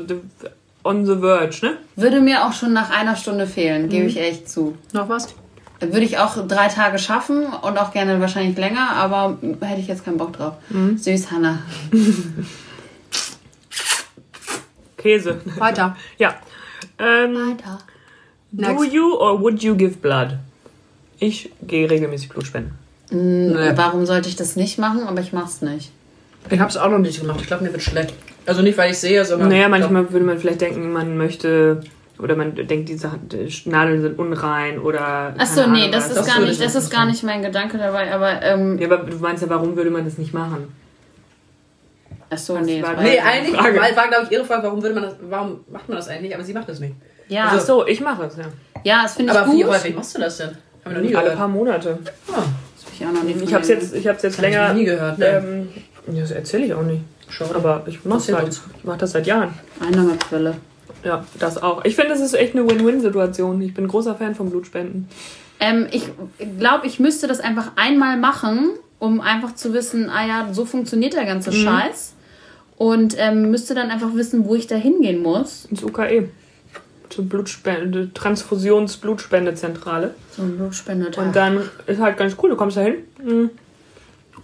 on 0.84 1.06
the 1.06 1.18
verge, 1.18 1.58
ne? 1.66 1.78
Würde 1.96 2.22
mir 2.22 2.46
auch 2.46 2.54
schon 2.54 2.74
nach 2.74 2.90
einer 2.90 3.16
Stunde 3.16 3.48
fehlen, 3.48 3.90
gebe 3.90 4.06
ich 4.08 4.18
echt 4.20 4.50
zu. 4.50 4.78
Noch 4.94 5.10
was? 5.10 5.34
Würde 5.80 6.02
ich 6.06 6.18
auch 6.18 6.48
drei 6.48 6.68
Tage 6.70 6.98
schaffen 7.00 7.46
und 7.48 7.78
auch 7.78 7.92
gerne 7.92 8.20
wahrscheinlich 8.22 8.58
länger, 8.58 8.92
aber 8.96 9.38
hätte 9.62 9.82
ich 9.82 9.88
jetzt 9.88 10.06
keinen 10.06 10.18
Bock 10.18 10.34
drauf. 10.34 10.54
Süß, 10.98 11.32
Hanna. 11.32 11.60
Käse. 14.98 15.42
Weiter. 15.58 15.96
Ja. 16.18 16.36
Ähm, 16.98 17.36
Weiter. 17.36 17.80
do 18.52 18.62
Next. 18.62 18.94
you 18.94 19.14
or 19.16 19.40
would 19.42 19.62
you 19.62 19.76
give 19.76 19.98
blood? 19.98 20.38
Ich 21.20 21.52
gehe 21.62 21.90
regelmäßig 21.90 22.30
Blut 22.30 22.46
spenden. 22.48 22.74
Nee. 23.12 23.72
Warum 23.76 24.06
sollte 24.06 24.30
ich 24.30 24.36
das 24.36 24.56
nicht 24.56 24.80
machen? 24.80 25.04
Aber 25.08 25.20
ich 25.22 25.34
mach's 25.34 25.62
nicht. 25.62 25.92
Ich 26.50 26.60
habe 26.60 26.70
es 26.70 26.78
auch 26.78 26.90
noch 26.90 27.00
nicht 27.00 27.20
gemacht. 27.20 27.40
Ich 27.42 27.48
glaube, 27.48 27.64
mir 27.64 27.72
wird 27.72 27.82
schlecht. 27.82 28.14
Also 28.46 28.62
nicht, 28.62 28.78
weil 28.78 28.92
ich 28.92 28.98
sehe, 29.00 29.26
sondern... 29.26 29.50
Naja, 29.50 29.64
ich 29.64 29.70
manchmal 29.70 30.12
würde 30.12 30.26
man 30.26 30.38
vielleicht 30.38 30.62
denken, 30.62 30.92
man 30.94 31.18
möchte 31.18 31.82
oder 32.20 32.36
man 32.36 32.56
denkt, 32.56 32.88
die 32.90 32.96
Sachen, 32.98 33.28
die 33.28 33.50
Nadeln 33.70 34.02
sind 34.02 34.18
unrein 34.20 34.80
oder. 34.80 35.34
Achso, 35.38 35.68
nee, 35.68 35.80
Ahnung 35.82 35.92
das 35.92 36.08
ist 36.10 36.18
Das 36.18 36.28
gar 36.28 36.40
nicht, 36.40 36.52
ich 36.54 36.60
das 36.60 36.76
ist 36.76 36.90
gar 36.90 37.06
nicht 37.06 37.24
mein 37.24 37.42
Gedanke 37.42 37.78
dabei, 37.78 38.14
aber 38.14 38.42
ähm, 38.42 38.78
Ja, 38.80 38.88
aber 38.90 38.98
du 39.10 39.18
meinst 39.18 39.44
ja, 39.44 39.50
warum 39.50 39.76
würde 39.76 39.90
man 39.90 40.06
das 40.06 40.18
nicht 40.18 40.34
machen? 40.34 40.70
Achso, 42.30 42.60
nee. 42.60 42.82
war- 42.82 43.02
Nee, 43.02 43.20
eigentlich 43.20 43.56
Frage. 43.56 43.80
war, 43.80 43.96
war 43.96 44.08
glaube 44.08 44.24
ich, 44.26 44.32
ihre 44.32 44.46
Frage, 44.46 44.64
warum 44.64 44.82
würde 44.82 44.96
man 44.96 45.04
das, 45.04 45.16
warum 45.30 45.60
macht 45.72 45.88
man 45.90 45.98
das 45.98 46.08
eigentlich? 46.08 46.34
Aber 46.34 46.44
sie 46.44 46.54
macht 46.54 46.70
das 46.70 46.80
nicht. 46.80 46.96
Ja, 47.28 47.52
Ach 47.52 47.60
so, 47.60 47.86
ich 47.86 48.00
mache 48.02 48.24
es, 48.26 48.38
ja. 48.38 48.44
ja, 48.84 49.04
das 49.04 49.16
finde 49.16 49.34
ich 49.34 49.38
Aber 49.38 49.48
gut. 49.50 49.58
wie 49.60 49.66
häufig 49.66 49.96
machst 49.96 50.16
du 50.16 50.22
das 50.22 50.38
denn? 50.38 50.50
Haben 50.50 50.56
wir 50.86 50.92
noch 50.94 51.02
nie 51.02 51.16
Alle 51.16 51.24
gehört. 51.24 51.38
paar 51.40 51.48
Monate. 51.48 51.98
Ah, 52.30 52.44
Das 52.76 52.86
hab 52.86 52.94
ich 52.94 53.06
auch 53.06 53.12
noch 53.12 53.24
nie 53.24 53.36
Ich 53.44 53.54
habe 53.54 53.64
es 53.64 53.70
jetzt, 53.70 53.96
ich 53.96 54.08
hab's 54.08 54.22
jetzt 54.24 54.36
ich 54.36 54.42
länger. 54.42 54.68
noch 54.70 54.76
nie 54.76 54.86
gehört. 54.86 55.18
Ne? 55.18 55.26
Ähm, 55.26 55.70
ja, 56.12 56.22
das 56.22 56.32
erzähle 56.32 56.66
ich 56.66 56.74
auch 56.74 56.84
nicht. 56.84 57.02
Schade. 57.30 57.56
Aber 57.56 57.84
ich 57.88 58.04
mache 58.06 58.20
Erzähl 58.20 58.36
halt. 58.36 58.46
uns. 58.48 58.62
Ich 58.78 58.84
mache 58.84 58.98
das 59.00 59.12
seit 59.12 59.28
Jahren. 59.28 59.54
Einnahmequelle. 59.80 60.58
Ja, 61.04 61.26
das 61.40 61.62
auch. 61.62 61.84
Ich 61.86 61.96
finde, 61.96 62.14
es 62.14 62.22
ist 62.22 62.34
echt 62.34 62.56
eine 62.56 62.68
Win-Win-Situation. 62.70 63.62
Ich 63.62 63.74
bin 63.74 63.88
großer 63.88 64.16
Fan 64.16 64.36
von 64.36 64.50
Blutspenden. 64.50 65.08
Ähm, 65.60 65.88
ich 65.92 66.10
glaube, 66.60 66.88
ich 66.88 67.00
müsste 67.00 67.28
das 67.28 67.40
einfach 67.40 67.72
einmal 67.76 68.18
machen, 68.18 68.72
um 69.00 69.22
einfach 69.22 69.56
zu 69.56 69.74
wissen, 69.74 70.10
ah 70.10 70.26
ja, 70.28 70.50
so 70.52 70.66
funktioniert 70.66 71.14
der 71.14 71.26
ganze 71.26 71.52
Mhm. 71.52 71.56
Scheiß. 71.56 72.14
Und 72.78 73.16
ähm, 73.18 73.52
müsste 73.52 73.74
dann 73.74 73.90
einfach 73.90 74.14
wissen, 74.16 74.46
wo 74.46 74.56
ich 74.56 74.68
da 74.68 74.76
hingehen 74.76 75.22
muss. 75.22 75.66
Ins 75.66 75.84
UKE. 75.84 76.30
Zur 77.10 77.26
Blutspende, 77.26 78.12
Transfusions-Blutspendezentrale. 78.14 80.14
So 80.36 80.42
ein 80.44 80.58
Blutspendetag. 80.58 81.26
Und 81.26 81.36
dann 81.36 81.62
ist 81.88 82.00
halt 82.02 82.18
ganz 82.18 82.36
cool, 82.42 82.50
du 82.50 82.56
kommst 82.56 82.78
da 82.78 82.82
hin 82.82 82.96
mm, 83.24 83.46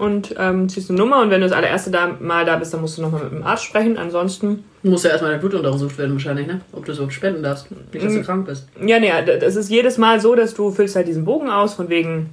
und 0.02 0.34
ähm, 0.40 0.68
ziehst 0.68 0.90
eine 0.90 0.98
Nummer 0.98 1.22
und 1.22 1.30
wenn 1.30 1.42
du 1.42 1.48
das 1.48 1.56
allererste 1.56 1.92
da, 1.92 2.16
Mal 2.20 2.44
da 2.44 2.56
bist, 2.58 2.74
dann 2.74 2.82
musst 2.82 2.98
du 2.98 3.04
nochmal 3.04 3.24
mit 3.26 3.34
dem 3.34 3.44
Arzt 3.44 3.66
sprechen. 3.66 3.98
Ansonsten, 4.00 4.64
Muss 4.82 5.04
ja 5.04 5.12
erstmal 5.12 5.30
dein 5.32 5.40
Blut 5.40 5.54
untersucht 5.54 5.96
werden 6.00 6.14
wahrscheinlich, 6.14 6.48
ne? 6.48 6.62
Ob 6.74 6.86
du 6.86 6.92
es 6.92 6.98
überhaupt 6.98 7.14
spenden 7.14 7.44
darfst. 7.44 7.68
Nicht, 7.94 8.04
dass 8.04 8.14
du 8.14 8.24
krank 8.24 8.48
bist. 8.48 8.68
ja, 8.84 9.00
nee, 9.00 9.12
das 9.40 9.56
ist 9.56 9.70
jedes 9.70 10.00
Mal 10.00 10.20
so, 10.20 10.34
dass 10.34 10.56
du 10.56 10.72
füllst 10.72 10.96
halt 10.96 11.08
diesen 11.08 11.24
Bogen 11.24 11.50
aus, 11.52 11.76
von 11.76 11.88
wegen, 11.90 12.32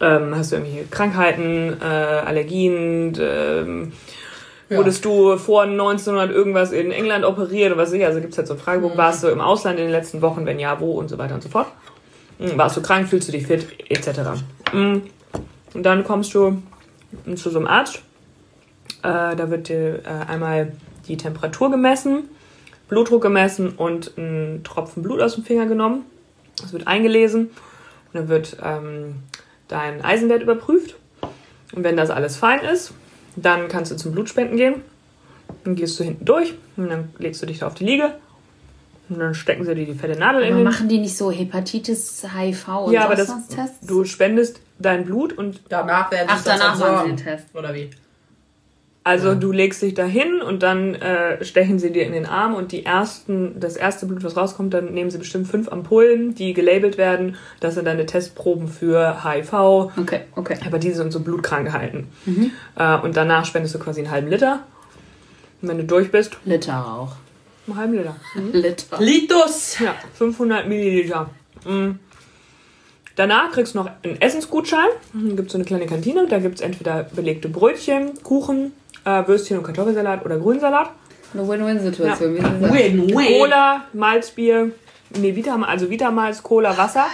ähm, 0.00 0.34
hast 0.34 0.52
du 0.52 0.56
irgendwelche 0.56 0.88
Krankheiten, 0.88 1.76
äh, 1.82 1.84
Allergien, 1.84 3.12
ähm, 3.20 3.92
Ja. 4.70 4.78
wurdest 4.78 5.04
du 5.04 5.36
vor 5.36 5.66
1900 5.66 6.30
irgendwas 6.30 6.72
in 6.72 6.92
England 6.92 7.26
operiert 7.26 7.72
oder 7.72 7.82
was 7.82 7.92
ich, 7.92 8.02
also 8.06 8.20
gibt 8.20 8.32
es 8.32 8.38
halt 8.38 8.48
so 8.48 8.54
einen 8.54 8.62
Fragebogen, 8.62 8.96
warst 8.96 9.22
du 9.22 9.28
im 9.28 9.42
Ausland 9.42 9.78
in 9.78 9.84
den 9.84 9.92
letzten 9.92 10.22
Wochen, 10.22 10.46
wenn 10.46 10.58
ja, 10.58 10.80
wo 10.80 10.92
und 10.92 11.08
so 11.10 11.18
weiter 11.18 11.34
und 11.34 11.42
so 11.42 11.50
fort. 11.50 11.66
Mm, 12.38 12.56
Warst 12.56 12.78
du 12.78 12.80
krank, 12.80 13.06
fühlst 13.06 13.28
du 13.28 13.32
dich 13.32 13.46
fit, 13.46 13.66
etc. 13.90 14.20
Mm, 14.72 14.96
Und 15.74 15.82
dann 15.84 16.04
kommst 16.04 16.32
du 16.34 16.62
zu 17.36 17.50
so 17.50 17.58
einem 17.58 17.66
Arzt. 17.66 18.02
Äh, 19.02 19.36
da 19.36 19.50
wird 19.50 19.68
dir 19.68 20.02
äh, 20.04 20.30
einmal 20.30 20.72
die 21.08 21.16
Temperatur 21.16 21.70
gemessen, 21.70 22.28
Blutdruck 22.88 23.22
gemessen 23.22 23.70
und 23.70 24.16
ein 24.16 24.62
Tropfen 24.64 25.02
Blut 25.02 25.20
aus 25.20 25.34
dem 25.34 25.44
Finger 25.44 25.66
genommen. 25.66 26.04
Das 26.60 26.72
wird 26.72 26.86
eingelesen 26.86 27.46
und 27.46 28.14
dann 28.14 28.28
wird 28.28 28.56
ähm, 28.62 29.16
dein 29.68 30.04
Eisenwert 30.04 30.42
überprüft. 30.42 30.96
Und 31.74 31.84
wenn 31.84 31.96
das 31.96 32.10
alles 32.10 32.36
fein 32.36 32.60
ist, 32.60 32.92
dann 33.36 33.68
kannst 33.68 33.90
du 33.90 33.96
zum 33.96 34.12
Blutspenden 34.12 34.56
gehen. 34.56 34.82
Dann 35.64 35.74
gehst 35.74 35.98
du 35.98 36.04
hinten 36.04 36.24
durch 36.24 36.54
und 36.76 36.90
dann 36.90 37.10
legst 37.18 37.42
du 37.42 37.46
dich 37.46 37.60
da 37.60 37.66
auf 37.66 37.74
die 37.74 37.84
Liege. 37.84 38.14
Und 39.12 39.20
dann 39.20 39.34
stecken 39.34 39.64
sie 39.64 39.74
dir 39.74 39.86
die 39.86 39.94
fette 39.94 40.18
Nadel 40.18 40.42
in 40.42 40.48
aber 40.48 40.56
den 40.56 40.64
machen 40.64 40.88
die 40.88 40.98
nicht 40.98 41.16
so 41.16 41.30
Hepatitis, 41.30 42.24
HIV 42.24 42.68
und 42.86 42.92
Ja, 42.92 43.04
aber 43.04 43.14
das, 43.16 43.28
Tests? 43.48 43.86
du 43.86 44.04
spendest 44.04 44.60
dein 44.78 45.04
Blut 45.04 45.32
und 45.32 45.60
Danach 45.68 46.10
werden 46.10 46.28
Ach, 46.30 46.38
sie 46.38 46.44
das 46.48 46.58
danach 46.58 46.78
machen 46.78 46.98
sie 47.04 47.16
den 47.16 47.16
Test. 47.24 47.46
Oder 47.54 47.74
wie? 47.74 47.90
Also 49.04 49.34
du 49.34 49.50
legst 49.50 49.82
dich 49.82 49.94
dahin 49.94 50.40
und 50.42 50.62
dann 50.62 50.94
äh, 50.94 51.44
stechen 51.44 51.80
sie 51.80 51.90
dir 51.90 52.06
in 52.06 52.12
den 52.12 52.24
Arm 52.24 52.54
und 52.54 52.70
die 52.70 52.86
ersten, 52.86 53.58
das 53.58 53.76
erste 53.76 54.06
Blut, 54.06 54.22
was 54.22 54.36
rauskommt, 54.36 54.72
dann 54.74 54.94
nehmen 54.94 55.10
sie 55.10 55.18
bestimmt 55.18 55.48
fünf 55.48 55.72
Ampullen, 55.72 56.36
die 56.36 56.52
gelabelt 56.54 56.98
werden. 56.98 57.34
Das 57.58 57.74
sind 57.74 57.86
deine 57.86 58.06
Testproben 58.06 58.68
für 58.68 59.24
HIV, 59.24 59.52
Okay, 59.96 60.20
okay. 60.36 60.56
Hepatitis 60.62 61.00
und 61.00 61.10
so 61.10 61.18
Blutkrankheiten. 61.18 62.06
Äh, 62.76 62.98
und 62.98 63.16
danach 63.16 63.44
spendest 63.44 63.74
du 63.74 63.80
quasi 63.80 64.02
einen 64.02 64.12
halben 64.12 64.28
Liter. 64.28 64.60
Und 65.60 65.68
wenn 65.68 65.78
du 65.78 65.84
durch 65.84 66.12
bist, 66.12 66.36
Liter 66.44 66.86
auch. 66.86 67.16
Einen 67.66 67.76
halben 67.76 67.94
Liter. 67.94 68.16
Liter. 68.52 69.00
Litus! 69.00 69.78
Ja, 69.78 69.94
500 70.14 70.68
Milliliter. 70.68 71.30
Mm. 71.64 71.92
Danach 73.16 73.52
kriegst 73.52 73.74
du 73.74 73.78
noch 73.78 73.90
einen 74.02 74.20
Essensgutschein. 74.20 74.88
Dann 75.12 75.36
gibt 75.36 75.48
es 75.48 75.52
so 75.52 75.58
eine 75.58 75.64
kleine 75.64 75.86
Kantine. 75.86 76.26
Da 76.28 76.38
gibt 76.38 76.56
es 76.56 76.60
entweder 76.60 77.04
belegte 77.04 77.48
Brötchen, 77.48 78.22
Kuchen, 78.22 78.72
äh, 79.04 79.26
Würstchen 79.26 79.58
und 79.58 79.64
Kartoffelsalat 79.64 80.24
oder 80.24 80.38
Grünsalat. 80.38 80.90
Eine 81.34 81.48
Win-Win-Situation. 81.48 82.34
wie 82.34 82.38
sie 82.38 82.42
sagt. 82.42 82.74
Win, 82.74 83.08
win. 83.08 83.38
Cola, 83.38 83.84
Malzbier, 83.92 84.70
nee, 85.18 85.34
Vita, 85.34 85.60
also 85.62 85.90
Vitamalz, 85.90 86.42
Cola, 86.42 86.76
Wasser. 86.76 87.06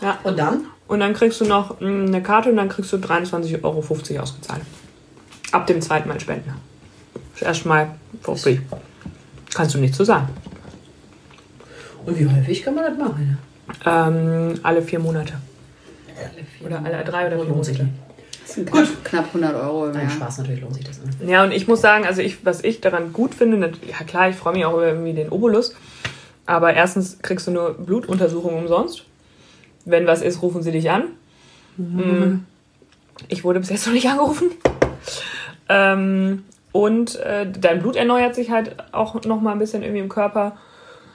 Ja. 0.00 0.18
Und 0.24 0.38
dann? 0.38 0.66
Und 0.88 1.00
dann 1.00 1.14
kriegst 1.14 1.40
du 1.40 1.44
noch 1.44 1.80
mm, 1.80 2.06
eine 2.06 2.22
Karte 2.22 2.50
und 2.50 2.56
dann 2.56 2.68
kriegst 2.68 2.92
du 2.92 2.96
23,50 2.96 3.62
Euro 3.62 3.78
ausgezahlt. 3.78 4.62
Ab 5.52 5.66
dem 5.66 5.80
zweiten 5.80 6.08
Mal 6.08 6.20
spenden. 6.20 6.54
Das 7.34 7.42
erste 7.42 7.68
Mal 7.68 7.94
for 8.22 8.36
free. 8.36 8.58
Kannst 9.54 9.74
du 9.74 9.78
nicht 9.78 9.94
so 9.94 10.04
sagen. 10.04 10.28
Und 12.06 12.18
wie 12.18 12.26
häufig 12.26 12.62
kann 12.62 12.74
man 12.74 12.84
das 12.84 12.98
machen? 12.98 13.38
Ähm, 13.84 14.60
alle 14.62 14.82
vier 14.82 14.98
Monate. 14.98 15.34
Oder 16.64 16.82
alle 16.84 17.04
drei 17.04 17.26
oder 17.26 17.36
vier 17.36 17.48
Lohnt 17.48 17.64
sich 17.64 17.78
Monate. 17.78 17.94
sind 18.44 18.70
knapp, 18.70 19.04
knapp 19.04 19.26
100 19.26 19.54
Euro 19.54 19.86
Nein. 19.86 20.10
Spaß, 20.10 20.38
natürlich 20.38 20.60
lohnt 20.60 20.74
sich 20.74 20.84
das. 20.84 20.98
Ne? 20.98 21.30
Ja, 21.30 21.44
und 21.44 21.52
ich 21.52 21.68
muss 21.68 21.80
sagen, 21.80 22.04
also 22.04 22.20
ich, 22.20 22.44
was 22.44 22.62
ich 22.64 22.80
daran 22.80 23.12
gut 23.12 23.34
finde, 23.34 23.72
ja 23.86 24.04
klar, 24.04 24.28
ich 24.28 24.36
freue 24.36 24.54
mich 24.54 24.64
auch 24.64 24.74
über 24.74 24.88
irgendwie 24.88 25.14
den 25.14 25.28
Obolus, 25.30 25.74
aber 26.46 26.74
erstens 26.74 27.18
kriegst 27.22 27.46
du 27.46 27.52
nur 27.52 27.74
Blutuntersuchung 27.74 28.56
umsonst. 28.56 29.04
Wenn 29.84 30.06
was 30.06 30.20
ist, 30.20 30.42
rufen 30.42 30.62
sie 30.62 30.72
dich 30.72 30.90
an. 30.90 31.04
Mm. 31.76 32.44
Ich 33.28 33.44
wurde 33.44 33.60
bis 33.60 33.70
jetzt 33.70 33.86
noch 33.86 33.94
nicht 33.94 34.08
angerufen. 34.08 34.50
Ähm, 35.68 36.44
und 36.72 37.16
äh, 37.16 37.50
dein 37.50 37.80
Blut 37.80 37.96
erneuert 37.96 38.34
sich 38.34 38.50
halt 38.50 38.76
auch 38.92 39.22
noch 39.24 39.40
mal 39.40 39.52
ein 39.52 39.58
bisschen 39.58 39.82
irgendwie 39.82 40.00
im 40.00 40.08
Körper. 40.08 40.56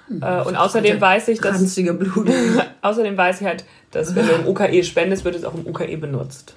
Äh, 0.10 0.42
und 0.42 0.56
außerdem 0.56 1.00
weiß 1.00 1.30
ich, 1.30 1.40
dass 1.40 1.60
Blut. 1.94 2.30
Außerdem 2.82 3.18
weiß 3.18 3.42
ich 3.42 3.48
halt, 3.48 3.66
dass 3.92 4.16
wenn 4.16 4.28
du 4.28 4.34
im 4.34 4.48
UKE 4.48 4.84
spendest, 4.84 5.26
wird 5.26 5.36
es 5.36 5.44
auch 5.44 5.56
im 5.56 5.66
UKE 5.66 5.98
benutzt. 5.98 6.56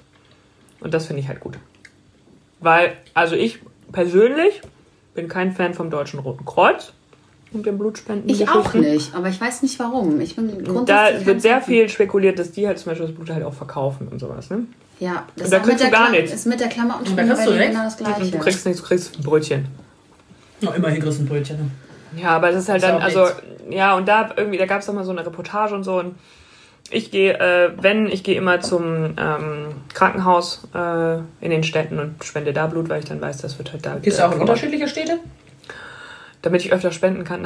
Und 0.81 0.93
das 0.93 1.07
finde 1.07 1.21
ich 1.21 1.27
halt 1.27 1.39
gut. 1.39 1.57
Weil, 2.59 2.93
also 3.13 3.35
ich 3.35 3.59
persönlich 3.91 4.61
bin 5.15 5.27
kein 5.27 5.51
Fan 5.53 5.73
vom 5.73 5.89
Deutschen 5.89 6.19
Roten 6.19 6.45
Kreuz 6.45 6.93
und 7.51 7.65
dem 7.65 7.77
Blutspenden. 7.77 8.29
Ich 8.29 8.47
auch 8.47 8.73
nicht, 8.73 9.15
aber 9.15 9.29
ich 9.29 9.41
weiß 9.41 9.63
nicht 9.63 9.79
warum. 9.79 10.21
Ich 10.21 10.35
bin 10.35 10.63
Da 10.63 10.71
grundsätzlich 10.71 11.25
wird 11.25 11.25
kein 11.37 11.41
sehr 11.41 11.61
viel 11.61 11.89
spekuliert, 11.89 12.37
dass 12.37 12.51
die 12.51 12.67
halt 12.67 12.77
zum 12.77 12.91
Beispiel 12.91 13.07
das 13.07 13.15
Blut 13.15 13.29
halt 13.31 13.43
auch 13.43 13.53
verkaufen 13.53 14.07
und 14.07 14.19
sowas. 14.19 14.49
Ne? 14.49 14.67
Ja, 14.99 15.25
das 15.35 15.45
Und 15.45 15.53
da 15.53 15.57
ist 15.57 15.63
auch 15.63 15.65
mit 15.67 15.77
kriegst 15.77 15.79
du 15.85 15.89
der 15.89 15.99
gar 15.99 16.11
nichts. 16.11 16.33
ist 16.33 16.45
mit 16.45 16.59
der 16.59 16.67
Klamottenspende 16.67 17.21
Und 17.23 17.29
da 17.29 17.35
kriegst 17.35 17.45
bei 17.47 17.51
du 17.51 17.57
nichts. 17.57 17.71
genau 17.73 17.83
das 17.85 17.97
Gleiche. 17.97 18.31
Du 18.31 18.39
kriegst 18.39 18.65
nichts, 18.65 18.81
du 18.81 18.87
kriegst 18.87 19.17
ein 19.17 19.23
Brötchen. 19.23 19.67
Na, 20.61 20.71
immerhin 20.75 21.01
kriegst 21.01 21.19
du 21.19 21.23
ein 21.23 21.27
Brötchen. 21.27 21.57
Ne? 21.57 22.21
Ja, 22.21 22.29
aber 22.31 22.49
es 22.49 22.57
ist 22.57 22.69
halt 22.69 22.81
Ist 22.83 22.89
dann, 22.89 22.97
auch 22.97 23.03
also, 23.03 23.23
nichts. 23.23 23.41
ja, 23.69 23.95
und 23.95 24.07
da 24.07 24.29
irgendwie, 24.35 24.57
da 24.57 24.65
gab 24.65 24.81
es 24.81 24.87
doch 24.87 24.93
mal 24.93 25.05
so 25.05 25.11
eine 25.11 25.25
Reportage 25.25 25.73
und 25.75 25.83
so. 25.83 25.99
Und 25.99 26.15
ich 26.91 27.11
gehe, 27.11 27.33
äh, 27.39 27.71
wenn, 27.81 28.07
ich 28.07 28.23
gehe 28.23 28.35
immer 28.35 28.59
zum 28.61 29.13
ähm, 29.17 29.67
Krankenhaus 29.93 30.67
äh, 30.73 31.17
in 31.39 31.51
den 31.51 31.63
Städten 31.63 31.99
und 31.99 32.23
spende 32.25 32.51
da 32.51 32.65
Blut, 32.67 32.89
weil 32.89 32.99
ich 32.99 33.05
dann 33.05 33.21
weiß, 33.21 33.37
das 33.37 33.57
wird 33.57 33.71
halt 33.71 33.85
da. 33.85 33.95
Gehst 34.01 34.17
du 34.17 34.23
äh, 34.23 34.25
auch 34.25 34.39
unterschiedliche 34.39 34.87
Städte? 34.87 35.19
Damit 36.41 36.63
ich 36.63 36.71
öfter 36.71 36.91
spenden 36.93 37.25
kann. 37.25 37.45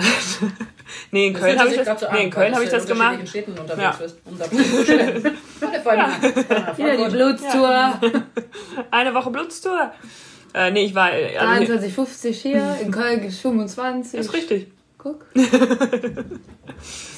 nee, 1.11 1.27
in 1.27 1.33
Köln 1.33 1.57
habe 1.59 1.69
ich 1.69 1.77
das, 1.77 2.01
nee, 2.11 2.23
in 2.25 2.29
Köln 2.29 2.53
habe 2.53 2.63
ich 2.63 2.69
das 2.69 2.85
gemacht. 2.85 3.19
In 3.19 3.25
Städten 3.27 3.51
unterwegs 3.57 3.81
Ja. 3.81 3.91
bist. 3.99 4.17
Um 4.25 4.37
da 4.37 4.45
zu 4.45 4.55
allem- 5.89 6.77
Wieder 6.77 6.97
die 7.09 7.11
Blutstour. 7.15 7.93
Eine 8.91 9.13
Woche 9.15 9.31
Blutstour. 9.31 9.91
Äh, 10.53 10.69
nee, 10.71 10.85
ich 10.85 10.93
war. 10.93 11.11
äh, 11.11 11.35
Also, 11.37 11.73
23,50 11.73 12.31
hier, 12.33 12.77
in 12.81 12.91
Köln 12.91 13.21
gibt's 13.21 13.39
25. 13.39 14.19
ist 14.19 14.31
richtig. 14.33 14.67
Guck. 14.99 15.25
Das 15.33 15.43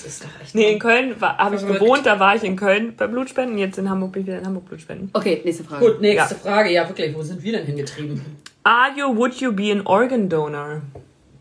ist 0.06 0.24
doch 0.24 0.30
echt. 0.42 0.56
Nee, 0.56 0.72
in 0.74 0.80
Köln 0.80 1.16
habe 1.22 1.56
ich 1.56 1.62
Verrückt. 1.62 1.80
gewohnt, 1.82 2.06
da 2.06 2.20
war 2.20 2.36
ich 2.36 2.44
in 2.44 2.56
Köln 2.56 2.96
bei 2.96 3.08
Blutspenden, 3.08 3.58
jetzt 3.58 3.78
in 3.78 3.90
Hamburg 3.90 4.14
bin 4.14 4.22
ich 4.22 4.28
wieder 4.28 4.40
in 4.40 4.46
Hamburg 4.46 4.66
Blutspenden. 4.70 5.10
Okay, 5.14 5.42
nächste 5.44 5.64
Frage. 5.66 5.86
Gut, 5.86 6.02
nächste 6.02 6.36
Ja. 6.36 6.40
Frage. 6.40 6.72
Ja, 6.72 6.88
wirklich. 6.88 7.14
Wo 7.16 7.22
sind 7.22 7.44
wir 7.44 7.52
denn 7.52 7.66
hingetrieben? 7.66 8.22
Are 8.64 8.92
you, 8.98 9.16
would 9.16 9.36
you 9.36 9.52
be 9.52 9.72
an 9.72 9.82
organ 9.86 10.30
donor? 10.30 10.82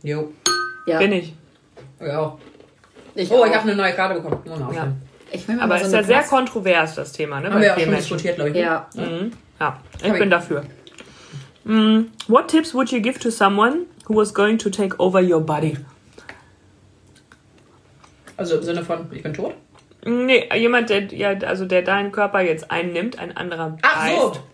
Jo. 0.05 0.31
Ja, 0.87 0.99
Bin 0.99 1.13
ich. 1.13 1.33
Ja. 1.99 2.37
ich 3.15 3.31
Oh, 3.33 3.37
auch. 3.43 3.47
ich 3.47 3.53
habe 3.55 3.63
eine 3.63 3.75
neue 3.75 3.93
Karte 3.95 4.21
bekommen. 4.21 4.41
Man 4.47 4.75
Ja. 4.75 4.93
Ich 5.33 5.49
will 5.49 5.57
mir 5.57 5.63
Aber 5.63 5.77
es 5.77 5.81
so 5.81 5.87
ist 5.89 5.93
ja 5.95 6.03
sehr 6.05 6.23
kontrovers, 6.23 6.95
das 6.95 7.11
Thema, 7.13 7.41
ne? 7.41 7.51
Haben 7.51 7.61
wir 7.61 7.67
ja 7.69 7.75
auch 7.75 7.81
schon 7.81 7.95
diskutiert, 7.97 8.37
glaube 8.37 8.51
ich. 8.51 8.55
ne? 8.57 8.61
Ja, 8.63 8.87
Mhm. 8.95 9.33
Ja, 9.59 9.81
ich 9.99 10.05
Hab 10.05 10.13
ich- 10.13 10.19
bin 10.21 10.31
dafür. 10.31 10.65
Mm, 11.65 12.03
what 12.29 12.49
tips 12.49 12.75
would 12.75 12.91
you 12.93 13.01
give 13.01 13.19
to 13.19 13.31
someone 13.31 13.87
who 14.07 14.15
was 14.17 14.33
going 14.35 14.59
to 14.59 14.69
take 14.69 14.95
over 15.01 15.21
your 15.23 15.41
body? 15.41 15.79
Also 18.37 18.57
im 18.59 18.63
Sinne 18.63 18.85
von, 18.85 19.07
ich 19.11 19.23
bin 19.23 19.33
tot? 19.33 19.55
Nee, 20.05 20.47
jemand, 20.55 20.91
der, 20.91 21.05
ja, 21.15 21.31
also 21.31 21.65
der 21.65 21.81
deinen 21.83 22.13
Körper 22.13 22.43
jetzt 22.43 22.71
einnimmt, 22.71 23.19
ein 23.19 23.35
anderer 23.37 23.79
Ach 23.83 24.07
so. 24.09 24.29
Geist, 24.31 24.41
Ich 24.53 24.54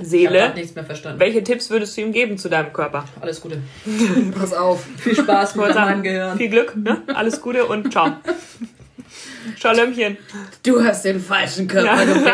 Seele. 0.00 0.52
nichts 0.54 0.74
mehr 0.74 0.84
verstanden. 0.84 1.20
Welche 1.20 1.44
Tipps 1.44 1.70
würdest 1.70 1.96
du 1.96 2.00
ihm 2.00 2.12
geben 2.12 2.38
zu 2.38 2.48
deinem 2.48 2.72
Körper? 2.72 3.04
Alles 3.20 3.40
Gute. 3.40 3.58
pass 4.38 4.52
auf. 4.52 4.84
Viel 4.98 5.14
Spaß 5.16 5.56
mit 5.56 5.74
meinem 5.74 6.02
Gehirn. 6.02 6.36
Viel 6.38 6.48
Glück, 6.48 6.74
ne? 6.76 7.02
Alles 7.14 7.40
Gute 7.40 7.66
und 7.66 7.92
ciao. 7.92 8.12
Schalömchen. 9.58 10.16
Du 10.62 10.82
hast 10.82 11.04
den 11.04 11.20
falschen 11.20 11.66
Körper 11.68 12.06
gewählt. 12.06 12.24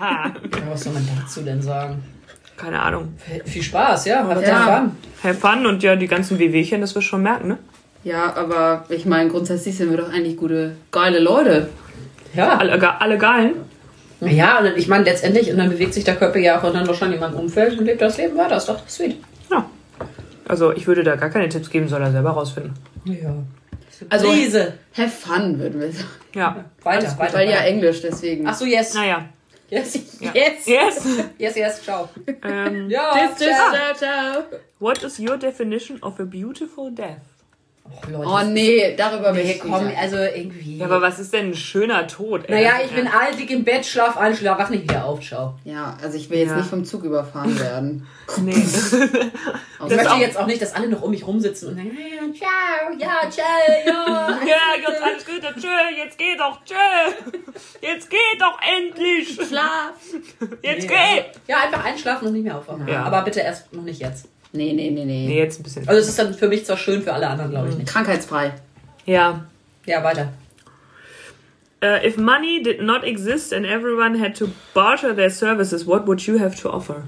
Ja, 0.00 0.32
was 0.70 0.84
soll 0.84 0.92
man 0.92 1.08
dazu 1.20 1.42
denn 1.42 1.60
sagen? 1.62 2.02
Keine 2.56 2.80
Ahnung. 2.80 3.14
Viel 3.44 3.62
Spaß, 3.62 4.06
ja. 4.06 4.26
Hat 4.26 4.42
Ja. 4.46 4.78
Fun. 4.80 4.92
Have 5.22 5.34
fun 5.34 5.66
und 5.66 5.82
ja, 5.82 5.96
die 5.96 6.06
ganzen 6.06 6.38
Wehwehchen, 6.38 6.80
das 6.80 6.94
wir 6.94 7.02
schon 7.02 7.22
merken, 7.22 7.48
ne? 7.48 7.58
Ja, 8.04 8.34
aber 8.36 8.84
ich 8.88 9.04
meine, 9.04 9.30
grundsätzlich 9.30 9.76
sind 9.76 9.90
wir 9.90 9.96
doch 9.96 10.10
eigentlich 10.12 10.36
gute, 10.36 10.76
geile 10.92 11.18
Leute. 11.18 11.68
Ja. 12.34 12.56
Alle, 12.56 13.00
alle 13.00 13.18
geilen. 13.18 13.54
Ja, 14.20 14.58
und 14.60 14.76
ich 14.76 14.88
meine, 14.88 15.04
letztendlich, 15.04 15.50
und 15.50 15.58
dann 15.58 15.68
bewegt 15.68 15.92
sich 15.94 16.04
der 16.04 16.16
Körper 16.16 16.38
ja 16.38 16.58
auch 16.58 16.64
und 16.64 16.74
dann 16.74 16.86
wahrscheinlich 16.86 17.20
in 17.20 17.26
meinem 17.28 17.38
Umfeld 17.38 17.78
und 17.78 17.84
lebt 17.84 18.00
das 18.00 18.16
Leben 18.16 18.36
weiter. 18.38 18.56
Ist 18.56 18.68
doch 18.68 18.88
sweet. 18.88 19.16
Ja. 19.50 19.68
Also 20.48 20.72
ich 20.72 20.86
würde 20.86 21.02
da 21.02 21.16
gar 21.16 21.28
keine 21.30 21.48
Tipps 21.48 21.68
geben, 21.70 21.88
soll 21.88 22.00
er 22.02 22.12
selber 22.12 22.30
rausfinden. 22.30 22.74
Ja. 23.04 23.34
Also, 24.10 24.30
Riese. 24.30 24.74
have 24.96 25.08
fun, 25.08 25.58
würden 25.58 25.80
wir 25.80 25.90
sagen. 25.92 26.08
Ja. 26.34 26.64
Weiter, 26.82 27.18
weiter. 27.18 27.34
Weil 27.34 27.48
ja. 27.48 27.58
Englisch, 27.60 28.02
deswegen. 28.02 28.46
Ach 28.46 28.54
so, 28.54 28.64
yes. 28.66 28.94
Naja. 28.94 29.24
Yes. 29.70 29.98
Ja. 30.20 30.30
Yes. 30.34 30.66
Yes. 30.66 31.06
Yes, 31.38 31.56
yes, 31.56 31.82
ciao. 31.82 32.08
ähm, 32.44 32.88
Ja, 32.88 33.12
Tschüss, 33.12 33.38
tschüss, 33.38 33.56
ciao. 33.56 33.72
ciao, 33.72 33.94
ciao. 33.94 34.42
what 34.78 35.02
is 35.02 35.18
your 35.18 35.36
definition 35.36 35.98
of 36.02 36.20
a 36.20 36.24
beautiful 36.24 36.90
death? 36.90 37.20
Och, 37.88 38.08
Leute. 38.08 38.28
Oh 38.28 38.40
nee, 38.44 38.94
darüber 38.96 39.34
will 39.34 39.44
ich 39.44 39.60
komm, 39.60 39.86
nicht. 39.86 39.98
also 39.98 40.16
irgendwie. 40.16 40.78
Ja, 40.78 40.86
aber 40.86 41.00
was 41.00 41.18
ist 41.18 41.32
denn 41.32 41.50
ein 41.50 41.54
schöner 41.54 42.06
Tod? 42.06 42.44
ey? 42.48 42.54
naja, 42.54 42.72
ich 42.84 42.90
bin 42.92 43.06
ja. 43.06 43.12
alt, 43.12 43.50
im 43.50 43.64
Bett, 43.64 43.86
schlaf 43.86 44.16
ein, 44.16 44.36
schlaf, 44.36 44.58
wach 44.58 44.70
nicht 44.70 44.82
wieder 44.84 45.04
auf, 45.04 45.20
ciao. 45.20 45.54
Ja, 45.64 45.96
also 46.02 46.16
ich 46.18 46.28
will 46.30 46.38
jetzt 46.38 46.50
Ja. 46.50 46.56
nicht 46.56 46.68
vom 46.68 46.84
Zug 46.84 47.04
überfahren 47.04 47.58
werden. 47.58 48.06
Nee. 48.42 48.52
Ich 49.78 49.88
Das 49.92 49.96
möchte 49.98 50.12
auch- 50.14 50.18
jetzt 50.18 50.36
auch 50.38 50.46
nicht, 50.46 50.60
dass 50.60 50.74
alle 50.74 50.88
noch 50.88 51.02
um 51.02 51.10
mich 51.10 51.24
rumsitzen 51.26 51.68
und 51.68 51.76
sagen, 51.76 51.90
ja, 51.96 52.32
ciao, 52.32 52.98
ja, 52.98 53.30
ciao, 53.30 53.44
ja. 53.86 54.38
ja, 54.46 54.84
Gott, 54.84 54.94
alles 55.02 55.24
Gute, 55.26 55.54
tschö, 55.60 55.68
jetzt 56.02 56.18
geh 56.18 56.34
doch, 56.36 56.58
tschö. 56.64 56.74
Jetzt 57.82 58.08
geh 58.10 58.16
doch 58.40 58.58
endlich. 58.78 59.34
Schlaf. 59.34 59.92
Jetzt 60.62 60.82
Nee, 60.82 60.86
geh. 60.88 60.94
also- 60.96 61.40
Ja, 61.46 61.56
einfach 61.64 61.84
einschlafen 61.84 62.28
und 62.28 62.32
nicht 62.32 62.44
mehr 62.44 62.56
aufwachen. 62.56 62.88
Ja. 62.88 63.04
Aber 63.04 63.22
bitte 63.22 63.40
erst 63.40 63.72
noch 63.72 63.82
nicht 63.82 64.00
jetzt. 64.00 64.26
Nee, 64.56 64.72
nee, 64.72 64.90
nee, 64.90 65.04
nee. 65.04 65.26
Nee, 65.26 65.38
jetzt 65.38 65.60
ein 65.60 65.62
bisschen. 65.62 65.88
Also 65.88 66.00
es 66.00 66.08
ist 66.08 66.18
dann 66.18 66.34
für 66.34 66.48
mich 66.48 66.64
zwar 66.64 66.76
schön, 66.76 67.02
für 67.02 67.12
alle 67.12 67.28
anderen 67.28 67.50
glaube 67.50 67.68
ich 67.68 67.76
nicht. 67.76 67.88
Krankheitsfrei. 67.88 68.52
Ja. 69.04 69.44
Ja, 69.84 70.02
weiter. 70.02 70.32
Uh, 71.84 71.98
if 72.02 72.16
money 72.16 72.62
did 72.62 72.80
not 72.80 73.04
exist 73.04 73.52
and 73.52 73.66
everyone 73.66 74.18
had 74.18 74.34
to 74.34 74.48
barter 74.72 75.14
their 75.14 75.30
services, 75.30 75.86
what 75.86 76.06
would 76.06 76.26
you 76.26 76.38
have 76.38 76.56
to 76.56 76.70
offer? 76.70 77.04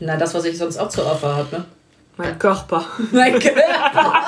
Na, 0.00 0.16
das, 0.16 0.34
was 0.34 0.44
ich 0.44 0.56
sonst 0.56 0.78
auch 0.78 0.88
zu 0.88 1.04
Opfer 1.04 1.36
habe, 1.36 1.56
ne? 1.56 1.64
Mein 2.16 2.38
Körper. 2.38 2.84
Mein 3.12 3.38
Körper. 3.38 4.24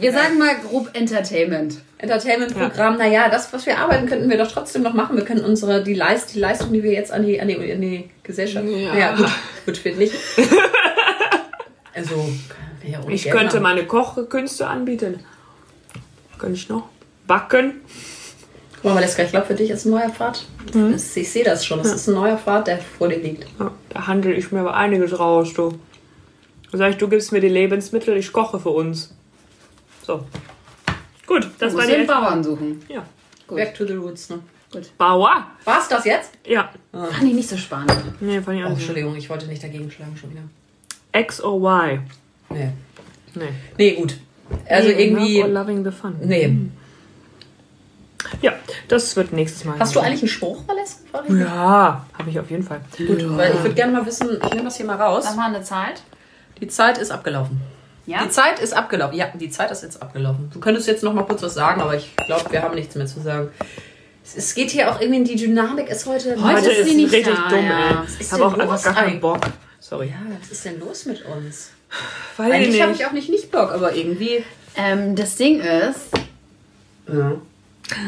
Wir 0.00 0.12
sagen 0.12 0.38
mal 0.38 0.56
grob 0.56 0.90
Entertainment. 0.92 1.78
Entertainment-Programm, 1.98 2.98
naja, 2.98 3.28
das, 3.28 3.52
was 3.52 3.64
wir 3.64 3.78
arbeiten, 3.78 4.06
könnten 4.06 4.28
wir 4.28 4.36
doch 4.36 4.50
trotzdem 4.50 4.82
noch 4.82 4.92
machen. 4.92 5.16
Wir 5.16 5.24
können 5.24 5.44
unsere, 5.44 5.82
die, 5.82 5.94
Leist, 5.94 6.34
die 6.34 6.40
Leistung, 6.40 6.72
die 6.72 6.82
wir 6.82 6.92
jetzt 6.92 7.12
an 7.12 7.24
die, 7.24 7.40
an 7.40 7.48
die, 7.48 7.72
an 7.72 7.80
die 7.80 8.10
Gesellschaft. 8.22 8.66
Ja. 8.68 8.94
Ja, 8.94 9.14
gut, 9.14 9.30
gut 9.64 9.78
für 9.78 9.90
nicht. 9.90 10.14
Also, 11.96 12.28
ja 12.86 13.00
Ich 13.08 13.24
Geld 13.24 13.34
könnte 13.34 13.60
machen. 13.60 13.62
meine 13.76 13.86
Kochkünste 13.86 14.66
anbieten. 14.66 15.20
Könnte 16.38 16.54
ich 16.56 16.68
noch? 16.68 16.88
Backen. 17.26 17.80
Guck 18.74 18.84
mal, 18.84 18.94
Valeska, 18.96 19.22
ich 19.24 19.30
glaube, 19.30 19.46
für 19.46 19.54
dich 19.54 19.70
ist 19.70 19.86
ein 19.86 19.90
neuer 19.90 20.10
Pfad. 20.10 20.44
Das, 20.72 21.16
ich 21.16 21.30
sehe 21.32 21.42
das 21.42 21.64
schon. 21.64 21.80
Es 21.80 21.92
ist 21.92 22.08
ein 22.08 22.14
neuer 22.14 22.36
Pfad, 22.36 22.66
der 22.66 22.78
vor 22.78 23.08
dir 23.08 23.18
liegt. 23.18 23.46
Ja, 23.58 23.70
da 23.88 24.06
handel 24.06 24.36
ich 24.36 24.52
mir 24.52 24.60
aber 24.60 24.74
einiges 24.76 25.18
raus, 25.18 25.54
du. 25.54 25.78
Sag 26.72 26.90
ich, 26.90 26.96
du 26.98 27.08
gibst 27.08 27.32
mir 27.32 27.40
die 27.40 27.48
Lebensmittel, 27.48 28.16
ich 28.16 28.32
koche 28.32 28.60
für 28.60 28.68
uns. 28.70 29.14
So. 30.06 30.24
Gut, 31.26 31.48
das 31.58 31.72
Du 31.72 31.78
war 31.78 31.84
musst 31.84 31.88
die 31.88 31.92
den 32.00 32.06
Bauern 32.06 32.44
suchen. 32.44 32.82
Ja. 32.88 33.04
Gut. 33.46 33.56
Back 33.56 33.74
to 33.74 33.86
the 33.86 33.94
roots, 33.94 34.28
ne? 34.28 34.40
Bauer. 34.98 35.46
War's 35.64 35.88
das 35.88 36.04
jetzt? 36.04 36.32
Ja. 36.44 36.70
Fand 36.92 37.22
ich 37.22 37.32
nicht 37.32 37.48
so 37.48 37.56
spannend. 37.56 37.96
Nee, 38.20 38.40
fand 38.42 38.58
ich 38.58 38.62
Oh, 38.64 38.66
auch 38.66 38.70
nicht. 38.70 38.78
Entschuldigung, 38.80 39.16
ich 39.16 39.30
wollte 39.30 39.46
nicht 39.46 39.62
dagegen 39.62 39.90
schlagen 39.90 40.16
schon 40.16 40.30
wieder. 40.30 40.42
X 41.20 41.40
or 41.42 41.56
Y. 41.60 42.00
Nee. 42.50 42.70
Nee. 43.34 43.48
Nee, 43.78 43.90
gut. 43.92 44.18
Also 44.68 44.88
Hating 44.88 45.16
irgendwie. 45.16 45.42
or 45.42 45.48
loving 45.48 45.84
the 45.84 45.90
fun. 45.90 46.16
Nee. 46.20 46.56
Ja, 48.42 48.52
das 48.88 49.14
wird 49.16 49.32
nächstes 49.32 49.64
Mal. 49.64 49.78
Hast 49.78 49.94
du 49.94 50.00
eigentlich 50.00 50.22
einen 50.22 50.28
Spruch, 50.28 50.62
mich. 51.28 51.40
Ja, 51.40 52.04
habe 52.18 52.30
ich 52.30 52.40
auf 52.40 52.50
jeden 52.50 52.62
Fall. 52.62 52.80
Gut, 52.96 53.24
weil 53.36 53.52
ich 53.54 53.62
würde 53.62 53.74
gerne 53.74 53.92
mal 53.92 54.06
wissen, 54.06 54.38
ich 54.42 54.50
nehme 54.50 54.64
das 54.64 54.76
hier 54.76 54.86
mal 54.86 54.96
raus. 54.96 55.24
Sag 55.24 55.36
mal 55.36 55.54
eine 55.54 55.62
Zeit. 55.62 56.02
Die 56.60 56.68
Zeit 56.68 56.98
ist 56.98 57.10
abgelaufen. 57.10 57.60
Ja? 58.06 58.24
Die 58.24 58.30
Zeit 58.30 58.60
ist 58.60 58.72
abgelaufen. 58.72 59.16
Ja, 59.16 59.28
die 59.34 59.50
Zeit 59.50 59.70
ist 59.70 59.82
jetzt 59.82 60.00
abgelaufen. 60.00 60.50
Du 60.52 60.60
könntest 60.60 60.86
jetzt 60.86 61.02
noch 61.02 61.12
mal 61.12 61.24
kurz 61.24 61.42
was 61.42 61.54
sagen, 61.54 61.80
aber 61.80 61.94
ich 61.96 62.14
glaube, 62.26 62.50
wir 62.50 62.62
haben 62.62 62.74
nichts 62.74 62.94
mehr 62.94 63.06
zu 63.06 63.20
sagen. 63.20 63.48
Es, 64.24 64.54
geht 64.54 64.70
hier 64.70 64.90
auch 64.90 65.00
irgendwie 65.00 65.18
in 65.18 65.24
die 65.24 65.36
Dynamik 65.36 65.88
ist 65.88 66.06
heute. 66.06 66.36
Heute 66.42 66.70
ist 66.70 66.88
sie 66.88 66.96
nicht 66.96 67.12
richtig 67.12 67.36
da, 67.36 67.48
dumm, 67.48 67.64
ja. 67.64 67.90
ey. 67.90 67.96
Ich 68.14 68.20
ist 68.22 68.32
habe 68.32 68.46
auch 68.46 68.58
einfach 68.58 68.82
gar 68.82 68.94
keinen? 68.94 69.20
Bock. 69.20 69.40
Sorry. 69.80 70.08
ja, 70.08 70.16
was 70.40 70.50
ist 70.50 70.64
denn 70.64 70.80
los 70.80 71.06
mit 71.06 71.24
uns? 71.24 71.70
Weiß 72.36 72.52
Eigentlich 72.52 72.82
habe 72.82 72.92
ich 72.92 73.06
auch 73.06 73.12
nicht 73.12 73.28
nicht 73.28 73.50
Bock, 73.50 73.72
aber 73.72 73.94
irgendwie. 73.94 74.44
Ähm, 74.76 75.14
das 75.14 75.36
Ding 75.36 75.60
ist. 75.60 76.10
Ja. 77.08 77.32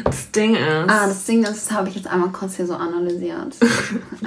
Das 0.05 0.33
Ding 0.33 0.57
ist. 0.57 0.89
Ah, 0.89 1.07
das 1.07 1.25
Ding 1.25 1.45
ist, 1.45 1.71
habe 1.71 1.89
ich 1.89 1.95
jetzt 1.95 2.09
einmal 2.09 2.31
kurz 2.31 2.57
hier 2.57 2.66
so 2.66 2.75
analysiert. 2.75 3.55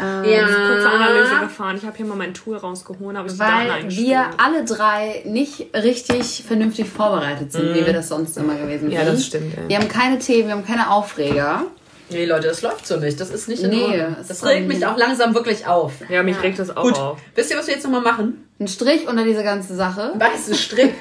ähm, 0.02 0.24
Ja. 0.24 0.46
kurze 0.46 0.89
Analyse 0.89 1.39
gefahren. 1.42 1.76
Ich 1.76 1.84
habe 1.86 1.98
hier 1.98 2.06
mal 2.06 2.16
mein 2.16 2.34
Tool 2.34 2.56
rausgeholt, 2.56 3.18
habe 3.18 3.28
ich 3.30 3.38
Weil 3.38 3.89
wir 3.89 4.30
alle 4.38 4.64
drei 4.64 5.24
nicht 5.26 5.68
richtig 5.76 6.46
vernünftig 6.48 6.89
vorbereitet 6.89 7.52
sind, 7.52 7.74
wie 7.76 7.86
wir 7.86 7.94
das 7.94 8.08
sonst 8.08 8.38
immer 8.38 8.56
gewesen 8.56 8.89
sind. 8.89 8.92
Ja, 8.92 9.04
das 9.04 9.26
stimmt, 9.26 9.58
ey. 9.58 9.68
Wir 9.68 9.78
haben 9.78 9.89
keine 9.89 10.20
Themen, 10.20 10.48
wir 10.48 10.56
haben 10.56 10.66
keine 10.66 10.89
Aufreger. 10.89 11.66
Nee, 12.12 12.26
Leute, 12.26 12.47
das 12.47 12.62
läuft 12.62 12.86
so 12.86 12.97
nicht. 12.97 13.20
Das 13.20 13.30
ist 13.30 13.47
nicht 13.47 13.64
in 13.64 13.70
Nee, 13.70 13.84
Ordnung. 13.84 14.16
Das 14.18 14.30
ist 14.30 14.45
regt 14.45 14.68
mich 14.68 14.86
auch 14.86 14.97
langsam 14.97 15.34
wirklich 15.34 15.66
auf. 15.66 15.93
Ja, 16.09 16.24
mich 16.24 16.41
regt 16.43 16.59
das 16.59 16.76
auch 16.76 16.84
Gut, 16.84 16.97
auf. 16.97 17.20
wisst 17.36 17.51
ihr, 17.51 17.57
was 17.57 17.68
wir 17.68 17.74
jetzt 17.74 17.84
nochmal 17.84 18.01
machen? 18.01 18.47
Ein 18.59 18.68
Strich 18.68 19.07
unter 19.07 19.24
diese 19.24 19.43
ganze 19.43 19.76
Sache. 19.76 20.14
Weißen 20.18 20.53
Strick. 20.55 20.93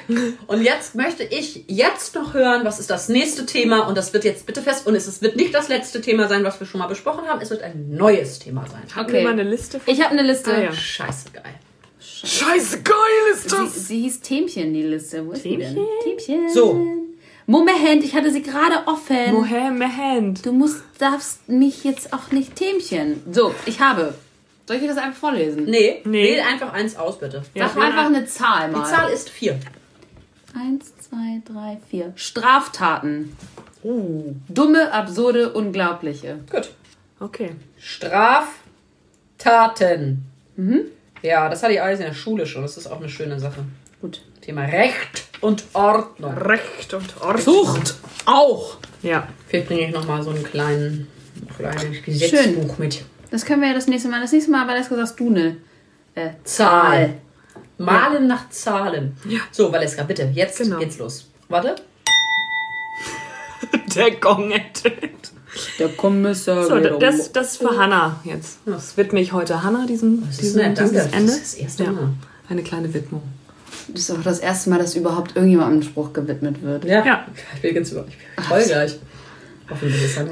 Und 0.47 0.63
jetzt 0.63 0.95
möchte 0.95 1.23
ich 1.23 1.65
jetzt 1.67 2.15
noch 2.15 2.33
hören, 2.33 2.65
was 2.65 2.79
ist 2.79 2.89
das 2.89 3.07
nächste 3.09 3.45
Thema. 3.45 3.87
Und 3.87 3.97
das 3.97 4.13
wird 4.13 4.23
jetzt 4.23 4.45
bitte 4.45 4.61
fest. 4.61 4.87
Und 4.87 4.95
es 4.95 5.21
wird 5.21 5.35
nicht 5.35 5.53
das 5.53 5.67
letzte 5.67 6.01
Thema 6.01 6.27
sein, 6.27 6.43
was 6.43 6.59
wir 6.59 6.65
schon 6.65 6.79
mal 6.79 6.87
besprochen 6.87 7.27
haben. 7.27 7.39
Es 7.41 7.51
wird 7.51 7.61
ein 7.61 7.95
neues 7.95 8.39
Thema 8.39 8.65
sein. 8.71 8.81
Haben 8.95 9.13
wir 9.13 9.23
mal 9.23 9.33
eine 9.33 9.43
Liste 9.43 9.79
von... 9.79 9.93
Ich 9.93 10.01
habe 10.01 10.11
eine 10.11 10.23
Liste. 10.23 10.51
Ah, 10.51 10.61
ja. 10.61 10.73
Scheiße 10.73 11.29
geil. 11.33 11.53
Scheiße, 11.99 12.81
geil 12.81 12.95
ist 13.33 13.49
Sie, 13.49 13.67
sie 13.79 14.01
hieß 14.03 14.21
Themchen, 14.21 14.73
die 14.73 14.83
Liste. 14.83 15.25
Wo 15.25 15.31
ist 15.31 15.43
die 15.45 15.57
denn? 15.57 15.75
Themchen? 15.75 15.87
Themchen. 16.03 16.49
So. 16.49 16.85
Moment, 17.47 18.03
ich 18.03 18.15
hatte 18.15 18.31
sie 18.31 18.41
gerade 18.41 18.87
offen. 18.87 19.33
Mohammed. 19.33 20.45
Du 20.45 20.53
musst, 20.53 20.81
darfst 20.99 21.49
mich 21.49 21.83
jetzt 21.83 22.13
auch 22.13 22.31
nicht 22.31 22.55
Themchen. 22.55 23.21
So, 23.31 23.53
ich 23.65 23.81
habe. 23.81 24.13
Soll 24.67 24.77
ich 24.77 24.83
dir 24.83 24.89
das 24.89 24.97
einfach 24.97 25.19
vorlesen? 25.19 25.65
Nee, 25.65 26.01
Nee. 26.05 26.35
wähl 26.35 26.39
einfach 26.41 26.71
eins 26.71 26.95
aus, 26.95 27.19
bitte. 27.19 27.41
Ja, 27.53 27.67
Sag 27.67 27.83
einfach 27.83 28.05
eine 28.05 28.25
Zahl 28.25 28.69
Die 28.69 28.75
mal. 28.77 28.85
Zahl 28.85 29.11
ist 29.11 29.29
vier. 29.29 29.59
Eins, 30.55 30.93
zwei, 30.97 31.41
drei, 31.45 31.77
vier. 31.89 32.13
Straftaten. 32.15 33.35
Uh. 33.83 34.33
Dumme, 34.47 34.93
absurde, 34.93 35.51
unglaubliche. 35.53 36.39
Gut. 36.51 36.69
Okay. 37.19 37.51
Straftaten. 37.79 38.53
Ja, 41.23 41.49
das 41.49 41.63
hatte 41.63 41.73
ich 41.73 41.81
alles 41.81 41.99
in 41.99 42.05
der 42.05 42.13
Schule 42.13 42.45
schon. 42.45 42.61
Das 42.61 42.77
ist 42.77 42.87
auch 42.87 42.99
eine 42.99 43.09
schöne 43.09 43.39
Sache. 43.39 43.65
Gut. 44.01 44.21
Thema 44.41 44.61
Recht 44.63 45.23
und 45.41 45.63
Ordnung. 45.73 46.37
Recht 46.37 46.93
und 46.93 47.21
Ordnung. 47.21 47.43
Zucht. 47.65 47.95
Auch. 48.25 48.77
Ja. 49.01 49.27
Vielleicht 49.47 49.67
bringe 49.67 49.87
ich 49.87 49.93
nochmal 49.93 50.23
so 50.23 50.29
einen 50.29 50.43
kleinen, 50.43 51.07
kleines 51.57 52.03
Gesetzbuch 52.03 52.77
mit. 52.77 53.03
Das 53.31 53.45
können 53.45 53.61
wir 53.61 53.69
ja 53.69 53.73
das 53.73 53.87
nächste 53.87 54.09
Mal. 54.09 54.21
Das 54.21 54.31
nächste 54.31 54.51
Mal, 54.51 54.67
weil 54.67 54.77
das 54.77 54.89
sagst 54.89 55.19
du 55.19 55.29
eine 55.29 55.57
äh, 56.15 56.29
Zahl. 56.43 57.15
Malen 57.77 58.27
nach 58.27 58.49
Zahlen. 58.49 59.17
Ja. 59.27 59.39
So, 59.51 59.71
Valeska, 59.71 60.03
bitte, 60.03 60.29
jetzt 60.33 60.59
Genau. 60.59 60.77
geht's 60.77 60.99
los. 60.99 61.27
Warte. 61.49 61.75
Der 63.95 64.11
Gong 64.11 64.51
ertönt. 64.51 65.31
Der 65.79 65.89
Kommissar. 65.89 66.65
So, 66.65 66.79
das, 66.79 67.31
das 67.31 67.51
ist 67.53 67.57
für 67.57 67.77
Hannah 67.77 68.19
jetzt. 68.23 68.59
Das 68.65 68.95
widme 68.97 69.19
ich 69.19 69.33
heute 69.33 69.63
Hannah, 69.63 69.85
diesem, 69.85 70.21
Das 70.21 70.35
ist 70.35 70.41
diesem 70.41 70.75
dieses 70.75 70.93
Das 70.93 71.11
Ende. 71.11 71.31
ist 71.31 71.41
das 71.41 71.53
erste 71.55 71.83
ja. 71.85 71.91
Mal. 71.91 72.09
Eine 72.49 72.63
kleine 72.63 72.93
Widmung. 72.93 73.23
Das 73.93 74.01
ist 74.01 74.11
auch 74.11 74.23
das 74.23 74.39
erste 74.39 74.69
Mal, 74.69 74.79
dass 74.79 74.95
überhaupt 74.95 75.35
irgendjemandem 75.35 75.79
ein 75.79 75.83
Spruch 75.83 76.13
gewidmet 76.13 76.61
wird. 76.61 76.85
Ja. 76.85 77.05
Ja. 77.05 77.25
Ich 77.55 77.61
bin 77.61 77.75
ganz 77.75 77.91
über. 77.91 78.05
Ich 78.07 78.17
bin 78.17 78.45
toll 78.45 78.63
gleich. 78.63 78.99
Hoffentlich 79.69 80.03
ist 80.03 80.09
es 80.11 80.15
dann 80.15 80.29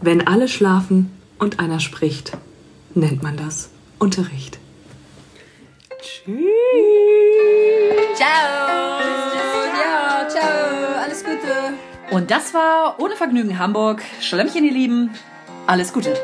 Wenn 0.00 0.26
alle 0.26 0.48
schlafen 0.48 1.10
und 1.38 1.60
einer 1.60 1.80
spricht, 1.80 2.32
nennt 2.94 3.22
man 3.22 3.36
das 3.36 3.70
Unterricht. 3.98 4.58
Tschüss. 6.00 6.36
Ciao. 8.16 9.00
Ja, 9.80 10.28
ciao. 10.28 11.02
Alles 11.04 11.24
Gute. 11.24 12.14
Und 12.14 12.30
das 12.30 12.54
war 12.54 12.98
Ohne 12.98 13.16
Vergnügen 13.16 13.58
Hamburg. 13.58 14.02
Schlemmchen, 14.20 14.64
ihr 14.64 14.72
Lieben. 14.72 15.10
Alles 15.66 15.92
Gute. 15.92 16.14